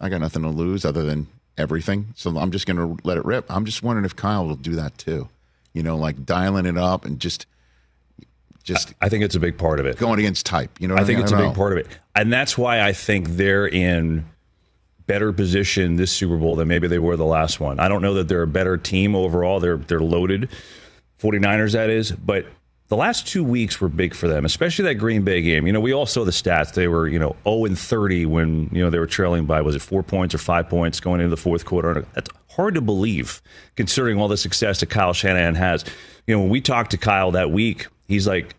I 0.00 0.08
got 0.08 0.20
nothing 0.20 0.42
to 0.42 0.48
lose 0.48 0.84
other 0.84 1.04
than 1.04 1.28
everything. 1.56 2.08
So 2.16 2.36
I'm 2.36 2.50
just 2.50 2.66
going 2.66 2.76
to 2.76 3.00
let 3.06 3.18
it 3.18 3.24
rip. 3.24 3.46
I'm 3.48 3.64
just 3.64 3.82
wondering 3.82 4.04
if 4.04 4.16
Kyle 4.16 4.46
will 4.46 4.56
do 4.56 4.74
that 4.76 4.98
too. 4.98 5.28
You 5.72 5.82
know, 5.82 5.96
like 5.96 6.26
dialing 6.26 6.66
it 6.66 6.76
up 6.76 7.04
and 7.04 7.18
just 7.18 7.46
just 8.62 8.94
I 9.00 9.08
think 9.08 9.24
it's 9.24 9.34
a 9.34 9.40
big 9.40 9.58
part 9.58 9.80
of 9.80 9.86
it. 9.86 9.96
Going 9.96 10.18
against 10.18 10.46
type, 10.46 10.80
you 10.80 10.86
know. 10.86 10.96
I 10.96 11.04
think 11.04 11.18
mean? 11.18 11.24
it's 11.24 11.32
I 11.32 11.36
a 11.36 11.40
big 11.40 11.48
know. 11.48 11.54
part 11.54 11.72
of 11.72 11.78
it, 11.78 11.86
and 12.14 12.32
that's 12.32 12.56
why 12.58 12.82
I 12.82 12.92
think 12.92 13.30
they're 13.30 13.66
in 13.66 14.26
better 15.06 15.32
position 15.32 15.96
this 15.96 16.12
Super 16.12 16.36
Bowl 16.36 16.56
than 16.56 16.68
maybe 16.68 16.88
they 16.88 16.98
were 16.98 17.16
the 17.16 17.24
last 17.24 17.60
one. 17.60 17.80
I 17.80 17.88
don't 17.88 18.02
know 18.02 18.14
that 18.14 18.28
they're 18.28 18.42
a 18.42 18.46
better 18.46 18.76
team 18.76 19.14
overall. 19.14 19.60
They're 19.60 19.76
they're 19.76 20.00
loaded, 20.00 20.48
49ers 21.20 21.72
that 21.72 21.90
is, 21.90 22.12
but 22.12 22.46
the 22.92 22.96
last 22.96 23.26
two 23.26 23.42
weeks 23.42 23.80
were 23.80 23.88
big 23.88 24.14
for 24.14 24.28
them, 24.28 24.44
especially 24.44 24.84
that 24.84 24.96
Green 24.96 25.22
Bay 25.22 25.40
game. 25.40 25.66
You 25.66 25.72
know, 25.72 25.80
we 25.80 25.94
all 25.94 26.04
saw 26.04 26.26
the 26.26 26.30
stats. 26.30 26.74
They 26.74 26.88
were, 26.88 27.08
you 27.08 27.18
know, 27.18 27.34
0 27.44 27.64
and 27.64 27.78
30 27.78 28.26
when, 28.26 28.68
you 28.70 28.84
know, 28.84 28.90
they 28.90 28.98
were 28.98 29.06
trailing 29.06 29.46
by, 29.46 29.62
was 29.62 29.74
it 29.74 29.80
four 29.80 30.02
points 30.02 30.34
or 30.34 30.38
five 30.38 30.68
points 30.68 31.00
going 31.00 31.20
into 31.22 31.30
the 31.30 31.38
fourth 31.38 31.64
quarter? 31.64 32.04
That's 32.12 32.28
hard 32.50 32.74
to 32.74 32.82
believe 32.82 33.40
considering 33.76 34.18
all 34.18 34.28
the 34.28 34.36
success 34.36 34.80
that 34.80 34.90
Kyle 34.90 35.14
Shanahan 35.14 35.54
has. 35.54 35.86
You 36.26 36.34
know, 36.34 36.42
when 36.42 36.50
we 36.50 36.60
talked 36.60 36.90
to 36.90 36.98
Kyle 36.98 37.30
that 37.30 37.50
week, 37.50 37.86
he's 38.08 38.26
like, 38.26 38.54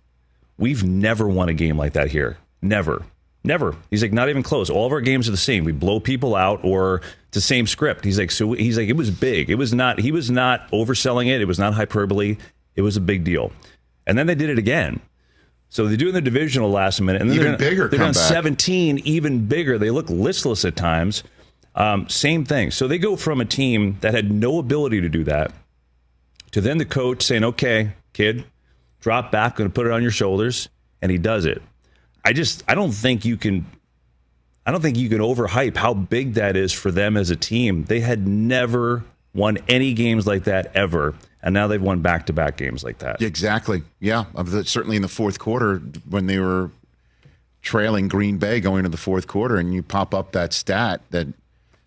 we've 0.57 0.83
never 0.83 1.27
won 1.29 1.49
a 1.49 1.53
game 1.53 1.77
like 1.77 1.93
that 1.93 2.09
here. 2.09 2.37
Never. 2.59 3.05
Never. 3.43 3.75
He's 3.89 4.01
like, 4.01 4.13
not 4.13 4.29
even 4.29 4.43
close. 4.43 4.69
All 4.69 4.85
of 4.85 4.91
our 4.93 5.01
games 5.01 5.27
are 5.27 5.31
the 5.31 5.37
same. 5.37 5.65
We 5.65 5.73
blow 5.73 5.99
people 5.99 6.35
out 6.35 6.63
or 6.63 7.01
it's 7.27 7.35
the 7.35 7.41
same 7.41 7.67
script. 7.67 8.05
He's 8.05 8.17
like, 8.17 8.31
so 8.31 8.53
he's 8.53 8.77
like, 8.77 8.87
it 8.87 8.95
was 8.95 9.11
big. 9.11 9.49
It 9.49 9.55
was 9.55 9.73
not, 9.73 9.99
he 9.99 10.11
was 10.11 10.31
not 10.31 10.71
overselling 10.71 11.27
it. 11.27 11.41
It 11.41 11.45
was 11.45 11.59
not 11.59 11.73
hyperbole. 11.73 12.37
It 12.75 12.81
was 12.81 12.95
a 12.95 13.01
big 13.01 13.23
deal. 13.23 13.51
And 14.07 14.17
then 14.17 14.27
they 14.27 14.35
did 14.35 14.49
it 14.49 14.57
again. 14.57 15.01
So 15.69 15.87
they 15.87 15.97
do 15.97 16.09
in 16.09 16.13
the 16.13 16.21
divisional 16.21 16.69
last 16.69 17.01
minute, 17.01 17.21
and 17.21 17.31
then 17.31 17.35
Even 17.35 17.47
they're, 17.57 17.57
bigger 17.57 17.87
They're 17.87 18.01
on 18.01 18.13
comeback. 18.13 18.31
17, 18.31 18.99
even 18.99 19.47
bigger. 19.47 19.79
They 19.79 19.89
look 19.89 20.07
listless 20.09 20.65
at 20.65 20.75
times. 20.75 21.23
Um, 21.73 22.07
same 22.09 22.45
thing. 22.45 22.69
So 22.69 22.87
they 22.87 22.99
go 22.99 23.15
from 23.15 23.41
a 23.41 23.45
team 23.45 23.97
that 24.01 24.13
had 24.13 24.31
no 24.31 24.59
ability 24.59 25.01
to 25.01 25.09
do 25.09 25.23
that 25.23 25.51
to 26.51 26.61
then 26.61 26.77
the 26.77 26.85
coach 26.85 27.23
saying, 27.23 27.43
"Okay, 27.43 27.93
kid, 28.13 28.45
drop 29.01 29.31
back, 29.31 29.55
going 29.55 29.67
to 29.67 29.73
put 29.73 29.87
it 29.87 29.91
on 29.91 30.03
your 30.03 30.11
shoulders," 30.11 30.69
and 31.01 31.11
he 31.11 31.17
does 31.17 31.45
it. 31.45 31.63
I 32.23 32.33
just, 32.33 32.63
I 32.67 32.75
don't 32.75 32.91
think 32.91 33.25
you 33.25 33.37
can. 33.37 33.65
I 34.65 34.71
don't 34.71 34.81
think 34.81 34.95
you 34.97 35.09
can 35.09 35.19
overhype 35.19 35.75
how 35.75 35.93
big 35.93 36.35
that 36.35 36.55
is 36.55 36.71
for 36.71 36.89
them 36.89 37.17
as 37.17 37.29
a 37.29 37.35
team. 37.35 37.83
They 37.83 37.99
had 37.99 38.25
never 38.25 39.03
won 39.35 39.57
any 39.67 39.93
games 39.93 40.25
like 40.25 40.45
that 40.45 40.73
ever, 40.73 41.15
and 41.41 41.53
now 41.53 41.67
they've 41.67 41.81
won 41.81 41.99
back-to-back 41.99 42.55
games 42.55 42.81
like 42.81 42.99
that. 42.99 43.21
Exactly. 43.21 43.83
Yeah. 43.99 44.23
Certainly 44.63 44.95
in 44.95 45.01
the 45.01 45.09
fourth 45.09 45.37
quarter 45.37 45.79
when 46.09 46.27
they 46.27 46.39
were 46.39 46.71
trailing 47.61 48.07
Green 48.07 48.37
Bay 48.37 48.61
going 48.61 48.83
to 48.83 48.89
the 48.89 48.95
fourth 48.95 49.27
quarter, 49.27 49.57
and 49.57 49.73
you 49.73 49.83
pop 49.83 50.13
up 50.13 50.31
that 50.31 50.53
stat 50.53 51.01
that 51.09 51.27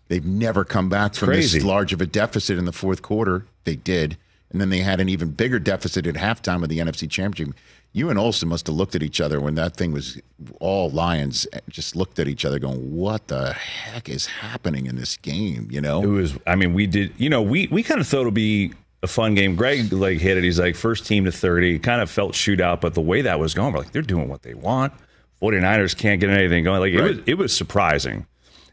they've 0.07 0.25
never 0.25 0.63
come 0.63 0.87
back 0.87 1.15
from 1.15 1.29
crazy. 1.29 1.57
this 1.57 1.65
large 1.65 1.93
of 1.93 2.01
a 2.01 2.05
deficit 2.05 2.59
in 2.59 2.65
the 2.65 2.71
fourth 2.71 3.01
quarter. 3.01 3.45
They 3.63 3.75
did. 3.75 4.17
And 4.51 4.61
then 4.61 4.69
they 4.69 4.79
had 4.79 4.99
an 4.99 5.09
even 5.09 5.31
bigger 5.31 5.59
deficit 5.59 6.05
at 6.05 6.15
halftime 6.15 6.61
of 6.61 6.69
the 6.69 6.77
NFC 6.77 7.09
Championship. 7.09 7.55
You 7.93 8.09
and 8.09 8.19
Olson 8.19 8.49
must 8.49 8.67
have 8.67 8.75
looked 8.75 8.95
at 8.95 9.01
each 9.01 9.19
other 9.19 9.39
when 9.39 9.55
that 9.55 9.75
thing 9.75 9.91
was 9.91 10.19
all 10.59 10.89
Lions, 10.91 11.47
just 11.69 11.95
looked 11.95 12.19
at 12.19 12.27
each 12.27 12.45
other 12.45 12.59
going, 12.59 12.95
What 12.95 13.27
the 13.27 13.53
heck 13.53 14.07
is 14.07 14.25
happening 14.27 14.85
in 14.85 14.95
this 14.95 15.17
game? 15.17 15.67
You 15.71 15.81
know? 15.81 16.03
It 16.03 16.07
was. 16.07 16.37
I 16.45 16.55
mean, 16.55 16.73
we 16.73 16.85
did. 16.85 17.13
You 17.17 17.29
know, 17.29 17.41
we 17.41 17.67
we 17.67 17.83
kind 17.83 17.99
of 17.99 18.07
thought 18.07 18.21
it'd 18.21 18.33
be 18.33 18.73
a 19.03 19.07
fun 19.07 19.35
game. 19.35 19.55
Greg 19.55 19.91
like 19.91 20.19
hit 20.19 20.37
it. 20.37 20.43
He's 20.43 20.59
like 20.59 20.75
first 20.75 21.05
team 21.07 21.25
to 21.25 21.31
thirty. 21.31 21.79
Kind 21.79 22.01
of 22.01 22.09
felt 22.09 22.33
shootout, 22.33 22.81
but 22.81 22.93
the 22.93 23.01
way 23.01 23.21
that 23.21 23.39
was 23.39 23.53
going, 23.53 23.73
we're 23.73 23.79
like 23.79 23.91
they're 23.91 24.01
doing 24.01 24.27
what 24.27 24.43
they 24.43 24.53
want. 24.53 24.93
49ers 25.41 25.95
can't 25.95 26.19
get 26.19 26.31
anything 26.31 26.63
going. 26.63 26.79
Like 26.79 26.93
it 26.93 27.01
was. 27.01 27.19
It 27.25 27.35
was 27.35 27.55
surprising. 27.55 28.25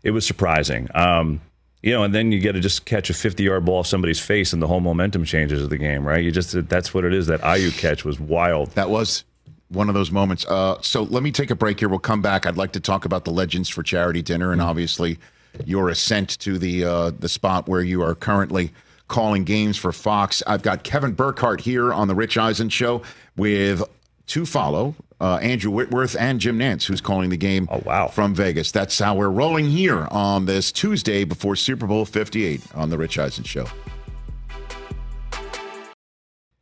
It 0.02 0.10
was 0.10 0.26
surprising. 0.26 0.88
Um, 0.94 1.40
you 1.84 1.90
know, 1.90 2.02
and 2.02 2.14
then 2.14 2.32
you 2.32 2.40
get 2.40 2.52
to 2.52 2.60
just 2.60 2.86
catch 2.86 3.10
a 3.10 3.14
50 3.14 3.42
yard 3.42 3.66
ball 3.66 3.80
off 3.80 3.86
somebody's 3.86 4.18
face, 4.18 4.54
and 4.54 4.62
the 4.62 4.66
whole 4.66 4.80
momentum 4.80 5.22
changes 5.26 5.62
of 5.62 5.68
the 5.68 5.76
game, 5.76 6.02
right? 6.02 6.24
You 6.24 6.32
just 6.32 6.66
that's 6.70 6.94
what 6.94 7.04
it 7.04 7.12
is. 7.12 7.26
That 7.26 7.42
Aiyuk 7.42 7.76
catch 7.76 8.06
was 8.06 8.18
wild. 8.18 8.70
That 8.70 8.88
was 8.88 9.22
one 9.68 9.90
of 9.90 9.94
those 9.94 10.10
moments. 10.10 10.46
Uh, 10.46 10.80
so 10.80 11.02
let 11.02 11.22
me 11.22 11.30
take 11.30 11.50
a 11.50 11.54
break 11.54 11.78
here. 11.78 11.90
We'll 11.90 11.98
come 11.98 12.22
back. 12.22 12.46
I'd 12.46 12.56
like 12.56 12.72
to 12.72 12.80
talk 12.80 13.04
about 13.04 13.26
the 13.26 13.32
Legends 13.32 13.68
for 13.68 13.82
Charity 13.82 14.22
dinner 14.22 14.50
and 14.50 14.62
obviously 14.62 15.18
your 15.66 15.90
ascent 15.90 16.38
to 16.40 16.58
the 16.58 16.84
uh, 16.84 17.10
the 17.10 17.28
spot 17.28 17.68
where 17.68 17.82
you 17.82 18.02
are 18.02 18.14
currently 18.14 18.72
calling 19.08 19.44
games 19.44 19.76
for 19.76 19.92
Fox. 19.92 20.42
I've 20.46 20.62
got 20.62 20.84
Kevin 20.84 21.12
Burkhardt 21.12 21.60
here 21.60 21.92
on 21.92 22.08
the 22.08 22.14
Rich 22.14 22.38
Eisen 22.38 22.70
show 22.70 23.02
with 23.36 23.82
to 24.28 24.46
follow 24.46 24.94
uh, 25.24 25.36
Andrew 25.38 25.70
Whitworth 25.70 26.14
and 26.18 26.38
Jim 26.38 26.58
Nantz, 26.58 26.84
who's 26.84 27.00
calling 27.00 27.30
the 27.30 27.36
game 27.38 27.66
Oh, 27.70 27.80
wow. 27.86 28.08
from 28.08 28.34
Vegas. 28.34 28.70
That's 28.70 28.98
how 28.98 29.14
we're 29.14 29.30
rolling 29.30 29.70
here 29.70 30.06
on 30.10 30.44
this 30.44 30.70
Tuesday 30.70 31.24
before 31.24 31.56
Super 31.56 31.86
Bowl 31.86 32.04
58 32.04 32.60
on 32.74 32.90
the 32.90 32.98
Rich 32.98 33.18
Eisen 33.18 33.42
show. 33.44 33.66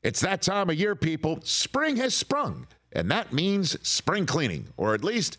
It's 0.05 0.21
that 0.21 0.43
time 0.43 0.71
of 0.71 0.77
year, 0.77 0.95
people. 0.95 1.41
Spring 1.43 1.97
has 1.97 2.15
sprung, 2.15 2.67
and 2.93 3.11
that 3.11 3.33
means 3.33 3.77
spring 3.87 4.27
cleaning, 4.27 4.69
or 4.77 4.95
at 4.95 5.03
least 5.03 5.39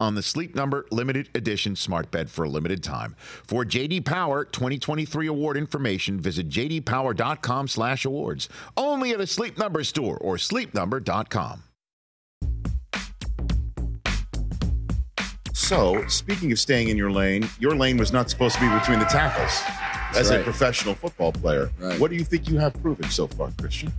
on 0.00 0.14
the 0.14 0.22
Sleep 0.22 0.54
Number 0.54 0.86
limited 0.90 1.28
edition 1.34 1.76
smart 1.76 2.10
bed 2.10 2.30
for 2.30 2.44
a 2.44 2.48
limited 2.48 2.82
time. 2.82 3.14
For 3.18 3.64
JD 3.64 4.04
Power 4.04 4.44
2023 4.44 5.26
award 5.26 5.56
information, 5.56 6.20
visit 6.20 6.48
jdpower.com/awards. 6.48 8.48
Only 8.76 9.10
at 9.12 9.20
a 9.20 9.26
Sleep 9.26 9.58
Number 9.58 9.84
store 9.84 10.18
or 10.18 10.36
sleepnumber.com. 10.36 11.62
So, 15.52 16.06
speaking 16.08 16.52
of 16.52 16.58
staying 16.58 16.88
in 16.88 16.98
your 16.98 17.10
lane, 17.10 17.48
your 17.58 17.74
lane 17.74 17.96
was 17.96 18.12
not 18.12 18.28
supposed 18.28 18.56
to 18.56 18.60
be 18.60 18.68
between 18.78 18.98
the 18.98 19.06
tackles 19.06 19.62
as 20.14 20.30
a 20.30 20.42
professional 20.42 20.94
football 20.94 21.32
player. 21.32 21.70
Right. 21.78 21.98
What 21.98 22.10
do 22.10 22.16
you 22.16 22.24
think 22.24 22.50
you 22.50 22.58
have 22.58 22.74
proven 22.82 23.08
so 23.08 23.26
far, 23.26 23.50
Christian? 23.58 23.90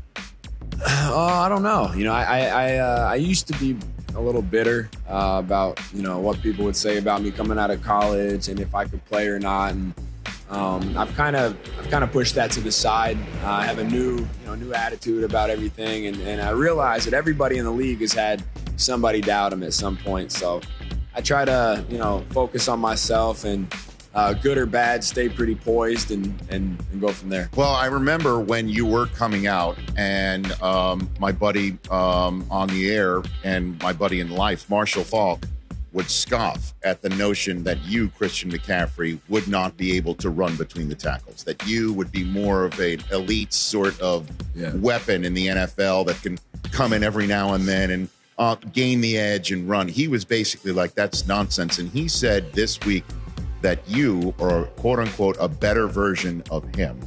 Oh, 0.86 1.28
I 1.28 1.50
don't 1.50 1.64
know. 1.64 1.92
You 1.96 2.04
know, 2.04 2.14
I 2.14 2.24
I 2.24 2.46
I, 2.46 2.78
uh, 2.78 3.08
I 3.12 3.16
used 3.16 3.48
to 3.48 3.58
be 3.58 3.76
a 4.16 4.22
little 4.22 4.42
bitter 4.42 4.90
uh, 5.08 5.42
about 5.44 5.80
you 5.94 6.02
know 6.02 6.20
what 6.20 6.42
people 6.42 6.66
would 6.66 6.76
say 6.76 6.98
about 6.98 7.22
me 7.22 7.32
coming 7.32 7.58
out 7.58 7.72
of 7.72 7.82
college 7.82 8.48
and 8.48 8.60
if 8.60 8.74
I 8.74 8.86
could 8.86 9.04
play 9.06 9.28
or 9.28 9.40
not. 9.40 9.74
And 9.74 9.94
um, 10.50 10.98
I've 10.98 11.14
kind 11.16 11.36
of 11.36 11.58
I've 11.80 11.90
kind 11.90 12.04
of 12.04 12.12
pushed 12.12 12.36
that 12.36 12.52
to 12.52 12.62
the 12.62 12.72
side. 12.72 13.18
Uh, 13.44 13.52
I 13.52 13.66
have 13.66 13.80
a 13.80 13.84
new 13.84 14.18
you 14.18 14.46
know 14.46 14.56
new 14.56 14.74
attitude 14.74 15.24
about 15.24 15.50
everything, 15.50 16.08
and, 16.08 16.18
and 16.22 16.42
I 16.42 16.52
realize 16.52 17.06
that 17.06 17.14
everybody 17.14 17.58
in 17.58 17.66
the 17.66 17.72
league 17.72 18.02
has 18.02 18.14
had 18.14 18.44
somebody 18.78 19.22
doubt 19.22 19.50
them 19.50 19.64
at 19.64 19.74
some 19.74 19.98
point. 19.98 20.32
So 20.32 20.62
I 21.14 21.22
try 21.22 21.46
to 21.46 21.86
you 21.90 21.98
know 21.98 22.24
focus 22.30 22.68
on 22.68 22.80
myself 22.80 23.44
and 23.44 23.72
uh, 24.16 24.34
good 24.34 24.58
or 24.58 24.66
bad, 24.66 25.04
stay 25.04 25.28
pretty 25.30 25.56
poised 25.56 26.10
and, 26.12 26.26
and, 26.50 26.82
and 26.92 27.02
go 27.02 27.10
from 27.10 27.30
there. 27.30 27.50
Well, 27.56 27.74
I 27.74 27.88
remember 27.88 28.40
when 28.40 28.70
you 28.70 28.86
were 28.86 29.08
coming 29.08 29.46
out, 29.46 29.78
and 29.98 30.52
um, 30.62 31.10
my 31.20 31.32
buddy 31.32 31.78
um, 31.92 32.46
on 32.50 32.70
the 32.70 32.90
air 32.90 33.22
and 33.44 33.82
my 33.84 33.92
buddy 33.94 34.22
in 34.22 34.32
life, 34.32 34.70
Marshall 34.70 35.04
Faulk, 35.04 35.46
would 35.92 36.10
scoff 36.10 36.74
at 36.84 37.02
the 37.02 37.08
notion 37.10 37.64
that 37.64 37.82
you, 37.86 38.10
Christian 38.10 38.52
McCaffrey, 38.52 39.18
would 39.30 39.48
not 39.48 39.78
be 39.78 39.96
able 39.96 40.14
to 40.16 40.30
run 40.30 40.56
between 40.58 40.90
the 40.90 40.96
tackles, 40.96 41.44
that 41.46 41.66
you 41.66 41.94
would 41.94 42.12
be 42.12 42.24
more 42.26 42.66
of 42.66 42.78
an 42.80 43.00
elite 43.14 43.54
sort 43.54 43.98
of 44.02 44.28
Yeah. 44.54 44.74
weapon 44.76 45.24
in 45.24 45.34
the 45.34 45.48
NFL 45.48 46.06
that 46.08 46.22
can 46.22 46.38
come 46.72 46.92
in 46.92 47.02
every 47.02 47.28
now 47.28 47.54
and 47.54 47.66
then 47.66 47.92
and 47.92 48.10
uh, 48.38 48.56
gain 48.74 49.00
the 49.00 49.18
edge 49.18 49.54
and 49.54 49.70
run. 49.70 49.88
He 49.88 50.10
was 50.10 50.26
basically 50.26 50.74
like, 50.74 50.96
that's 50.96 51.26
nonsense. 51.28 51.80
And 51.80 51.90
he 51.90 52.10
said 52.10 52.52
this 52.52 52.78
week 52.82 53.06
that 53.66 53.80
you 53.88 54.32
are, 54.40 54.66
quote 54.76 55.00
unquote, 55.00 55.36
a 55.40 55.50
better 55.50 55.88
version 55.88 56.44
of 56.52 56.64
him. 56.76 57.00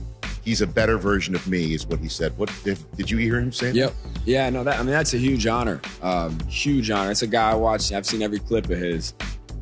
He's 0.45 0.61
a 0.61 0.67
better 0.67 0.99
version 0.99 1.37
of 1.37 1.47
me, 1.47 1.73
is 1.73 1.87
what 1.87 2.01
he 2.01 2.09
said. 2.09 2.37
What 2.37 2.53
did, 2.65 2.77
did 2.97 3.09
you 3.09 3.17
hear 3.17 3.39
him 3.39 3.53
say? 3.53 3.67
that? 3.69 3.77
Yep. 3.77 3.95
Yeah, 4.25 4.51
no, 4.51 4.65
that 4.65 4.75
I 4.75 4.83
mean 4.83 4.91
that's 4.91 5.15
a 5.15 5.19
huge 5.19 5.47
honor. 5.47 5.81
Um, 6.03 6.37
huge 6.49 6.91
honor. 6.91 7.13
It's 7.13 7.23
a 7.23 7.29
guy 7.29 7.53
I 7.53 7.55
watch. 7.55 7.93
I've 7.93 8.07
seen 8.07 8.23
every 8.23 8.41
clip 8.41 8.65
of 8.71 8.79
his. 8.79 9.15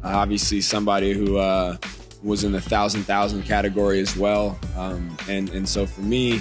Uh, 0.02 0.08
obviously, 0.08 0.62
somebody 0.62 1.12
who 1.12 1.36
uh, 1.36 1.76
was 2.22 2.44
in 2.44 2.52
the 2.52 2.62
thousand 2.62 3.02
thousand 3.02 3.42
category 3.42 4.00
as 4.00 4.16
well. 4.16 4.58
Um, 4.74 5.14
and 5.28 5.50
and 5.50 5.68
so 5.68 5.84
for 5.84 6.00
me, 6.00 6.40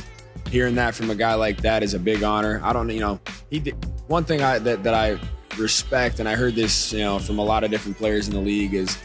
hearing 0.49 0.75
that 0.75 0.95
from 0.95 1.09
a 1.09 1.15
guy 1.15 1.33
like 1.33 1.57
that 1.63 1.83
is 1.83 1.95
a 1.95 1.99
big 1.99 2.23
honor. 2.23 2.61
I 2.63 2.71
don't, 2.71 2.89
you 2.89 3.01
know, 3.01 3.19
he 3.49 3.59
did 3.59 3.75
one 4.07 4.23
thing 4.23 4.41
I 4.41 4.59
that 4.59 4.83
that 4.83 4.93
I 4.93 5.19
respect, 5.57 6.21
and 6.21 6.29
I 6.29 6.35
heard 6.35 6.55
this, 6.55 6.93
you 6.93 6.99
know, 6.99 7.19
from 7.19 7.39
a 7.39 7.43
lot 7.43 7.65
of 7.65 7.71
different 7.71 7.97
players 7.97 8.29
in 8.29 8.33
the 8.33 8.39
league 8.39 8.73
is. 8.73 8.97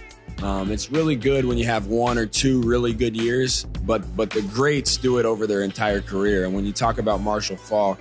Um, 0.42 0.72
it's 0.72 0.90
really 0.90 1.16
good 1.16 1.44
when 1.44 1.58
you 1.58 1.66
have 1.66 1.86
one 1.88 2.16
or 2.16 2.24
two 2.24 2.62
really 2.62 2.94
good 2.94 3.14
years, 3.14 3.64
but 3.82 4.16
but 4.16 4.30
the 4.30 4.42
greats 4.42 4.96
do 4.96 5.18
it 5.18 5.26
over 5.26 5.46
their 5.46 5.62
entire 5.62 6.00
career. 6.00 6.44
And 6.44 6.54
when 6.54 6.64
you 6.64 6.72
talk 6.72 6.98
about 6.98 7.20
Marshall 7.20 7.56
Faulk, 7.56 7.98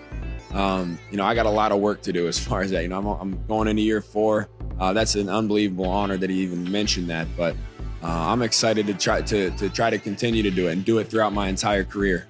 um, 0.51 0.97
you 1.11 1.17
know, 1.17 1.25
I 1.25 1.35
got 1.35 1.45
a 1.45 1.49
lot 1.51 1.71
of 1.71 1.79
work 1.79 2.01
to 2.03 2.13
do 2.13 2.27
as 2.27 2.39
far 2.47 2.61
as 2.61 2.71
that. 2.71 2.81
You 2.81 2.87
know, 2.87 2.97
I'm, 2.97 3.07
I'm 3.07 3.47
going 3.47 3.67
into 3.67 3.81
year 3.81 4.01
four. 4.01 4.47
Uh, 4.79 4.93
that's 4.93 5.15
an 5.15 5.27
unbelievable 5.27 5.89
honor 5.89 6.15
that 6.15 6.29
he 6.29 6.37
even 6.41 6.69
mentioned 6.71 7.09
that. 7.09 7.27
But 7.35 7.55
uh, 8.01 8.07
I'm 8.07 8.41
excited 8.41 8.87
to 8.87 8.93
try 8.93 9.21
to 9.21 9.51
to 9.51 9.69
try 9.69 9.89
to 9.89 9.99
continue 9.99 10.43
to 10.43 10.51
do 10.51 10.67
it 10.67 10.73
and 10.73 10.85
do 10.85 10.99
it 10.99 11.09
throughout 11.09 11.33
my 11.33 11.49
entire 11.49 11.83
career. 11.83 12.25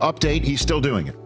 Update, 0.00 0.44
he's 0.44 0.60
still 0.60 0.80
doing 0.80 1.08
it. 1.08 1.16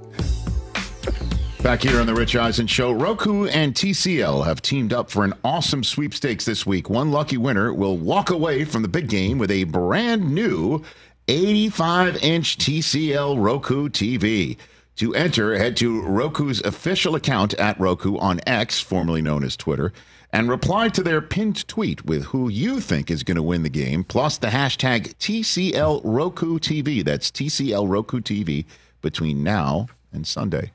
Back 1.63 1.83
here 1.83 2.01
on 2.01 2.07
the 2.07 2.15
Rich 2.15 2.37
Eisen 2.37 2.69
Show, 2.69 2.93
Roku 2.93 3.47
and 3.47 3.75
TCL 3.75 4.47
have 4.47 4.63
teamed 4.63 4.93
up 4.93 5.11
for 5.11 5.25
an 5.25 5.35
awesome 5.43 5.83
sweepstakes 5.83 6.45
this 6.45 6.65
week. 6.65 6.89
One 6.89 7.11
lucky 7.11 7.37
winner 7.37 7.75
will 7.75 7.97
walk 7.97 8.31
away 8.31 8.65
from 8.65 8.83
the 8.83 8.89
big 8.89 9.09
game 9.09 9.39
with 9.39 9.51
a 9.51 9.65
brand 9.65 10.33
new 10.33 10.83
85 11.27 12.23
inch 12.23 12.59
TCL 12.59 13.43
Roku 13.43 13.89
TV. 13.89 14.57
To 14.97 15.15
enter, 15.15 15.59
head 15.59 15.77
to 15.79 16.01
Roku's 16.03 16.61
official 16.63 17.17
account 17.17 17.55
at 17.55 17.79
Roku 17.79 18.17
on 18.19 18.41
X, 18.47 18.81
formerly 18.81 19.21
known 19.21 19.43
as 19.43 19.57
Twitter, 19.57 19.93
and 20.33 20.49
reply 20.49 20.89
to 20.91 21.03
their 21.03 21.21
pinned 21.21 21.67
tweet 21.67 22.05
with 22.05 22.25
who 22.27 22.49
you 22.49 22.81
think 22.81 23.11
is 23.11 23.25
going 23.25 23.37
to 23.37 23.43
win 23.43 23.65
the 23.65 23.69
game, 23.69 24.05
plus 24.05 24.39
the 24.39 24.47
hashtag 24.47 25.15
TCL 25.17 26.03
Roku 26.05 26.59
TV. 26.61 27.05
That's 27.05 27.31
TCL 27.31 27.91
Roku 27.91 28.21
TV 28.21 28.65
between 29.03 29.43
now 29.43 29.89
and 30.13 30.27
Sunday. 30.27 30.71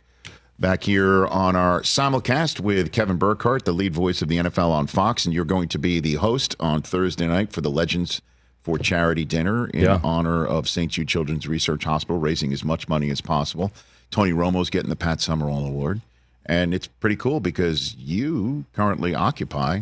Back 0.63 0.83
here 0.83 1.27
on 1.27 1.57
our 1.57 1.81
simulcast 1.81 2.61
with 2.61 2.93
Kevin 2.93 3.17
Burkhardt, 3.17 3.65
the 3.65 3.73
lead 3.73 3.93
voice 3.93 4.21
of 4.21 4.29
the 4.29 4.37
NFL 4.37 4.69
on 4.69 4.87
Fox, 4.87 5.25
and 5.25 5.33
you're 5.33 5.43
going 5.43 5.67
to 5.67 5.77
be 5.77 5.99
the 5.99 6.13
host 6.13 6.55
on 6.57 6.81
Thursday 6.81 7.27
night 7.27 7.51
for 7.51 7.59
the 7.59 7.69
Legends 7.69 8.21
for 8.61 8.77
Charity 8.77 9.25
Dinner 9.25 9.67
in 9.67 9.81
Yeah. 9.81 9.99
honor 10.05 10.45
of 10.45 10.69
St. 10.69 10.89
Jude 10.89 11.09
Children's 11.09 11.49
Research 11.49 11.83
Hospital, 11.83 12.17
raising 12.17 12.53
as 12.53 12.63
much 12.63 12.87
money 12.87 13.09
as 13.09 13.19
possible. 13.19 13.73
Tony 14.09 14.31
Romo's 14.31 14.69
getting 14.69 14.89
the 14.89 14.95
Pat 14.95 15.19
Summerall 15.19 15.65
Award. 15.65 15.99
And 16.45 16.73
it's 16.73 16.87
pretty 16.87 17.17
cool 17.17 17.41
because 17.41 17.95
you 17.95 18.63
currently 18.71 19.13
occupy 19.13 19.81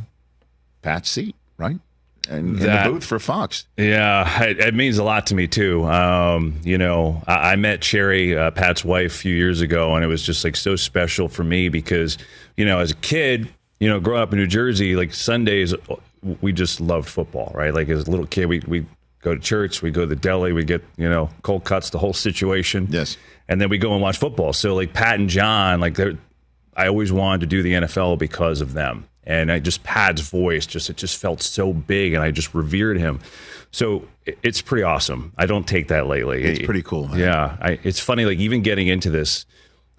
Pat's 0.82 1.12
seat, 1.12 1.36
right? 1.60 1.78
And 2.30 2.60
in 2.60 2.66
the 2.66 2.90
booth 2.92 3.04
for 3.04 3.20
Fox. 3.20 3.66
Yeah, 3.78 4.44
it, 4.44 4.60
it 4.60 4.76
means 4.76 4.98
a 4.98 5.04
lot 5.04 5.28
to 5.28 5.36
me 5.36 5.48
too. 5.48 5.84
Um, 5.86 6.60
you 6.64 6.78
know, 6.78 7.24
I, 7.28 7.54
I 7.54 7.56
met 7.56 7.84
Sherry, 7.84 8.38
uh, 8.38 8.52
Pat's 8.52 8.86
wife, 8.86 9.16
a 9.16 9.18
few 9.18 9.36
years 9.36 9.62
ago, 9.62 9.96
and 9.96 10.04
it 10.04 10.08
was 10.08 10.24
just 10.24 10.44
like 10.44 10.56
so 10.56 10.76
special 10.76 11.28
for 11.28 11.44
me 11.44 11.68
because, 11.70 12.18
you 12.58 12.66
know, 12.66 12.80
as 12.80 12.92
a 12.92 12.96
kid, 12.96 13.50
you 13.80 13.90
know, 13.90 14.00
growing 14.00 14.22
up 14.22 14.32
in 14.32 14.40
New 14.40 14.48
Jersey, 14.48 14.96
like 14.96 15.14
Sundays, 15.14 15.74
we 16.42 16.54
just 16.54 16.80
loved 16.80 17.10
football, 17.10 17.52
right? 17.56 17.74
Like 17.74 17.90
as 17.90 18.08
a 18.08 18.12
little 18.12 18.28
kid, 18.28 18.46
we 18.46 18.62
we 18.68 18.86
go 19.22 19.34
to 19.34 19.42
church, 19.42 19.82
we 19.82 19.90
go 19.92 20.02
to 20.02 20.08
the 20.08 20.16
deli, 20.16 20.54
we 20.54 20.64
get 20.64 20.84
you 20.98 21.10
know 21.10 21.30
cold 21.42 21.64
cuts, 21.64 21.90
the 21.90 21.98
whole 22.00 22.14
situation. 22.14 22.88
Yes. 22.92 23.18
and 23.48 23.60
then 23.60 23.70
we 23.70 23.78
go 23.80 23.94
and 23.94 24.02
watch 24.02 24.20
football. 24.20 24.54
So 24.54 24.76
like 24.76 24.94
Pat 24.94 25.20
and 25.20 25.30
John, 25.30 25.80
like 25.80 25.96
they're, 25.96 26.14
I 26.76 26.88
always 26.88 27.12
wanted 27.12 27.42
to 27.42 27.48
do 27.48 27.64
the 27.64 27.74
NFL 27.74 28.20
because 28.20 28.62
of 28.62 28.74
them. 28.74 29.08
And 29.24 29.52
I 29.52 29.60
just 29.60 29.84
Pat's 29.84 30.22
voice, 30.22 30.66
just 30.66 30.90
it 30.90 30.98
just 30.98 31.18
felt 31.18 31.42
so 31.42 31.74
big, 31.74 32.14
and 32.14 32.24
I 32.24 32.32
just 32.32 32.56
revered 32.56 32.98
him. 32.98 33.20
So 33.72 34.08
it's 34.26 34.62
pretty 34.62 34.84
awesome. 34.84 35.32
I 35.38 35.46
don't 35.46 35.68
take 35.68 35.90
that 35.90 36.08
lightly. 36.08 36.44
It's 36.44 36.66
pretty 36.66 36.82
cool, 36.82 37.08
man. 37.08 37.20
Yeah, 37.20 37.58
I, 37.62 37.80
it's 37.84 38.00
funny. 38.00 38.26
Like 38.26 38.40
even 38.40 38.62
getting 38.62 38.88
into 38.88 39.10
this, 39.10 39.46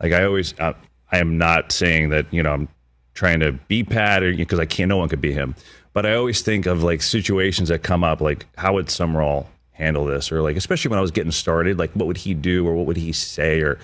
like 0.00 0.12
I 0.12 0.24
always, 0.24 0.58
uh, 0.58 0.74
I 1.10 1.18
am 1.18 1.38
not 1.38 1.72
saying 1.72 2.10
that 2.10 2.26
you 2.32 2.42
know 2.42 2.52
I'm 2.52 2.68
trying 3.14 3.40
to 3.40 3.52
be 3.52 3.84
Pat 3.84 4.22
or 4.22 4.34
because 4.34 4.58
I 4.58 4.66
can't. 4.66 4.88
No 4.88 4.96
one 4.96 5.08
could 5.08 5.20
be 5.20 5.32
him. 5.32 5.54
But 5.92 6.06
I 6.06 6.14
always 6.14 6.42
think 6.42 6.66
of 6.66 6.82
like 6.82 7.02
situations 7.02 7.68
that 7.68 7.82
come 7.82 8.02
up, 8.02 8.20
like 8.20 8.46
how 8.56 8.74
would 8.74 8.90
Summerall 8.90 9.48
handle 9.72 10.04
this, 10.04 10.32
or 10.32 10.42
like 10.42 10.56
especially 10.56 10.88
when 10.88 10.98
I 10.98 11.02
was 11.02 11.10
getting 11.10 11.32
started, 11.32 11.78
like 11.78 11.92
what 11.92 12.06
would 12.06 12.18
he 12.18 12.34
do 12.34 12.66
or 12.66 12.74
what 12.74 12.86
would 12.86 12.96
he 12.96 13.12
say, 13.12 13.60
or 13.60 13.78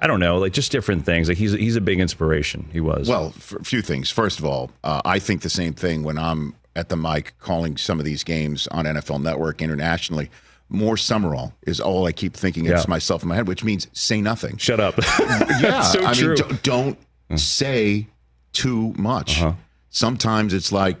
I 0.00 0.06
don't 0.06 0.20
know, 0.20 0.38
like 0.38 0.52
just 0.52 0.72
different 0.72 1.04
things. 1.06 1.28
Like 1.28 1.38
he's 1.38 1.52
he's 1.52 1.76
a 1.76 1.80
big 1.80 2.00
inspiration. 2.00 2.68
He 2.72 2.80
was. 2.80 3.08
Well, 3.08 3.28
a 3.58 3.64
few 3.64 3.80
things. 3.82 4.10
First 4.10 4.38
of 4.38 4.44
all, 4.44 4.70
uh, 4.82 5.00
I 5.04 5.18
think 5.18 5.42
the 5.42 5.50
same 5.50 5.72
thing 5.72 6.02
when 6.02 6.18
I'm 6.18 6.54
at 6.76 6.88
the 6.88 6.96
mic 6.96 7.34
calling 7.38 7.76
some 7.76 7.98
of 8.00 8.04
these 8.04 8.24
games 8.24 8.66
on 8.68 8.84
NFL 8.84 9.22
Network 9.22 9.62
internationally. 9.62 10.30
More 10.70 10.96
Summerall 10.96 11.52
is 11.66 11.78
all 11.78 12.06
I 12.06 12.12
keep 12.12 12.34
thinking 12.34 12.64
Yeah. 12.64 12.72
it's 12.78 12.88
myself 12.88 13.22
in 13.22 13.28
my 13.28 13.34
head, 13.36 13.46
which 13.46 13.62
means 13.62 13.86
say 13.92 14.20
nothing. 14.20 14.56
shut 14.56 14.80
up. 14.80 14.96
yeah, 15.60 15.82
so 15.82 16.04
I 16.04 16.14
true. 16.14 16.34
mean, 16.34 16.48
d- 16.48 16.58
don't 16.62 16.98
say 17.36 18.08
too 18.52 18.92
much. 18.96 19.40
Uh-huh. 19.42 19.52
Sometimes 19.90 20.52
it's 20.54 20.72
like 20.72 20.96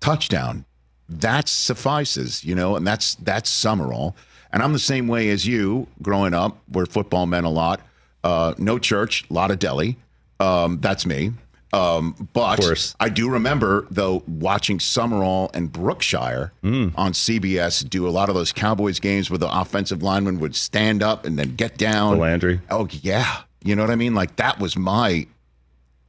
touchdown. 0.00 0.64
That 1.08 1.48
suffices, 1.48 2.44
you 2.44 2.54
know, 2.54 2.76
and 2.76 2.86
that's 2.86 3.14
that's 3.16 3.48
Summerall. 3.50 4.14
And 4.52 4.62
I'm 4.62 4.72
the 4.72 4.78
same 4.78 5.08
way 5.08 5.30
as 5.30 5.46
you. 5.46 5.86
Growing 6.02 6.34
up, 6.34 6.58
where 6.68 6.86
football 6.86 7.26
meant 7.26 7.46
a 7.46 7.50
lot. 7.50 7.80
Uh, 8.26 8.54
no 8.58 8.78
church, 8.78 9.24
a 9.30 9.32
lot 9.32 9.50
of 9.50 9.58
deli. 9.58 9.96
Um, 10.40 10.78
that's 10.80 11.06
me. 11.06 11.32
Um, 11.72 12.28
but. 12.32 12.94
I 13.00 13.08
do 13.08 13.28
remember 13.28 13.86
though 13.90 14.22
watching 14.26 14.80
Summerall 14.80 15.50
and 15.54 15.70
Brookshier 15.72 16.50
Hmm. 16.62 16.88
on 16.96 17.12
CBS 17.12 17.88
do 17.88 18.06
a 18.06 18.10
lot 18.10 18.28
of 18.28 18.34
those 18.34 18.52
Cowboys 18.52 18.98
games 19.00 19.30
where 19.30 19.38
the 19.38 19.50
offensive 19.60 20.02
lineman 20.02 20.40
would 20.40 20.56
stand 20.56 21.02
up 21.02 21.24
and 21.26 21.38
then 21.38 21.54
get 21.54 21.76
down. 21.76 22.18
Landry. 22.18 22.60
Oh 22.70 22.88
yeah, 23.02 23.42
you 23.62 23.76
know 23.76 23.82
what 23.82 23.90
I 23.90 23.96
mean. 23.96 24.14
Like 24.14 24.36
that 24.36 24.58
was 24.58 24.76
my 24.76 25.26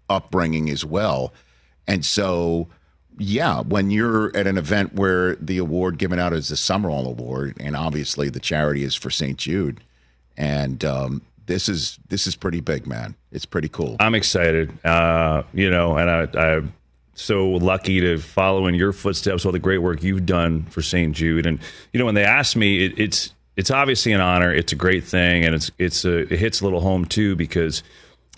upbringing 0.10 0.70
as 0.70 0.86
well, 0.86 1.34
and 1.88 2.06
so 2.06 2.68
yeah, 3.20 3.62
when 3.62 3.90
you're 3.90 4.36
at 4.38 4.46
an 4.48 4.58
event 4.58 4.94
where 4.94 5.36
the 5.38 5.58
award 5.58 5.98
given 5.98 6.20
out 6.20 6.34
is 6.34 6.50
the 6.50 6.56
Summerall 6.56 7.08
Award, 7.08 7.58
and 7.60 7.76
obviously 7.76 8.30
the 8.30 8.40
charity 8.40 8.84
is 8.84 8.96
for 8.96 9.10
St. 9.10 9.38
Jude, 9.38 9.82
and 10.38 10.86
um, 10.86 11.22
this 11.48 11.68
is 11.68 11.98
this 12.10 12.28
is 12.28 12.36
pretty 12.36 12.60
big, 12.60 12.86
man. 12.86 13.16
It's 13.32 13.46
pretty 13.46 13.70
cool. 13.70 13.96
I'm 14.00 14.16
excited. 14.16 14.72
Uh, 14.86 15.44
you 15.54 15.70
know, 15.70 15.98
and 15.98 16.10
I, 16.10 16.40
I'm 16.40 16.74
so 17.16 17.50
lucky 17.50 18.00
to 18.02 18.20
follow 18.20 18.68
in 18.68 18.76
your 18.76 18.94
footsteps, 18.94 19.46
all 19.46 19.52
the 19.52 19.60
great 19.60 19.80
work 19.80 20.04
you've 20.04 20.26
done 20.26 20.64
for 20.66 20.82
St. 20.82 21.16
Jude. 21.16 21.46
And 21.46 21.60
you 21.92 22.00
know, 22.00 22.06
when 22.06 22.16
they 22.16 22.24
asked 22.24 22.56
me, 22.56 22.86
it, 22.86 23.00
it's 23.00 23.34
it's 23.56 23.72
obviously 23.72 24.12
an 24.12 24.22
honor. 24.22 24.54
It's 24.54 24.72
a 24.72 24.76
great 24.76 25.04
thing, 25.04 25.44
and 25.44 25.56
it's 25.56 25.72
it's 25.80 26.06
a, 26.06 26.32
it 26.32 26.40
hits 26.40 26.62
a 26.62 26.64
little 26.64 26.82
home 26.82 27.06
too 27.06 27.36
because 27.36 27.82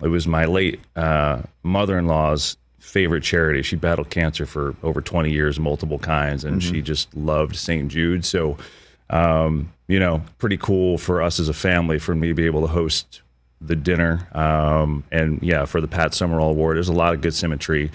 it 0.01 0.07
was 0.07 0.27
my 0.27 0.45
late 0.45 0.79
uh, 0.95 1.41
mother-in-law's 1.63 2.55
favorite 2.79 3.23
charity. 3.23 3.61
She 3.61 3.75
battled 3.75 4.09
cancer 4.09 4.45
for 4.45 4.75
over 4.81 5.01
20 5.01 5.29
years, 5.29 5.59
multiple 5.59 5.99
kinds, 5.99 6.43
and 6.43 6.63
she 6.63 6.81
just 6.81 7.13
loved 7.15 7.55
St. 7.55 7.89
Jude. 7.89 8.25
So, 8.25 8.57
um, 9.09 9.73
you 9.89 9.99
know, 9.99 10.21
pretty 10.37 10.55
cool 10.55 10.99
for 10.99 11.21
us 11.21 11.39
as 11.39 11.49
a 11.49 11.53
family 11.53 11.97
for 11.97 12.13
me 12.13 12.27
to 12.27 12.35
be 12.35 12.45
able 12.45 12.61
to 12.61 12.67
host 12.67 13.21
the 13.59 13.75
dinner. 13.75 14.27
Um, 14.33 15.03
and 15.11 15.41
yeah, 15.41 15.65
for 15.65 15.81
the 15.81 15.87
Pat 15.87 16.13
Summerall 16.13 16.51
Award, 16.51 16.77
there's 16.77 16.89
a 16.89 16.93
lot 16.93 17.15
of 17.15 17.21
good 17.21 17.33
symmetry 17.33 17.91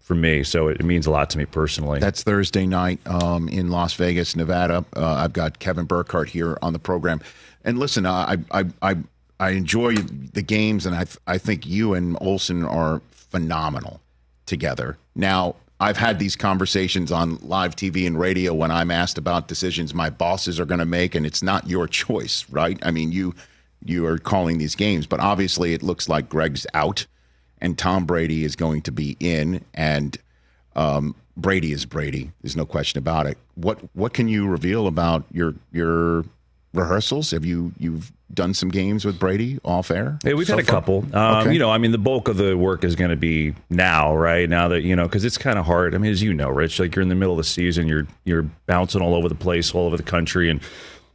for 0.00 0.16
me. 0.16 0.42
So 0.42 0.66
it, 0.66 0.84
means 0.84 1.06
a 1.06 1.10
lot 1.12 1.30
to 1.30 1.38
me 1.38 1.46
personally. 1.46 2.00
That's 2.00 2.24
Thursday 2.24 2.66
night 2.66 2.98
um, 3.06 3.48
in 3.48 3.70
Las 3.70 3.94
Vegas, 3.94 4.34
Nevada. 4.34 4.84
Uh, 4.94 5.06
I've 5.06 5.32
got 5.32 5.60
Kevin 5.60 5.86
Burkhardt 5.86 6.28
here 6.28 6.58
on 6.62 6.72
the 6.72 6.80
program. 6.80 7.20
And 7.64 7.78
listen, 7.78 8.06
uh, 8.06 8.36
I, 8.50 8.60
I, 8.60 8.64
I, 8.82 8.96
I 9.38 9.50
enjoy 9.50 9.94
the 9.94 10.42
games, 10.42 10.84
and 10.84 10.96
I, 10.96 11.06
I 11.28 11.38
think 11.38 11.64
you 11.64 11.94
and 11.94 12.18
Olson 12.20 12.64
are 12.64 13.02
phenomenal 13.12 14.00
together. 14.46 14.98
Now, 15.14 15.54
I've 15.78 15.98
had 15.98 16.18
these 16.18 16.36
conversations 16.36 17.12
on 17.12 17.36
live 17.42 17.76
TV 17.76 18.06
and 18.06 18.18
radio 18.18 18.54
when 18.54 18.70
I'm 18.70 18.90
asked 18.90 19.18
about 19.18 19.48
decisions 19.48 19.92
my 19.92 20.08
bosses 20.08 20.58
are 20.58 20.64
going 20.64 20.78
to 20.78 20.86
make, 20.86 21.14
and 21.14 21.26
it's 21.26 21.42
not 21.42 21.68
your 21.68 21.86
choice, 22.02 22.46
right? 22.50 22.78
I 22.82 22.90
mean, 22.90 23.12
you 23.12 23.34
you 23.84 24.06
are 24.06 24.18
calling 24.18 24.58
these 24.58 24.74
games, 24.74 25.06
but 25.06 25.20
obviously 25.20 25.74
it 25.74 25.82
looks 25.82 26.08
like 26.08 26.28
Greg's 26.28 26.66
out, 26.74 27.06
and 27.60 27.78
Tom 27.78 28.06
Brady 28.06 28.44
is 28.44 28.56
going 28.56 28.82
to 28.82 28.92
be 28.92 29.16
in, 29.20 29.64
and 29.74 30.16
um, 30.74 31.14
Brady 31.36 31.72
is 31.72 31.84
Brady. 31.84 32.32
There's 32.42 32.56
no 32.56 32.66
question 32.66 32.98
about 32.98 33.26
it. 33.26 33.36
What 33.54 33.78
what 33.94 34.14
can 34.14 34.28
you 34.28 34.48
reveal 34.48 34.86
about 34.86 35.24
your 35.30 35.54
your 35.72 36.24
rehearsals? 36.76 37.30
Have 37.32 37.44
you 37.44 37.72
you've 37.78 38.12
done 38.34 38.54
some 38.54 38.68
games 38.68 39.04
with 39.04 39.18
Brady 39.18 39.58
off 39.64 39.90
air? 39.90 40.18
Hey, 40.22 40.34
we've 40.34 40.46
so 40.46 40.56
had 40.56 40.64
a 40.64 40.66
far? 40.66 40.80
couple. 40.80 40.98
Um, 41.16 41.36
Okay. 41.42 41.52
You 41.52 41.58
know, 41.58 41.70
I 41.70 41.78
mean, 41.78 41.92
the 41.92 41.98
bulk 41.98 42.28
of 42.28 42.36
the 42.36 42.56
work 42.56 42.84
is 42.84 42.94
going 42.96 43.10
to 43.10 43.16
be 43.16 43.54
now, 43.70 44.14
right? 44.16 44.48
Now 44.48 44.68
that 44.68 44.82
you 44.82 44.94
know, 44.96 45.04
because 45.04 45.24
it's 45.24 45.38
kind 45.38 45.58
of 45.58 45.64
hard. 45.66 45.94
I 45.94 45.98
mean, 45.98 46.10
as 46.12 46.22
you 46.22 46.34
know, 46.34 46.48
Rich, 46.50 46.78
like 46.80 46.94
you're 46.94 47.02
in 47.02 47.08
the 47.08 47.14
middle 47.14 47.34
of 47.34 47.38
the 47.38 47.44
season, 47.44 47.86
you're 47.88 48.06
you're 48.24 48.42
bouncing 48.66 49.00
all 49.02 49.14
over 49.14 49.28
the 49.28 49.34
place, 49.34 49.74
all 49.74 49.86
over 49.86 49.96
the 49.96 50.02
country, 50.02 50.50
and 50.50 50.60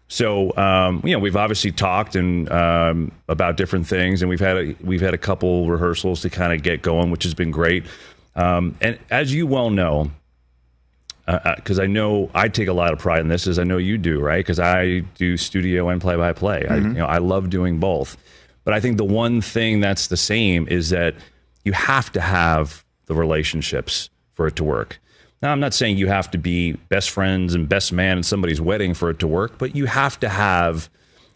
so 0.08 0.56
um, 0.58 1.02
you 1.06 1.14
know, 1.14 1.20
we've 1.20 1.38
obviously 1.38 1.72
talked 1.72 2.16
and 2.16 2.52
um, 2.52 3.12
about 3.30 3.56
different 3.58 3.88
things, 3.88 4.22
and 4.22 4.30
we've 4.30 4.40
had 4.40 4.58
a, 4.58 4.76
we've 4.84 5.02
had 5.02 5.14
a 5.14 5.18
couple 5.18 5.70
rehearsals 5.70 6.22
to 6.22 6.30
kind 6.30 6.54
of 6.54 6.64
get 6.64 6.82
going, 6.82 7.12
which 7.12 7.24
has 7.24 7.34
been 7.34 7.52
great. 7.52 7.86
Um, 8.36 8.76
and 8.82 8.98
as 9.10 9.34
you 9.34 9.46
well 9.48 9.70
know, 9.70 10.12
Uh, 11.28 11.40
uh, 11.46 11.56
because 11.56 11.80
I 11.80 11.86
know 11.86 12.32
I 12.34 12.48
take 12.48 12.68
a 12.68 12.74
lot 12.74 12.94
of 12.94 13.00
pride 13.00 13.22
in 13.22 13.28
this, 13.28 13.46
as 13.46 13.60
I 13.60 13.64
know 13.64 13.78
you 13.78 13.98
do, 13.98 14.20
right? 14.20 14.40
Because 14.40 14.60
I 14.60 15.02
do 15.16 15.38
studio 15.38 15.90
and 15.90 16.02
play 16.02 16.16
by 16.16 16.34
play. 16.34 16.66
I, 16.68 16.74
mm-hmm. 16.74 16.88
you 16.88 16.94
know, 16.98 17.06
I 17.06 17.20
love 17.20 17.50
doing 17.50 17.80
both. 17.80 18.18
But 18.64 18.74
I 18.74 18.80
think 18.80 18.98
the 18.98 19.06
one 19.06 19.42
thing 19.42 19.80
that's 19.80 20.08
the 20.08 20.18
same 20.18 20.68
is 20.68 20.90
that 20.90 21.16
you 21.64 21.74
have 21.74 22.12
to 22.14 22.22
have 22.22 22.84
the 23.06 23.16
relationships 23.16 24.10
for 24.32 24.48
it 24.48 24.56
to 24.56 24.64
work. 24.64 25.00
Now, 25.42 25.52
I'm 25.52 25.60
not 25.60 25.74
saying 25.74 25.98
you 25.98 26.08
have 26.08 26.30
to 26.32 26.38
be 26.38 26.74
best 26.74 27.10
friends 27.10 27.56
and 27.56 27.68
best 27.68 27.92
man 27.92 28.18
in 28.18 28.24
somebody's 28.24 28.62
wedding 28.62 28.94
for 28.94 29.10
it 29.10 29.20
to 29.20 29.28
work, 29.28 29.58
but 29.58 29.76
you 29.76 29.86
have 29.88 30.20
to 30.20 30.30
have 30.30 30.90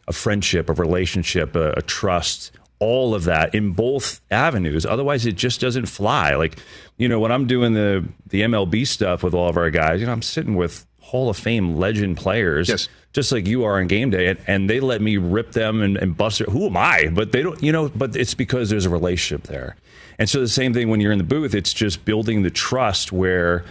a 0.07 0.13
friendship, 0.13 0.69
a 0.69 0.73
relationship, 0.73 1.55
a, 1.55 1.71
a 1.71 1.81
trust, 1.81 2.51
all 2.79 3.15
of 3.15 3.23
that 3.25 3.55
in 3.55 3.71
both 3.71 4.21
avenues. 4.31 4.85
Otherwise, 4.85 5.25
it 5.25 5.35
just 5.35 5.61
doesn't 5.61 5.85
fly. 5.87 6.35
Like, 6.35 6.57
you 6.97 7.07
know, 7.07 7.19
when 7.19 7.31
I'm 7.31 7.47
doing 7.47 7.73
the 7.73 8.05
the 8.27 8.41
MLB 8.41 8.85
stuff 8.87 9.23
with 9.23 9.33
all 9.33 9.49
of 9.49 9.57
our 9.57 9.69
guys, 9.69 9.99
you 10.01 10.05
know, 10.07 10.11
I'm 10.11 10.21
sitting 10.21 10.55
with 10.55 10.85
Hall 10.99 11.29
of 11.29 11.37
Fame 11.37 11.75
legend 11.75 12.17
players, 12.17 12.67
Yes. 12.67 12.89
just 13.13 13.31
like 13.31 13.45
you 13.47 13.63
are 13.63 13.79
on 13.79 13.87
game 13.87 14.09
day, 14.09 14.27
and, 14.27 14.39
and 14.47 14.69
they 14.69 14.79
let 14.79 15.01
me 15.01 15.17
rip 15.17 15.51
them 15.51 15.81
and, 15.81 15.97
and 15.97 16.17
bust 16.17 16.41
it. 16.41 16.49
Who 16.49 16.65
am 16.65 16.75
I? 16.77 17.07
But 17.13 17.31
they 17.31 17.43
don't, 17.43 17.61
you 17.63 17.71
know. 17.71 17.89
But 17.89 18.15
it's 18.15 18.33
because 18.33 18.69
there's 18.69 18.85
a 18.85 18.89
relationship 18.89 19.43
there. 19.47 19.75
And 20.17 20.29
so 20.29 20.39
the 20.39 20.47
same 20.47 20.73
thing 20.73 20.89
when 20.89 20.99
you're 21.01 21.11
in 21.11 21.17
the 21.17 21.23
booth, 21.25 21.53
it's 21.53 21.73
just 21.73 22.05
building 22.05 22.41
the 22.43 22.49
trust 22.49 23.11
where, 23.11 23.63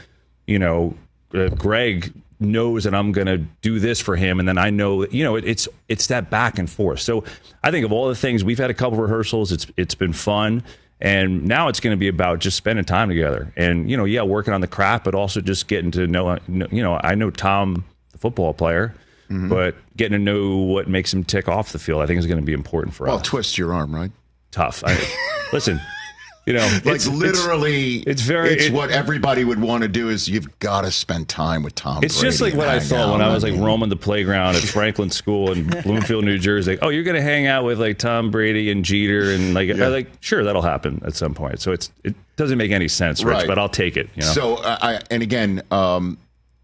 you 0.46 0.58
know, 0.58 0.94
uh, 1.34 1.48
Greg 1.48 2.12
knows 2.40 2.84
that 2.84 2.94
I'm 2.94 3.12
going 3.12 3.26
to 3.26 3.38
do 3.38 3.78
this 3.78 4.00
for 4.00 4.16
him, 4.16 4.38
and 4.38 4.48
then 4.48 4.58
I 4.58 4.70
know, 4.70 5.06
you 5.06 5.24
know, 5.24 5.36
it, 5.36 5.44
it's 5.44 5.68
it's 5.88 6.06
that 6.08 6.30
back 6.30 6.58
and 6.58 6.68
forth. 6.68 7.00
So 7.00 7.24
I 7.62 7.70
think 7.70 7.84
of 7.84 7.92
all 7.92 8.08
the 8.08 8.14
things 8.14 8.44
we've 8.44 8.58
had 8.58 8.70
a 8.70 8.74
couple 8.74 8.98
rehearsals. 8.98 9.52
It's 9.52 9.66
it's 9.76 9.94
been 9.94 10.12
fun, 10.12 10.62
and 11.00 11.44
now 11.44 11.68
it's 11.68 11.80
going 11.80 11.92
to 11.92 11.98
be 11.98 12.08
about 12.08 12.38
just 12.40 12.56
spending 12.56 12.84
time 12.84 13.08
together, 13.08 13.52
and 13.56 13.90
you 13.90 13.96
know, 13.96 14.04
yeah, 14.04 14.22
working 14.22 14.54
on 14.54 14.60
the 14.60 14.66
craft, 14.66 15.04
but 15.04 15.14
also 15.14 15.40
just 15.40 15.68
getting 15.68 15.90
to 15.92 16.06
know, 16.06 16.38
you 16.48 16.82
know, 16.82 17.00
I 17.02 17.14
know 17.14 17.30
Tom, 17.30 17.84
the 18.12 18.18
football 18.18 18.52
player. 18.54 18.94
Mm-hmm. 19.30 19.48
But 19.48 19.76
getting 19.96 20.18
to 20.18 20.22
know 20.22 20.58
what 20.58 20.86
makes 20.86 21.12
him 21.12 21.24
tick 21.24 21.48
off 21.48 21.72
the 21.72 21.78
field, 21.78 22.02
I 22.02 22.06
think 22.06 22.18
is 22.18 22.26
going 22.26 22.40
to 22.40 22.44
be 22.44 22.52
important 22.52 22.94
for 22.94 23.06
Well, 23.06 23.14
us. 23.14 23.20
Well, 23.20 23.24
twist 23.24 23.56
your 23.56 23.72
arm, 23.72 23.94
right? 23.94 24.12
Tough. 24.50 24.84
I, 24.86 24.98
listen, 25.50 25.80
you 26.46 26.52
know, 26.52 26.60
Like 26.60 26.96
it's- 26.96 27.06
it's- 27.06 27.08
literally, 27.08 27.96
it's 28.06 28.22
very- 28.22 28.50
It's 28.50 28.66
it- 28.66 28.72
what 28.72 28.90
everybody 28.90 29.44
would 29.44 29.60
want 29.60 29.82
to 29.82 29.88
do. 29.88 30.08
Is 30.10 30.28
you've 30.28 30.58
got 30.58 30.82
to 30.82 30.90
spend 30.90 31.28
time 31.28 31.62
with 31.62 31.74
Tom. 31.74 32.04
It's 32.04 32.20
just 32.20 32.40
like 32.40 32.54
what 32.54 32.68
I 32.68 32.80
thought 32.80 33.12
when. 33.12 33.22
I 33.22 33.32
was 33.32 33.42
like 33.42 33.54
roaming 33.56 33.88
the 33.88 33.96
playground 33.96 34.56
at 34.56 34.62
Franklin 34.76 35.10
School 35.10 35.52
in 35.52 35.66
Bloomfield, 35.82 36.24
New 36.24 36.38
Jersey. 36.38 36.78
Oh, 36.82 36.90
you're 36.90 37.02
going 37.04 37.16
to 37.16 37.22
hang 37.22 37.46
out 37.46 37.64
with 37.64 37.80
like 37.80 37.98
Tom 37.98 38.30
Brady 38.30 38.70
and 38.70 38.84
Jeter 38.84 39.32
and 39.32 39.54
like, 39.54 39.70
I 39.70 39.86
like 39.88 40.08
sure 40.20 40.44
that'll 40.44 40.62
happen 40.62 41.02
at 41.06 41.14
some 41.16 41.34
point. 41.34 41.60
So 41.60 41.72
it's 41.72 41.90
it 42.04 42.14
doesn't 42.36 42.58
make 42.58 42.72
any 42.72 42.88
sense, 42.88 43.22
Rich, 43.24 43.34
Right. 43.34 43.46
but 43.46 43.58
I'll 43.58 43.68
take 43.68 43.96
it. 43.96 44.08
You 44.14 44.22
know, 44.22 44.28
So 44.32 44.54
uh, 44.56 44.76
I 44.82 45.00
and 45.10 45.22
again, 45.22 45.62
um, 45.70 46.18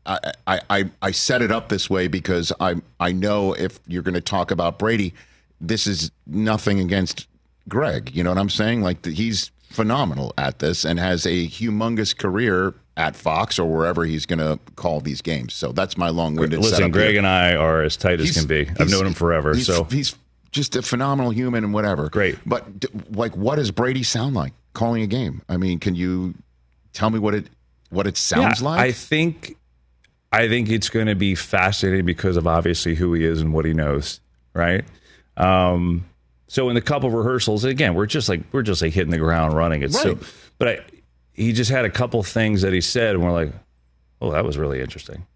I, 0.06 0.18
I 0.46 0.60
I 0.70 0.84
I 1.02 1.10
set 1.12 1.42
it 1.42 1.52
up 1.52 1.68
this 1.68 1.88
way 1.88 2.08
because 2.08 2.52
I 2.60 2.76
I 2.98 3.12
know 3.12 3.52
if 3.54 3.78
you're 3.86 4.02
going 4.02 4.14
to 4.14 4.20
talk 4.20 4.50
about 4.50 4.78
Brady, 4.78 5.14
this 5.60 5.86
is 5.86 6.10
nothing 6.26 6.80
against 6.80 7.26
Greg. 7.68 8.10
You 8.14 8.24
know 8.24 8.30
what 8.30 8.38
I'm 8.38 8.48
saying? 8.50 8.82
Like 8.82 9.02
the, 9.02 9.10
he's 9.12 9.50
phenomenal 9.70 10.34
at 10.36 10.58
this 10.58 10.84
and 10.84 10.98
has 10.98 11.24
a 11.26 11.46
humongous 11.48 12.16
career 12.16 12.74
at 12.96 13.16
Fox 13.16 13.58
or 13.58 13.64
wherever 13.70 14.04
he's 14.04 14.26
going 14.26 14.40
to 14.40 14.58
call 14.76 15.00
these 15.00 15.22
games. 15.22 15.54
So 15.54 15.72
that's 15.72 15.96
my 15.96 16.10
long-winded. 16.10 16.58
listen, 16.60 16.90
Greg 16.90 17.10
here. 17.10 17.18
and 17.18 17.26
I 17.26 17.54
are 17.54 17.82
as 17.82 17.96
tight 17.96 18.20
as 18.20 18.26
He's- 18.26 18.36
can 18.36 18.46
be. 18.46 18.68
I've 18.78 18.90
known 18.90 19.06
him 19.06 19.14
forever. 19.14 19.54
He's, 19.54 19.66
So 19.66 19.84
he's 19.84 20.14
just 20.52 20.76
a 20.76 20.82
phenomenal 20.82 21.30
human 21.30 21.64
and 21.64 21.72
whatever. 21.72 22.08
Great. 22.10 22.36
But 22.44 22.66
like, 23.12 23.36
what 23.36 23.56
does 23.56 23.70
Brady 23.70 24.02
sound 24.02 24.34
like 24.34 24.52
calling 24.74 25.02
a 25.02 25.06
game? 25.06 25.40
I 25.48 25.56
mean, 25.56 25.78
can 25.78 25.94
you 25.94 26.34
tell 26.92 27.08
me 27.10 27.18
what 27.18 27.34
it 27.34 27.46
what 27.90 28.06
it 28.06 28.16
sounds 28.16 28.60
Yeah, 28.60 28.68
like? 28.68 28.80
I 28.80 28.92
think 28.92 29.56
I 30.32 30.48
think 30.48 30.68
it's 30.68 30.88
going 30.90 31.06
to 31.06 31.14
be 31.14 31.34
fascinating 31.36 32.04
because 32.04 32.36
of 32.36 32.46
obviously 32.46 32.96
who 32.96 33.14
he 33.14 33.24
is 33.24 33.40
and 33.40 33.52
what 33.54 33.64
he 33.64 33.72
knows, 33.72 34.20
right? 34.52 34.84
Um, 35.36 36.04
so 36.50 36.68
in 36.68 36.74
the 36.74 36.80
couple 36.80 37.12
rehearsals, 37.12 37.62
again, 37.62 37.94
we're 37.94 38.06
just 38.06 38.28
like 38.28 38.42
we're 38.50 38.62
just 38.62 38.82
like 38.82 38.92
hitting 38.92 39.12
the 39.12 39.18
ground 39.18 39.54
running. 39.54 39.84
It's 39.84 39.94
so, 40.02 40.18
but 40.58 40.68
I, 40.68 40.80
he 41.32 41.52
just 41.52 41.70
had 41.70 41.84
a 41.84 41.90
couple 41.90 42.20
things 42.24 42.62
that 42.62 42.72
he 42.72 42.80
said, 42.80 43.14
and 43.14 43.22
we're 43.22 43.30
like, 43.30 43.52
oh, 44.20 44.32
that 44.32 44.44
was 44.44 44.58
really 44.58 44.80
interesting. 44.80 45.28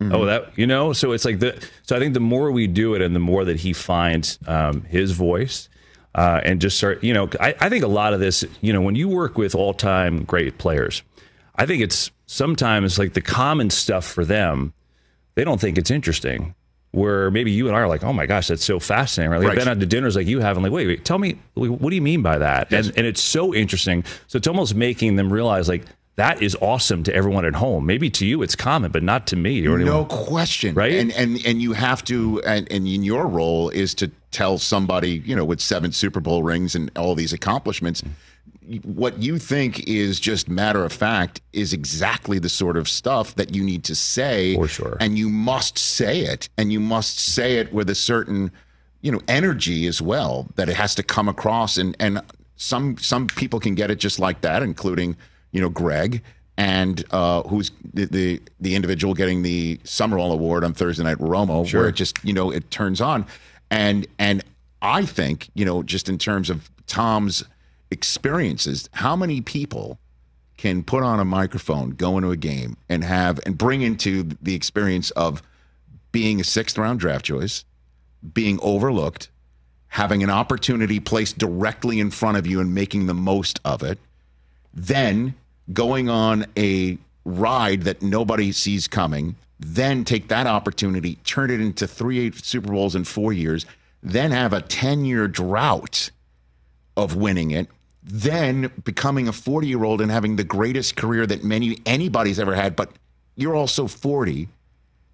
Oh, 0.00 0.24
that 0.24 0.56
you 0.56 0.66
know, 0.66 0.94
so 0.94 1.12
it's 1.12 1.26
like 1.26 1.40
the 1.40 1.62
so 1.82 1.94
I 1.94 1.98
think 1.98 2.14
the 2.14 2.20
more 2.20 2.50
we 2.50 2.68
do 2.68 2.94
it, 2.94 3.02
and 3.02 3.14
the 3.14 3.20
more 3.20 3.44
that 3.44 3.60
he 3.60 3.74
finds 3.74 4.38
um, 4.46 4.80
his 4.84 5.12
voice, 5.12 5.68
uh, 6.14 6.40
and 6.42 6.58
just 6.58 6.78
start, 6.78 7.04
you 7.04 7.12
know, 7.12 7.28
I, 7.38 7.54
I 7.60 7.68
think 7.68 7.84
a 7.84 7.88
lot 7.88 8.14
of 8.14 8.20
this, 8.20 8.42
you 8.62 8.72
know, 8.72 8.80
when 8.80 8.94
you 8.94 9.10
work 9.10 9.36
with 9.36 9.54
all 9.54 9.74
time 9.74 10.24
great 10.24 10.56
players, 10.56 11.02
I 11.54 11.66
think 11.66 11.82
it's 11.82 12.10
sometimes 12.24 12.98
like 12.98 13.12
the 13.12 13.20
common 13.20 13.68
stuff 13.68 14.06
for 14.06 14.24
them, 14.24 14.72
they 15.34 15.44
don't 15.44 15.60
think 15.60 15.76
it's 15.76 15.90
interesting. 15.90 16.54
Where 16.92 17.30
maybe 17.30 17.50
you 17.50 17.68
and 17.68 17.76
I 17.76 17.80
are 17.80 17.88
like, 17.88 18.04
oh 18.04 18.12
my 18.12 18.26
gosh, 18.26 18.48
that's 18.48 18.64
so 18.64 18.78
fascinating. 18.78 19.30
Right? 19.32 19.38
Like, 19.38 19.48
Right. 19.48 19.58
I've 19.58 19.64
been 19.64 19.68
out 19.72 19.80
to 19.80 19.86
dinners 19.86 20.14
like 20.14 20.26
you 20.26 20.40
have, 20.40 20.56
and 20.56 20.62
like, 20.62 20.72
wait, 20.72 20.86
wait, 20.86 21.04
tell 21.04 21.18
me, 21.18 21.38
what 21.54 21.88
do 21.90 21.96
you 21.96 22.02
mean 22.02 22.20
by 22.22 22.38
that? 22.38 22.70
And 22.72 22.92
and 22.96 23.06
it's 23.06 23.22
so 23.22 23.54
interesting. 23.54 24.04
So 24.26 24.36
it's 24.36 24.46
almost 24.46 24.74
making 24.74 25.16
them 25.16 25.32
realize 25.32 25.68
like 25.68 25.84
that 26.16 26.42
is 26.42 26.54
awesome 26.60 27.02
to 27.04 27.14
everyone 27.14 27.46
at 27.46 27.54
home. 27.54 27.86
Maybe 27.86 28.10
to 28.10 28.26
you 28.26 28.42
it's 28.42 28.54
common, 28.54 28.92
but 28.92 29.02
not 29.02 29.26
to 29.28 29.36
me 29.36 29.66
or 29.66 29.78
no 29.78 30.00
anyone. 30.02 30.04
question, 30.08 30.74
Right? 30.74 30.92
And 30.92 31.10
and 31.12 31.40
and 31.46 31.62
you 31.62 31.72
have 31.72 32.04
to, 32.04 32.42
and, 32.44 32.70
and 32.70 32.86
in 32.86 33.02
your 33.02 33.26
role 33.26 33.70
is 33.70 33.94
to 33.94 34.10
tell 34.30 34.58
somebody, 34.58 35.22
you 35.24 35.34
know, 35.34 35.46
with 35.46 35.62
seven 35.62 35.92
Super 35.92 36.20
Bowl 36.20 36.42
rings 36.42 36.74
and 36.74 36.90
all 36.96 37.14
these 37.14 37.32
accomplishments, 37.32 38.02
what 38.84 39.18
you 39.18 39.38
think 39.38 39.88
is 39.88 40.20
just 40.20 40.48
matter 40.48 40.84
of 40.84 40.92
fact 40.92 41.40
is 41.52 41.72
exactly 41.72 42.38
the 42.38 42.48
sort 42.48 42.76
of 42.76 42.88
stuff 42.88 43.34
that 43.34 43.54
you 43.54 43.62
need 43.64 43.84
to 43.84 43.94
say, 43.94 44.54
For 44.54 44.68
sure. 44.68 44.96
and 45.00 45.18
you 45.18 45.28
must 45.28 45.78
say 45.78 46.20
it, 46.20 46.48
and 46.56 46.72
you 46.72 46.80
must 46.80 47.18
say 47.18 47.56
it 47.56 47.72
with 47.72 47.90
a 47.90 47.94
certain, 47.94 48.50
you 49.00 49.10
know, 49.10 49.20
energy 49.28 49.86
as 49.86 50.00
well 50.00 50.48
that 50.56 50.68
it 50.68 50.76
has 50.76 50.94
to 50.96 51.02
come 51.02 51.28
across, 51.28 51.76
and 51.76 51.96
and 51.98 52.20
some 52.56 52.96
some 52.98 53.26
people 53.26 53.58
can 53.60 53.74
get 53.74 53.90
it 53.90 53.96
just 53.96 54.18
like 54.18 54.40
that, 54.42 54.62
including 54.62 55.16
you 55.50 55.60
know 55.60 55.68
Greg 55.68 56.22
and 56.56 57.04
uh, 57.10 57.42
who's 57.44 57.70
the, 57.94 58.04
the 58.06 58.42
the 58.60 58.74
individual 58.74 59.14
getting 59.14 59.42
the 59.42 59.80
Summerall 59.84 60.32
Award 60.32 60.64
on 60.64 60.74
Thursday 60.74 61.02
Night 61.02 61.18
Romo, 61.18 61.72
where 61.74 61.88
it 61.88 61.94
just 61.96 62.22
you 62.24 62.32
know 62.32 62.50
it 62.50 62.70
turns 62.70 63.00
on, 63.00 63.26
and 63.70 64.06
and 64.18 64.44
I 64.80 65.04
think 65.04 65.50
you 65.54 65.64
know 65.64 65.82
just 65.82 66.08
in 66.08 66.18
terms 66.18 66.50
of 66.50 66.70
Tom's 66.86 67.42
experiences, 67.92 68.88
how 68.92 69.14
many 69.14 69.40
people 69.40 69.98
can 70.56 70.82
put 70.82 71.02
on 71.02 71.20
a 71.20 71.24
microphone, 71.24 71.90
go 71.90 72.16
into 72.16 72.30
a 72.30 72.36
game, 72.36 72.76
and 72.88 73.04
have 73.04 73.40
and 73.46 73.56
bring 73.56 73.82
into 73.82 74.24
the 74.40 74.54
experience 74.54 75.10
of 75.12 75.42
being 76.10 76.40
a 76.40 76.44
sixth 76.44 76.78
round 76.78 77.00
draft 77.00 77.24
choice, 77.24 77.64
being 78.32 78.58
overlooked, 78.62 79.28
having 79.88 80.22
an 80.22 80.30
opportunity 80.30 81.00
placed 81.00 81.38
directly 81.38 82.00
in 82.00 82.10
front 82.10 82.36
of 82.36 82.46
you 82.46 82.60
and 82.60 82.74
making 82.74 83.06
the 83.06 83.14
most 83.14 83.60
of 83.64 83.82
it, 83.82 83.98
then 84.72 85.34
going 85.72 86.08
on 86.08 86.46
a 86.56 86.98
ride 87.24 87.82
that 87.82 88.02
nobody 88.02 88.52
sees 88.52 88.88
coming, 88.88 89.36
then 89.58 90.04
take 90.04 90.28
that 90.28 90.46
opportunity, 90.46 91.16
turn 91.24 91.50
it 91.50 91.60
into 91.60 91.86
three 91.86 92.18
eight 92.20 92.34
Super 92.44 92.72
Bowls 92.72 92.94
in 92.94 93.04
four 93.04 93.32
years, 93.32 93.66
then 94.02 94.30
have 94.30 94.52
a 94.52 94.60
10 94.62 95.04
year 95.04 95.28
drought 95.28 96.10
of 96.96 97.16
winning 97.16 97.50
it, 97.50 97.68
then 98.02 98.70
becoming 98.84 99.28
a 99.28 99.32
40 99.32 99.66
year 99.68 99.84
old 99.84 100.00
and 100.00 100.10
having 100.10 100.36
the 100.36 100.44
greatest 100.44 100.96
career 100.96 101.26
that 101.26 101.44
many 101.44 101.78
anybody's 101.86 102.38
ever 102.38 102.54
had, 102.54 102.74
but 102.74 102.90
you're 103.36 103.54
also 103.54 103.86
40 103.86 104.48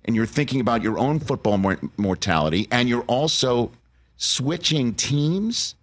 and 0.04 0.16
you're 0.16 0.26
thinking 0.26 0.60
about 0.60 0.82
your 0.82 0.98
own 0.98 1.20
football 1.20 1.58
mor- 1.58 1.78
mortality 1.96 2.66
and 2.70 2.88
you're 2.88 3.02
also 3.02 3.70
switching 4.16 4.94
teams, 4.94 5.74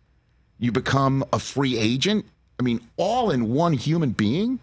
you 0.58 0.72
become 0.72 1.24
a 1.32 1.40
free 1.40 1.78
agent. 1.78 2.26
I 2.60 2.64
mean, 2.64 2.82
all 2.98 3.30
in 3.32 3.54
one 3.54 3.74
human 3.74 4.12
being. 4.12 4.60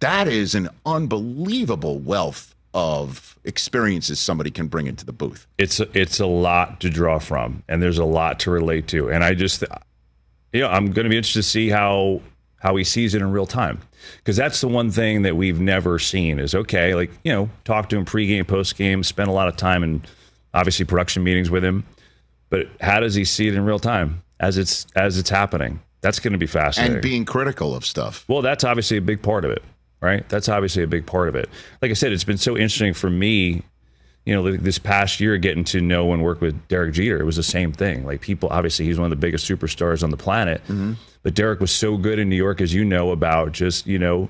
that 0.00 0.28
is 0.28 0.54
an 0.54 0.68
unbelievable 0.84 1.98
wealth 1.98 2.54
of 2.74 3.38
experiences 3.44 4.20
somebody 4.20 4.50
can 4.50 4.66
bring 4.66 4.86
into 4.86 5.06
the 5.06 5.12
booth. 5.12 5.46
It's 5.56 5.80
it's 5.94 6.20
a 6.20 6.26
lot 6.26 6.80
to 6.80 6.90
draw 6.90 7.18
from, 7.18 7.62
and 7.68 7.82
there's 7.82 7.96
a 7.96 8.04
lot 8.04 8.38
to 8.40 8.50
relate 8.50 8.86
to. 8.88 9.10
And 9.10 9.24
I 9.24 9.32
just, 9.32 9.64
you 10.52 10.60
know, 10.60 10.68
I'm 10.68 10.86
going 10.92 11.04
to 11.04 11.10
be 11.10 11.16
interested 11.16 11.40
to 11.40 11.48
see 11.48 11.68
how 11.68 12.20
how 12.58 12.74
he 12.76 12.84
sees 12.84 13.14
it 13.14 13.22
in 13.22 13.30
real 13.30 13.46
time, 13.46 13.80
because 14.18 14.36
that's 14.36 14.60
the 14.60 14.68
one 14.68 14.90
thing 14.90 15.22
that 15.22 15.36
we've 15.36 15.60
never 15.60 15.98
seen. 15.98 16.38
Is 16.38 16.54
okay, 16.54 16.94
like 16.94 17.10
you 17.24 17.32
know, 17.32 17.50
talk 17.64 17.88
to 17.90 17.96
him 17.96 18.04
pregame, 18.04 18.44
postgame, 18.44 19.04
spend 19.04 19.28
a 19.28 19.32
lot 19.32 19.48
of 19.48 19.56
time 19.56 19.82
in 19.84 20.02
obviously 20.54 20.84
production 20.84 21.22
meetings 21.22 21.50
with 21.50 21.64
him, 21.64 21.84
but 22.48 22.66
how 22.80 23.00
does 23.00 23.14
he 23.14 23.24
see 23.24 23.48
it 23.48 23.54
in 23.54 23.64
real 23.64 23.78
time 23.78 24.22
as 24.40 24.56
it's 24.56 24.86
as 24.96 25.18
it's 25.18 25.30
happening? 25.30 25.80
That's 26.00 26.20
going 26.20 26.32
to 26.32 26.38
be 26.38 26.46
fascinating. 26.46 26.94
And 26.94 27.02
being 27.02 27.24
critical 27.24 27.74
of 27.74 27.84
stuff. 27.84 28.24
Well, 28.28 28.42
that's 28.42 28.64
obviously 28.64 28.96
a 28.96 29.02
big 29.02 29.22
part 29.22 29.44
of 29.44 29.50
it, 29.50 29.62
right? 30.00 30.28
That's 30.28 30.48
obviously 30.48 30.82
a 30.82 30.86
big 30.86 31.04
part 31.04 31.28
of 31.28 31.34
it. 31.34 31.48
Like 31.82 31.90
I 31.90 31.94
said, 31.94 32.12
it's 32.12 32.22
been 32.24 32.38
so 32.38 32.56
interesting 32.56 32.94
for 32.94 33.10
me, 33.10 33.62
you 34.26 34.34
know, 34.34 34.56
this 34.56 34.78
past 34.78 35.20
year 35.20 35.38
getting 35.38 35.62
to 35.64 35.80
know 35.80 36.12
and 36.12 36.22
work 36.22 36.40
with 36.40 36.66
Derek 36.66 36.92
Jeter. 36.92 37.20
It 37.20 37.24
was 37.24 37.36
the 37.36 37.44
same 37.44 37.72
thing. 37.72 38.04
Like 38.04 38.20
people, 38.20 38.48
obviously, 38.50 38.84
he's 38.84 38.98
one 38.98 39.04
of 39.04 39.10
the 39.10 39.16
biggest 39.16 39.48
superstars 39.48 40.02
on 40.02 40.10
the 40.10 40.16
planet. 40.16 40.60
Mm-hmm. 40.64 40.94
But 41.22 41.34
Derek 41.34 41.60
was 41.60 41.70
so 41.70 41.96
good 41.96 42.18
in 42.18 42.28
New 42.28 42.36
York, 42.36 42.60
as 42.60 42.74
you 42.74 42.84
know, 42.84 43.12
about 43.12 43.52
just, 43.52 43.86
you 43.86 44.00
know, 44.00 44.28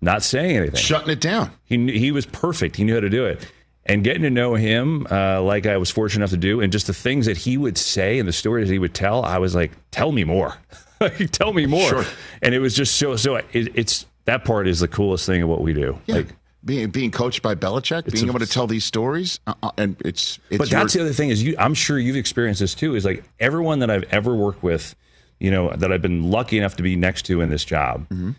not 0.00 0.24
saying 0.24 0.56
anything, 0.56 0.76
shutting 0.76 1.10
it 1.10 1.20
down. 1.20 1.52
He, 1.64 1.98
he 1.98 2.10
was 2.10 2.26
perfect. 2.26 2.74
He 2.74 2.82
knew 2.82 2.94
how 2.94 3.00
to 3.00 3.08
do 3.08 3.24
it. 3.24 3.46
And 3.86 4.02
getting 4.02 4.22
to 4.22 4.30
know 4.30 4.54
him, 4.54 5.06
uh, 5.10 5.40
like 5.42 5.64
I 5.64 5.76
was 5.76 5.90
fortunate 5.90 6.22
enough 6.22 6.30
to 6.30 6.36
do, 6.36 6.60
and 6.60 6.72
just 6.72 6.88
the 6.88 6.94
things 6.94 7.26
that 7.26 7.36
he 7.36 7.56
would 7.56 7.78
say 7.78 8.18
and 8.18 8.28
the 8.28 8.32
stories 8.32 8.68
he 8.68 8.78
would 8.78 8.94
tell, 8.94 9.24
I 9.24 9.38
was 9.38 9.54
like, 9.54 9.72
tell 9.92 10.10
me 10.10 10.24
more. 10.24 10.56
tell 11.32 11.52
me 11.52 11.66
more. 11.66 11.88
Sure. 11.88 12.04
And 12.42 12.52
it 12.54 12.58
was 12.58 12.74
just 12.74 12.96
so, 12.96 13.16
so 13.16 13.36
it, 13.36 13.46
it's, 13.52 14.06
that 14.24 14.44
part 14.44 14.66
is 14.66 14.80
the 14.80 14.88
coolest 14.88 15.24
thing 15.24 15.42
of 15.42 15.48
what 15.48 15.60
we 15.60 15.72
do. 15.72 15.98
Yeah. 16.06 16.16
Like, 16.16 16.28
being 16.64 16.90
being 16.90 17.10
coached 17.10 17.42
by 17.42 17.54
Belichick, 17.54 18.10
being 18.12 18.26
a- 18.26 18.28
able 18.30 18.40
to 18.40 18.46
tell 18.46 18.66
these 18.66 18.84
stories, 18.84 19.40
uh, 19.46 19.54
uh, 19.62 19.70
and 19.78 19.96
it's 20.04 20.38
it's 20.50 20.58
but 20.58 20.70
your- 20.70 20.80
that's 20.80 20.92
the 20.94 21.00
other 21.00 21.12
thing 21.12 21.30
is 21.30 21.42
you 21.42 21.54
i'm 21.58 21.74
sure 21.74 21.98
you've 21.98 22.16
experienced 22.16 22.60
this 22.60 22.74
too 22.74 22.94
is 22.94 23.04
like 23.04 23.24
everyone 23.38 23.78
that 23.80 23.90
i've 23.90 24.04
ever 24.10 24.34
worked 24.34 24.62
with 24.62 24.94
you 25.38 25.50
know 25.50 25.70
that 25.70 25.90
i've 25.92 26.02
been 26.02 26.30
lucky 26.30 26.58
enough 26.58 26.76
to 26.76 26.82
be 26.82 26.96
next 26.96 27.22
to 27.26 27.40
in 27.40 27.48
this 27.50 27.64
job 27.64 28.06
Mm-hmm. 28.10 28.32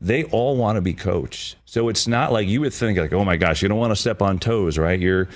they 0.00 0.24
all 0.24 0.56
want 0.56 0.76
to 0.76 0.80
be 0.82 0.94
coached. 0.94 1.56
So 1.64 1.88
it's 1.88 2.06
not 2.06 2.32
like 2.32 2.46
you 2.48 2.60
would 2.60 2.72
think 2.72 2.98
like 2.98 3.12
oh 3.12 3.24
my 3.24 3.36
gosh 3.36 3.62
you 3.62 3.68
don't 3.68 3.78
want 3.78 3.90
to 3.92 3.96
step 3.96 4.22
on 4.22 4.38
toes 4.38 4.78
right? 4.78 4.98
You're 4.98 5.28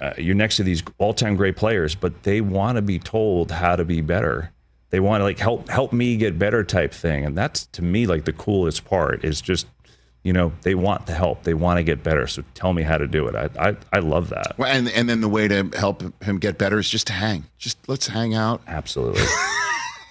uh, 0.00 0.12
you're 0.18 0.34
next 0.34 0.56
to 0.56 0.62
these 0.62 0.82
all-time 0.98 1.36
great 1.36 1.56
players 1.56 1.94
but 1.94 2.22
they 2.22 2.40
want 2.40 2.76
to 2.76 2.82
be 2.82 2.98
told 2.98 3.50
how 3.50 3.76
to 3.76 3.84
be 3.84 4.00
better. 4.00 4.52
They 4.90 5.00
want 5.00 5.20
to 5.20 5.24
like 5.24 5.38
help 5.38 5.68
help 5.68 5.92
me 5.92 6.16
get 6.16 6.38
better 6.38 6.62
type 6.64 6.92
thing. 6.92 7.24
And 7.24 7.36
that's 7.36 7.66
to 7.68 7.82
me 7.82 8.06
like 8.06 8.24
the 8.24 8.32
coolest 8.32 8.84
part 8.84 9.24
is 9.24 9.40
just 9.40 9.66
you 10.26 10.32
know 10.32 10.52
they 10.62 10.74
want 10.74 11.06
the 11.06 11.14
help 11.14 11.42
they 11.44 11.54
want 11.54 11.76
to 11.78 11.82
get 11.84 12.02
better 12.02 12.26
so 12.26 12.42
tell 12.54 12.72
me 12.72 12.82
how 12.82 12.98
to 12.98 13.06
do 13.06 13.28
it 13.28 13.34
i 13.36 13.68
i, 13.68 13.76
I 13.92 13.98
love 14.00 14.30
that 14.30 14.58
Well, 14.58 14.68
and 14.70 14.88
and 14.90 15.08
then 15.08 15.20
the 15.20 15.28
way 15.28 15.46
to 15.48 15.70
help 15.78 16.02
him 16.22 16.38
get 16.38 16.58
better 16.58 16.78
is 16.78 16.90
just 16.90 17.06
to 17.06 17.12
hang. 17.12 17.44
Just 17.58 17.78
let's 17.88 18.06
hang 18.08 18.34
out. 18.34 18.60
Absolutely. 18.66 19.22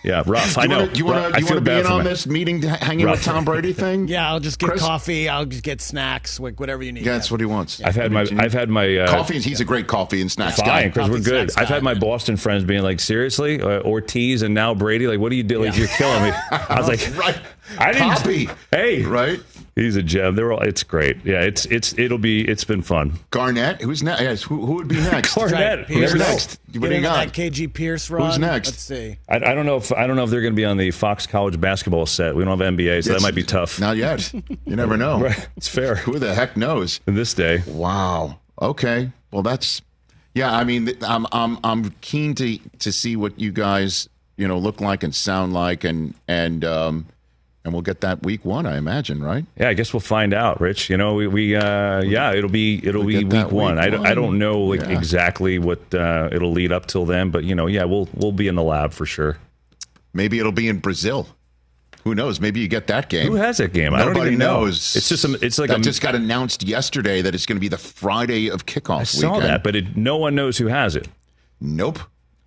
Yeah, 0.03 0.21
rough. 0.27 0.53
Do 0.53 0.61
I 0.61 0.67
know. 0.67 0.79
wanna- 0.81 0.91
Do 0.93 0.99
you 0.99 1.05
want 1.05 1.33
to? 1.33 1.39
You 1.39 1.45
want 1.47 1.55
to 1.55 1.61
be 1.61 1.79
in 1.79 1.87
on 1.87 1.97
my- 1.97 2.03
this 2.03 2.27
meeting, 2.27 2.61
to- 2.61 2.69
hanging 2.69 3.09
with 3.09 3.23
Tom 3.23 3.43
Brady 3.43 3.73
thing? 3.73 4.07
Yeah, 4.15 4.29
I'll 4.29 4.39
just 4.39 4.59
get 4.59 4.69
Chris? 4.69 4.81
coffee. 4.81 5.27
I'll 5.27 5.45
just 5.47 5.63
get 5.63 5.81
snacks, 5.81 6.39
like 6.39 6.59
whatever 6.59 6.83
you 6.83 6.91
need. 6.91 7.03
Yeah, 7.07 7.13
that's 7.13 7.31
what 7.31 7.39
he 7.39 7.47
wants. 7.47 7.81
I've 7.81 7.95
had 7.95 8.11
my. 8.11 8.27
I've 8.37 8.53
had 8.53 8.69
my 8.69 8.97
uh, 8.97 9.07
coffee. 9.07 9.39
He's 9.39 9.61
a 9.61 9.65
great 9.65 9.87
coffee 9.87 10.21
and 10.21 10.31
snacks 10.31 10.57
guy. 10.61 10.81
Fine, 10.81 10.89
because 10.89 11.09
we're 11.09 11.21
good. 11.21 11.49
I've 11.57 11.69
had 11.69 11.81
guy. 11.81 11.93
my 11.93 11.95
Boston 11.95 12.37
friends 12.37 12.63
being 12.65 12.83
like, 12.83 12.99
"Seriously, 12.99 13.59
uh, 13.59 13.81
Ortiz 13.81 14.43
and 14.43 14.53
now 14.53 14.75
Brady? 14.75 15.07
Like, 15.07 15.17
what 15.19 15.29
do 15.31 15.37
you 15.37 15.43
do? 15.43 15.65
Like, 15.65 15.75
you're 15.75 15.87
killing 15.87 16.21
me." 16.21 16.31
I 16.51 16.75
was 16.79 16.87
like, 16.93 17.17
right. 17.17 17.41
"I 17.79 17.91
didn't." 17.91 18.11
Copy. 18.11 18.47
Hey, 18.69 19.01
Right. 19.01 19.39
He's 19.75 19.97
a 19.97 20.01
gem. 20.03 20.35
They're 20.35 20.53
all. 20.53 20.61
It's 20.61 20.83
great. 20.83 21.17
Yeah, 21.25 21.41
it's 21.41 21.65
it's 21.65 21.97
it'll 21.99 22.17
be. 22.17 22.47
It's 22.47 22.63
been 22.63 22.81
fun. 22.81 23.19
Garnett. 23.29 23.81
Who's 23.81 24.01
next? 24.01 24.21
Yes. 24.21 24.43
Who, 24.43 24.65
who 24.65 24.75
would 24.75 24.87
be 24.87 24.95
next? 25.11 25.35
Garnett. 25.35 25.79
Right, 25.79 25.87
Who's 25.87 26.13
next? 26.15 26.29
next? 26.29 26.59
What 26.67 26.71
Get 26.73 26.81
do 26.81 26.87
you 26.87 26.95
into 26.95 27.01
got? 27.09 27.27
that 27.27 27.33
KG 27.33 27.73
Pierce 27.73 28.09
run. 28.09 28.39
next? 28.39 28.69
Let's 28.69 28.81
see. 28.83 29.17
I, 29.27 29.35
I 29.35 29.53
don't 29.53 29.65
know 29.65 29.75
if 29.75 29.91
I 29.91 30.07
don't 30.07 30.15
know 30.15 30.23
if 30.23 30.29
they're 30.29 30.39
going 30.41 30.53
to 30.53 30.55
be 30.55 30.63
on 30.63 30.77
the 30.77 30.91
Fox 30.91 31.27
College 31.27 31.59
basketball 31.59 32.05
set. 32.05 32.35
We 32.35 32.45
don't 32.45 32.57
have 32.57 32.73
NBA, 32.73 33.03
so 33.03 33.13
that 33.13 33.21
might 33.21 33.35
be 33.35 33.43
tough. 33.43 33.77
Not 33.77 33.97
yet. 33.97 34.31
You 34.33 34.75
never 34.77 34.95
know. 34.95 35.19
Right. 35.25 35.49
It's 35.57 35.67
fair. 35.67 35.95
Who 35.95 36.19
the 36.19 36.33
heck 36.33 36.55
knows? 36.55 37.01
In 37.05 37.15
this 37.15 37.33
day, 37.33 37.61
Wow. 37.67 38.39
Okay. 38.61 39.11
Well, 39.31 39.43
that's 39.43 39.81
yeah. 40.33 40.55
I 40.55 40.63
mean, 40.63 40.89
I'm 41.01 41.27
I'm 41.33 41.57
I'm 41.65 41.89
keen 41.99 42.33
to 42.35 42.57
to 42.79 42.91
see 42.93 43.17
what 43.17 43.37
you 43.39 43.51
guys 43.51 44.07
you 44.37 44.47
know 44.47 44.57
look 44.57 44.79
like 44.79 45.03
and 45.03 45.13
sound 45.13 45.51
like, 45.53 45.83
and 45.83 46.13
and 46.29 46.63
um 46.63 47.07
and 47.65 47.73
we'll 47.73 47.81
get 47.81 47.99
that 48.01 48.23
week 48.23 48.45
one, 48.45 48.65
I 48.65 48.77
imagine, 48.77 49.21
right? 49.21 49.43
Yeah, 49.59 49.67
I 49.69 49.73
guess 49.73 49.91
we'll 49.91 49.99
find 49.99 50.33
out, 50.33 50.61
Rich. 50.61 50.89
You 50.89 50.95
know, 50.97 51.15
we, 51.15 51.27
we 51.27 51.55
uh, 51.55 52.01
yeah, 52.03 52.31
it'll 52.31 52.49
be 52.49 52.79
it'll 52.87 53.01
We'll 53.01 53.07
be 53.07 53.13
get 53.15 53.23
week 53.23 53.31
that 53.31 53.51
one. 53.51 53.77
I, 53.79 53.89
don't- 53.89 54.05
I 54.05 54.13
don't 54.13 54.37
know 54.39 54.61
like 54.61 54.81
Yeah. 54.81 54.91
exactly 54.97 55.59
what 55.59 55.93
uh, 55.93 56.29
it'll 56.31 56.51
lead 56.51 56.71
up 56.71 56.85
till 56.85 57.05
then, 57.05 57.31
but 57.31 57.43
you 57.43 57.55
know, 57.55 57.67
yeah, 57.67 57.83
we'll 57.83 58.07
we'll 58.13 58.31
be 58.31 58.47
in 58.47 58.55
the 58.55 58.63
lab 58.63 58.93
for 58.93 59.05
sure. 59.05 59.37
Maybe 60.13 60.39
it'll 60.39 60.51
be 60.53 60.69
in 60.69 60.77
Brazil. 60.79 61.27
Who 62.03 62.13
knows? 62.13 62.39
Maybe 62.39 62.59
you 62.59 62.67
get 62.67 62.85
that 62.87 63.09
game. 63.09 63.27
Who 63.31 63.35
has 63.35 63.57
that 63.57 63.73
game? 63.73 63.95
I 63.95 63.99
don't 64.05 64.09
Nobody 64.13 64.27
even 64.33 64.39
know. 64.39 64.59
knows. 64.65 64.95
It's 64.95 65.09
just 65.09 65.23
some- 65.23 65.35
it's 65.41 65.57
like 65.57 65.69
that 65.69 65.79
a- 65.79 65.83
just 65.83 66.01
got 66.03 66.13
announced 66.13 66.61
yesterday 66.61 67.23
that 67.23 67.33
it's 67.33 67.47
going 67.47 67.55
to 67.57 67.59
be 67.61 67.67
the 67.67 67.79
Friday 67.79 68.47
of 68.49 68.67
kickoff 68.67 68.99
I 68.99 69.03
saw 69.05 69.33
weekend. 69.33 69.49
that, 69.49 69.63
but 69.63 69.75
it, 69.75 69.97
no 69.97 70.17
one 70.17 70.35
knows 70.35 70.57
who 70.59 70.67
has 70.67 70.95
it. 70.95 71.07
nope. 71.59 71.97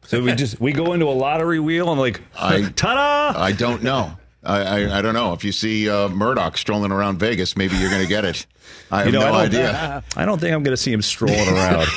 So 0.05 0.23
we 0.23 0.33
just 0.35 0.59
we 0.61 0.73
go 0.73 0.93
into 0.95 1.05
a 1.07 1.13
lottery 1.13 1.59
wheel 1.61 1.91
and 1.91 2.01
like, 2.01 2.21
I- 2.39 2.71
ta-da! 2.77 3.39
I 3.39 3.51
don't 3.53 3.83
know. 3.83 4.13
I, 4.49 4.63
I, 4.85 4.99
I 4.99 5.03
don't 5.03 5.15
know. 5.15 5.33
If 5.35 5.45
you 5.45 5.53
see 5.53 5.89
uh, 5.91 6.09
Murdoch 6.09 6.57
strolling 6.57 6.91
around 6.93 7.19
Vegas, 7.19 7.57
maybe 7.57 7.77
you're 7.77 7.91
going 7.91 8.03
to 8.03 8.09
get 8.09 8.25
it. 8.25 8.47
I 8.91 8.99
have 8.99 9.07
You 9.07 9.13
know, 9.13 9.21
no 9.21 9.27
I 9.27 9.47
don't, 9.47 9.55
idea. 9.55 10.05
I 10.17 10.25
don't 10.25 10.41
think 10.41 10.55
I'm 10.55 10.63
going 10.63 10.73
to 10.73 10.83
see 10.83 10.93
him 10.93 11.03
strolling 11.03 11.49
around. 11.49 11.87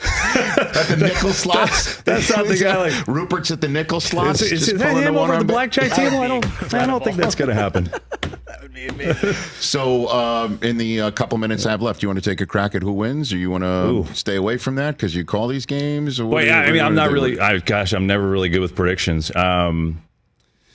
At 0.00 0.86
the 0.88 0.96
nickel 0.96 1.30
slots. 1.30 2.00
that's 2.02 2.30
not 2.30 2.46
the 2.46 2.56
guy 2.56 2.76
like- 2.76 3.06
Rupert's 3.08 3.50
at 3.50 3.60
the 3.60 3.66
nickel 3.66 3.98
slots. 3.98 4.40
Is, 4.42 4.52
is, 4.52 4.58
just 4.60 4.72
is 4.74 4.78
that 4.78 4.90
pulling 4.90 5.04
him 5.04 5.14
one 5.14 5.24
over 5.24 5.34
at 5.34 5.38
the 5.40 5.44
blackjack 5.44 5.90
table? 5.90 6.18
I 6.20 6.28
don't. 6.28 6.74
I 6.74 6.86
don't 6.86 7.02
think 7.02 7.16
that's 7.16 7.34
going 7.34 7.48
to 7.48 7.54
happen. 7.54 7.90
So, 9.60 10.08
um, 10.08 10.60
in 10.62 10.78
the 10.78 11.00
uh, 11.00 11.10
couple 11.10 11.36
minutes 11.38 11.66
I 11.66 11.72
have 11.72 11.82
left, 11.82 12.00
do 12.00 12.04
you 12.04 12.08
want 12.10 12.22
to 12.22 12.30
take 12.30 12.40
a 12.40 12.46
crack 12.46 12.76
at 12.76 12.82
who 12.82 12.92
wins, 12.92 13.32
or 13.32 13.38
you 13.38 13.50
want 13.50 13.64
to 13.64 14.06
stay 14.14 14.36
away 14.36 14.56
from 14.56 14.76
that 14.76 14.96
because 14.96 15.16
you 15.16 15.24
call 15.24 15.48
these 15.48 15.66
games? 15.66 16.20
Or 16.20 16.26
what 16.26 16.34
Well, 16.36 16.42
do 16.42 16.46
you- 16.46 16.52
yeah. 16.52 16.60
I 16.60 16.70
mean, 16.72 16.82
I'm 16.82 16.94
not 16.94 17.10
really. 17.10 17.40
I, 17.40 17.58
gosh, 17.58 17.92
I'm 17.92 18.06
never 18.06 18.28
really 18.28 18.48
good 18.50 18.60
with 18.60 18.76
predictions. 18.76 19.34
Um, 19.34 20.00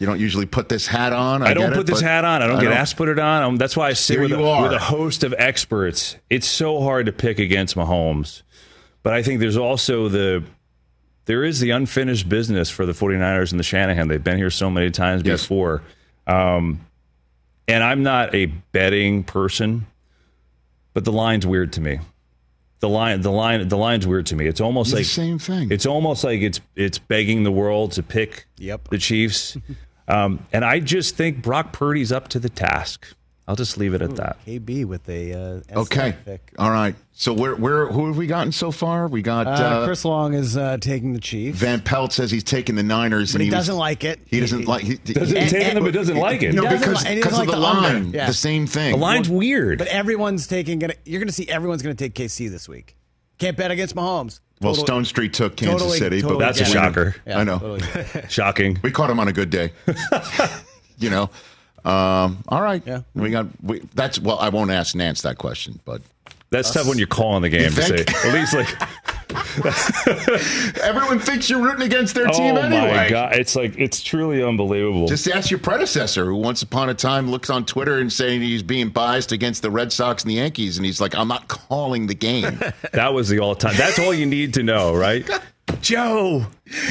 You 0.04 0.08
don't 0.08 0.20
usually 0.20 0.45
put 0.45 0.68
this 0.68 0.86
hat 0.86 1.14
on. 1.14 1.41
I, 1.43 1.51
I 1.51 1.54
don't 1.54 1.70
get 1.70 1.78
put 1.78 1.80
it, 1.88 1.88
this 1.93 2.01
hat 2.01 2.26
on. 2.26 2.41
I 2.41 2.47
don't 2.47 2.60
get 2.60 2.74
asked 2.74 2.91
to 2.91 2.97
put 2.97 3.08
it 3.08 3.20
on. 3.20 3.41
Um, 3.41 3.56
that's 3.56 3.78
why 3.78 3.88
I 3.88 3.93
sit 3.93 4.20
with 4.20 4.34
a, 4.34 4.38
with 4.38 4.74
a 4.74 4.78
host 4.80 5.24
of 5.24 5.34
experts. 5.38 6.18
It's 6.30 6.45
so 6.45 6.82
hard 6.82 7.06
to 7.06 7.14
pick 7.14 7.39
against 7.39 7.78
Mahomes. 7.78 8.41
But 9.01 9.14
I 9.14 9.24
think 9.24 9.39
there's 9.39 9.56
also 9.56 10.10
the 10.10 10.43
there 11.24 11.45
is 11.45 11.62
the 11.62 11.70
unfinished 11.70 12.28
business 12.28 12.70
for 12.70 12.86
the 12.86 12.91
49ers 12.91 13.51
and 13.51 13.60
the 13.62 13.64
Shanahan. 13.64 14.10
They've 14.10 14.22
been 14.22 14.36
here 14.36 14.49
so 14.51 14.70
many 14.70 14.91
times 14.91 15.24
Yes. 15.24 15.41
before. 15.43 15.82
Um, 16.28 16.82
and 17.66 17.82
I'm 17.82 18.04
not 18.04 18.36
a 18.36 18.47
betting 18.47 19.24
person, 19.24 19.86
but 20.93 21.06
the 21.06 21.14
line's 21.14 21.47
weird 21.47 21.72
to 21.74 21.82
me. 21.82 21.99
The 22.82 22.89
line, 22.89 23.22
the 23.22 23.32
line, 23.32 23.66
the 23.70 23.78
line's 23.78 24.06
weird 24.06 24.26
to 24.26 24.36
me. 24.36 24.47
It's 24.47 24.60
almost 24.60 24.89
It's 24.89 24.95
like 24.95 25.04
the 25.06 25.10
same 25.10 25.39
thing. 25.39 25.72
it's 25.72 25.86
almost 25.86 26.26
like 26.26 26.41
it's 26.41 26.60
it's 26.76 26.97
begging 26.97 27.43
the 27.43 27.51
world 27.54 27.93
to 27.93 28.04
pick 28.04 28.47
Yep. 28.58 28.89
the 28.89 28.97
Chiefs. 28.97 29.56
um, 30.08 30.45
and 30.51 30.64
I 30.66 30.80
just 30.80 31.16
think 31.16 31.41
Brock 31.41 31.72
Purdy's 31.74 32.12
up 32.12 32.28
to 32.30 32.39
the 32.39 32.49
task. 32.49 33.08
I'll 33.45 33.58
just 33.58 33.78
leave 33.78 33.93
it 33.93 34.01
at 34.01 34.16
that. 34.16 34.38
KB 34.45 34.86
with 34.86 35.10
a 35.10 35.34
uh, 35.34 35.80
Okay. 35.82 36.16
pick. 36.24 36.54
All 36.58 36.72
right. 36.72 36.95
So 37.12 37.34
where 37.34 37.56
where 37.58 37.88
who 37.88 38.08
have 38.08 38.16
we 38.16 38.26
gotten 38.26 38.54
so 38.54 38.72
far? 38.72 39.10
We 39.10 39.22
got 39.22 39.47
Uh, 39.47 39.49
uh, 39.49 39.86
Chris 39.86 40.06
Long 40.06 40.34
is 40.34 40.56
uh, 40.56 40.78
taking 40.80 41.12
the 41.12 41.20
Chiefs, 41.20 41.60
Van 41.60 41.82
Pelt 41.82 42.14
says 42.14 42.32
he's 42.32 42.45
taking 42.45 42.76
the 42.76 42.84
Niners, 42.84 43.34
but 43.34 43.41
and 43.41 43.43
he, 43.43 43.49
was- 43.49 43.60
doesn't 43.68 43.76
like 43.76 44.06
it. 44.06 44.22
He 44.28 44.39
doesn't 44.39 44.66
like. 44.66 44.84
He, 44.84 44.95
Doesn't 44.95 45.36
he- 45.38 45.49
take 45.49 45.74
them, 45.74 45.84
but 45.84 45.93
doesn't 45.93 46.16
like 46.16 46.41
it. 46.41 46.54
No, 46.56 46.64
doesn't 46.64 46.80
because 46.80 47.04
li- 47.04 47.10
and 47.10 47.18
he 47.20 47.30
of 47.30 47.45
the 47.45 47.51
the 47.51 47.58
line, 47.60 48.12
Yeah. 48.14 48.28
the 48.28 48.34
same 48.34 48.66
thing. 48.66 48.91
The 48.93 48.97
line's 48.97 49.28
weird. 49.30 49.78
But 49.78 49.88
everyone's 49.89 50.47
taking. 50.47 50.80
Gonna, 50.80 50.95
you're 51.04 51.20
going 51.20 51.28
to 51.28 51.34
see 51.34 51.49
everyone's 51.49 51.82
going 51.82 51.95
to 51.97 52.01
take 52.01 52.14
KC 52.16 52.49
this 52.49 52.70
week. 52.70 52.95
Can't 53.38 53.57
bet 53.57 53.71
against 53.71 53.95
Mahomes. 53.95 54.39
well, 54.61 54.73
Total- 54.73 54.86
Stone 54.86 55.05
Street 55.05 55.34
took 55.34 55.55
Kansas 55.55 55.79
totally- 55.81 55.97
City, 55.99 56.21
totally 56.21 56.39
but 56.39 56.45
That's 56.45 56.61
a 56.61 56.65
shocker. 56.65 57.15
Yeah, 57.25 57.39
I 57.39 57.43
know. 57.43 57.59
totally. 57.59 57.81
Shocking. 58.29 58.79
We 58.84 58.91
caught 58.91 59.09
him 59.09 59.19
on 59.19 59.27
a 59.27 59.34
good 59.34 59.49
day. 59.49 59.73
you 60.97 61.09
know. 61.09 61.29
Um, 61.86 62.43
all 62.47 62.61
right. 62.61 62.81
Yeah. 62.86 63.01
We 63.13 63.29
got. 63.31 63.47
We, 63.61 63.81
that's 63.93 64.17
well. 64.19 64.39
I 64.39 64.49
won't 64.49 64.71
ask 64.71 64.95
Nantz 64.95 65.23
that 65.23 65.38
question, 65.38 65.79
but 65.84 66.01
That's 66.49 66.71
tough 66.71 66.88
when 66.88 66.97
you're 66.97 67.07
calling 67.07 67.41
the 67.41 67.49
game 67.49 67.71
to 67.71 67.81
say. 67.81 68.05
At 68.25 68.34
least 68.34 68.53
like, 68.53 68.69
everyone 70.84 71.19
thinks 71.19 71.49
you're 71.49 71.61
rooting 71.61 71.86
against 71.86 72.15
their 72.15 72.27
team 72.27 72.55
oh 72.55 72.61
anyway. 72.61 72.95
my 72.95 73.09
god, 73.09 73.36
it's 73.36 73.55
like 73.55 73.77
it's 73.77 74.01
truly 74.01 74.43
unbelievable. 74.43 75.07
Just 75.07 75.27
ask 75.27 75.49
your 75.49 75.59
predecessor, 75.59 76.25
who 76.25 76.36
once 76.36 76.61
upon 76.61 76.89
a 76.89 76.93
time 76.93 77.29
looks 77.29 77.49
on 77.49 77.65
Twitter 77.65 77.99
and 77.99 78.11
saying 78.11 78.41
he's 78.41 78.63
being 78.63 78.89
biased 78.89 79.31
against 79.31 79.61
the 79.61 79.71
Red 79.71 79.91
Sox 79.91 80.23
and 80.23 80.29
the 80.31 80.36
Yankees, 80.36 80.77
and 80.77 80.86
he's 80.86 81.01
like, 81.01 81.15
"I'm 81.15 81.27
not 81.27 81.47
calling 81.47 82.07
the 82.07 82.15
game." 82.15 82.59
that 82.93 83.13
was 83.13 83.29
the 83.29 83.39
all 83.39 83.55
time. 83.55 83.75
That's 83.77 83.99
all 83.99 84.13
you 84.13 84.25
need 84.25 84.53
to 84.55 84.63
know, 84.63 84.95
right? 84.95 85.27
Joe, 85.82 86.45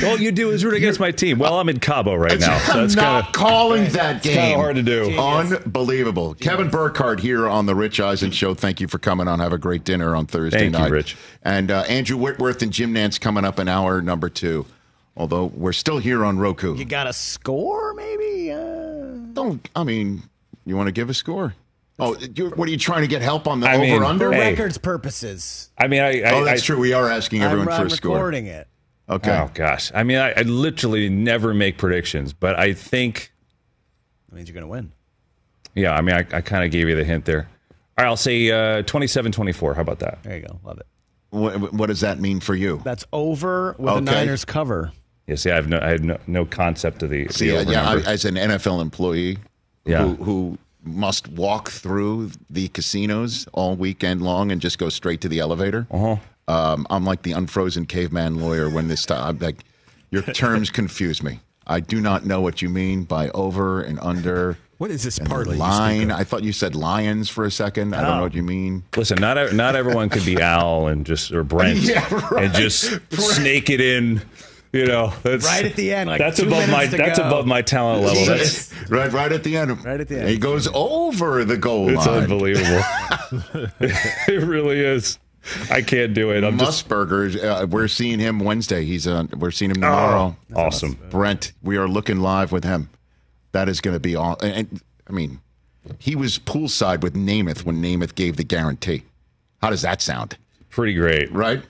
all 0.05 0.19
you 0.19 0.33
do 0.33 0.51
is 0.51 0.65
root 0.65 0.75
against 0.75 1.01
my 1.01 1.11
team. 1.11 1.39
Well, 1.39 1.59
I'm 1.59 1.69
in 1.69 1.79
Cabo 1.81 2.15
right 2.15 2.39
now, 2.39 2.59
so 2.59 2.73
I'm 2.73 2.81
that's 2.81 2.95
not 2.95 3.05
kind 3.05 3.27
of 3.27 3.33
calling 3.33 3.85
that 3.93 4.23
game. 4.23 4.33
It's 4.33 4.41
kinda 4.43 4.57
hard 4.57 4.77
to 4.77 4.83
do. 4.83 5.19
Unbelievable. 5.19 6.35
Kevin 6.35 6.69
Burkhardt 6.69 7.21
here 7.21 7.49
on 7.49 7.67
the 7.67 7.75
Rich 7.75 8.01
Eisen 8.01 8.31
Show. 8.31 8.55
Thank 8.55 8.81
you 8.81 8.89
for 8.89 8.99
coming 8.99 9.29
on. 9.29 9.41
Have 9.41 9.53
a 9.53 9.59
great 9.59 9.85
dinner 9.85 10.15
on 10.15 10.27
Thursday 10.27 10.59
Thank 10.59 10.75
you, 10.75 10.79
night. 10.79 10.91
Rich. 10.91 11.17
And 11.43 11.71
uh, 11.71 11.85
Andrew 11.89 12.17
Whitworth 12.17 12.63
and 12.63 12.73
Jim 12.73 12.93
Nantz 12.95 13.21
coming 13.21 13.45
up 13.45 13.59
in 13.59 13.69
hour 13.69 14.03
number 14.03 14.29
two. 14.29 14.67
Although 15.17 15.47
we're 15.47 15.73
still 15.73 15.99
here 15.99 16.25
on 16.25 16.39
Roku. 16.39 16.75
You 16.77 16.85
got 16.87 17.07
a 17.07 17.13
score, 17.13 17.93
maybe? 17.95 18.51
Uh, 18.51 19.17
Don't, 19.35 19.67
I 19.77 19.85
mean, 19.85 20.23
you 20.65 20.77
want 20.77 20.89
to 20.89 20.93
give 20.93 21.11
a 21.11 21.15
score? 21.15 21.55
Oh, 22.03 22.17
you 22.35 22.49
what 22.51 22.69
are 22.69 22.71
you 22.71 22.77
trying 22.79 23.03
to 23.03 23.07
get 23.09 23.23
help 23.23 23.47
on 23.47 23.61
the 23.61 23.69
I 23.69 23.79
mean, 23.79 23.95
over 23.95 24.05
under? 24.05 24.27
for 24.31 24.35
Hey. 24.35 24.51
records 24.51 24.79
purposes. 24.79 25.71
I 25.79 25.87
mean, 25.89 26.01
I, 26.01 26.23
I 26.23 26.33
Oh, 26.33 26.45
that's 26.45 26.63
I, 26.63 26.67
true. 26.67 26.79
We 26.79 26.93
are 26.93 27.09
asking 27.09 27.43
everyone 27.43 27.69
I'm, 27.69 27.75
for 27.75 27.81
I'm 27.83 27.87
a 27.87 27.91
score. 27.91 28.15
recording 28.17 28.47
it. 28.47 28.69
Okay. 29.09 29.31
Oh 29.37 29.51
gosh, 29.55 29.91
I 29.95 30.03
mean, 30.05 30.19
I, 30.19 30.33
I 30.33 30.43
literally 30.43 31.09
never 31.09 31.53
make 31.55 31.77
predictions, 31.79 32.33
but 32.33 32.59
I 32.59 32.73
think, 32.73 33.33
That 34.29 34.37
means 34.37 34.49
you're 34.49 34.55
going 34.55 34.63
to 34.65 34.69
win. 34.69 34.93
yeah, 35.75 35.93
I 35.95 36.01
mean, 36.01 36.15
I, 36.15 36.21
I 36.33 36.41
kind 36.41 36.65
of 36.65 36.71
gave 36.71 36.89
you 36.89 36.95
the 36.97 37.05
hint 37.05 37.25
there. 37.25 37.49
All 37.99 38.05
right, 38.05 38.07
I'll 38.09 38.17
say 38.17 38.51
uh, 38.51 38.83
27-24. 38.85 39.75
How 39.75 39.83
about 39.83 39.99
that? 39.99 40.23
There 40.23 40.37
you 40.37 40.47
go. 40.47 40.59
Love 40.65 40.79
it. 40.79 40.87
What, 41.31 41.73
what 41.75 41.87
does 41.89 42.01
that 42.01 42.21
mean 42.21 42.41
for 42.41 42.55
you? 42.55 42.81
That's 42.85 43.05
over 43.13 43.75
with 43.79 43.89
Okay. 43.91 44.05
the 44.05 44.11
Niners 44.13 44.45
cover. 44.45 44.93
Yeah, 45.27 45.35
see, 45.37 45.51
I 45.51 45.55
have 45.57 45.69
no, 45.69 45.79
I 45.81 45.89
had 45.89 46.05
no, 46.05 46.19
no 46.27 46.45
concept 46.45 47.03
of 47.03 47.11
the, 47.11 47.25
the 47.27 47.33
See, 47.33 47.49
yeah, 47.53 47.59
over 47.61 47.71
yeah 47.73 47.89
I, 47.91 47.97
as 48.03 48.25
an 48.25 48.35
NFL 48.37 48.81
employee 48.81 49.39
Yeah. 49.85 50.05
who, 50.05 50.15
who 50.25 50.59
must 50.85 51.29
walk 51.29 51.71
through 51.71 52.31
the 52.51 52.69
casinos 52.69 53.47
all 53.53 53.77
weekend 53.77 54.23
long 54.23 54.51
and 54.51 54.61
just 54.61 54.79
go 54.79 54.89
straight 54.89 55.21
to 55.21 55.29
the 55.29 55.39
elevator. 55.39 55.87
Uh-huh. 55.91 56.17
Um, 56.49 56.87
I'm 56.91 57.05
like 57.05 57.23
the 57.23 57.33
unfrozen 57.33 57.87
caveman 57.87 58.37
lawyer 58.41 58.69
when 58.69 58.89
this 58.89 59.07
time. 59.07 59.23
I'm 59.25 59.39
like, 59.39 59.65
your 60.11 60.23
terms 60.23 60.71
confuse 60.81 61.23
me. 61.23 61.41
I 61.67 61.81
do 61.81 62.01
not 62.01 62.27
know 62.27 62.41
what 62.41 62.61
you 62.61 62.69
mean 62.69 63.05
by 63.05 63.29
over 63.31 63.81
and 63.83 63.99
under. 64.01 64.59
What 64.79 64.91
is 64.91 65.05
this 65.05 65.19
and 65.19 65.29
parlay? 65.29 65.57
line? 65.57 66.11
I 66.11 66.25
thought 66.25 66.43
you 66.43 66.53
said 66.53 66.75
lions 66.75 67.29
for 67.29 67.45
a 67.45 67.51
second. 67.53 67.95
I 67.95 68.01
don't 68.03 68.17
know 68.17 68.23
what 68.25 68.35
you 68.35 68.43
mean. 68.43 68.83
Listen, 68.97 69.21
not 69.21 69.53
not 69.55 69.77
everyone 69.77 70.09
could 70.09 70.25
be 70.25 70.41
Al 70.43 70.89
and 70.89 71.07
just 71.07 71.31
or 71.31 71.45
Brent 71.45 71.79
Yeah, 71.79 72.13
right. 72.33 72.47
and 72.47 72.55
just 72.55 72.99
snake 73.13 73.71
it 73.71 73.81
in. 73.81 74.21
You 74.73 74.87
know, 74.87 75.13
that's 75.23 75.45
Right 75.45 75.67
at 75.67 75.77
the 75.77 75.93
end, 75.93 76.09
like 76.09 76.19
that's 76.19 76.39
two 76.39 76.47
above 76.47 76.71
my 76.71 76.87
to 76.87 76.97
that's 76.97 77.19
go. 77.19 77.27
above 77.27 77.47
my 77.47 77.61
talent 77.61 78.05
level. 78.05 78.25
That's 78.25 78.73
right, 78.89 79.13
right 79.13 79.31
at 79.31 79.45
the 79.45 79.59
end. 79.59 79.85
Right 79.85 80.01
at 80.01 80.09
the 80.09 80.21
end. 80.21 80.31
He 80.31 80.39
goes 80.39 80.67
over 80.73 81.45
the 81.45 81.59
goal 81.59 81.91
it's 81.91 82.07
line. 82.07 82.23
It's 82.23 82.33
unbelievable. 82.33 82.83
it 83.81 84.43
really 84.43 84.81
is. 84.81 85.19
I 85.71 85.83
can't 85.83 86.15
do 86.15 86.31
it. 86.31 86.45
I'm 86.45 86.59
just 86.59 86.89
Musburger, 86.89 87.43
uh, 87.43 87.67
we're 87.67 87.89
seeing 87.89 88.19
him 88.19 88.39
Wednesday. 88.39 88.85
He's 88.85 89.07
on. 89.07 89.29
We're 89.37 89.51
seeing 89.51 89.73
him 89.73 89.83
tomorrow. 89.83 90.37
awesome. 90.55 90.99
Brent, 91.11 91.53
we 91.63 91.77
are 91.77 91.89
looking 91.89 92.21
live 92.21 92.53
with 92.53 92.65
him. 92.65 92.89
That 93.51 93.69
is 93.69 93.81
going 93.81 93.95
to 93.97 94.01
be 94.01 94.17
all. 94.17 94.39
And, 94.41 94.53
and, 94.55 94.83
I 95.09 95.13
mean, 95.13 95.41
he 95.99 96.17
was 96.17 96.39
poolside 96.39 97.03
with 97.03 97.15
Namath 97.15 97.65
when 97.65 97.83
Namath 97.83 98.15
gave 98.15 98.37
the 98.37 98.45
guarantee. 98.45 99.03
How 99.61 99.71
does 99.71 99.83
that 99.83 100.01
sound? 100.01 100.39
Pretty 100.71 100.95
great. 100.95 101.31
Right. 101.33 101.63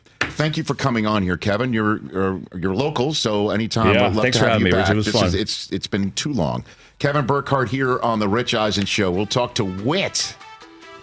Thank 0.43 0.57
you 0.57 0.65
for 0.65 0.75
coming 0.75 1.07
on 1.07 1.23
here, 1.23 1.37
Kevin. 1.37 1.73
You're 1.73 1.99
you're, 2.11 2.41
you're 2.59 2.75
local, 2.75 3.15
so 3.15 3.51
anytime. 3.51 3.95
Yeah, 3.95 4.09
we'd 4.09 4.17
love 4.17 4.23
thanks 4.25 4.39
to 4.39 4.43
for 4.43 4.49
have 4.49 4.55
having 4.55 4.67
you 4.67 4.73
me, 4.73 4.77
Rich. 4.79 4.87
back. 4.87 4.93
It 4.93 4.97
was 4.97 5.07
This 5.07 5.15
fun. 5.15 5.27
is- 5.27 5.35
it's 5.37 5.71
it's 5.71 5.87
been 5.87 6.11
too 6.13 6.33
long. 6.33 6.65
Kevin 6.99 7.27
Burkhardt 7.27 7.69
here 7.69 8.01
on 8.01 8.19
the 8.19 8.27
Rich 8.29 8.53
Eisen 8.53 8.85
Show. 8.85 9.13
We'll 9.13 9.25
talk 9.25 9.55
to 9.55 9.65
Wit, 9.65 10.35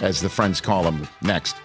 as 0.01 0.19
the 0.19 0.27
friends 0.27 0.59
call 0.59 0.83
him, 0.83 1.07
next. 1.21 1.55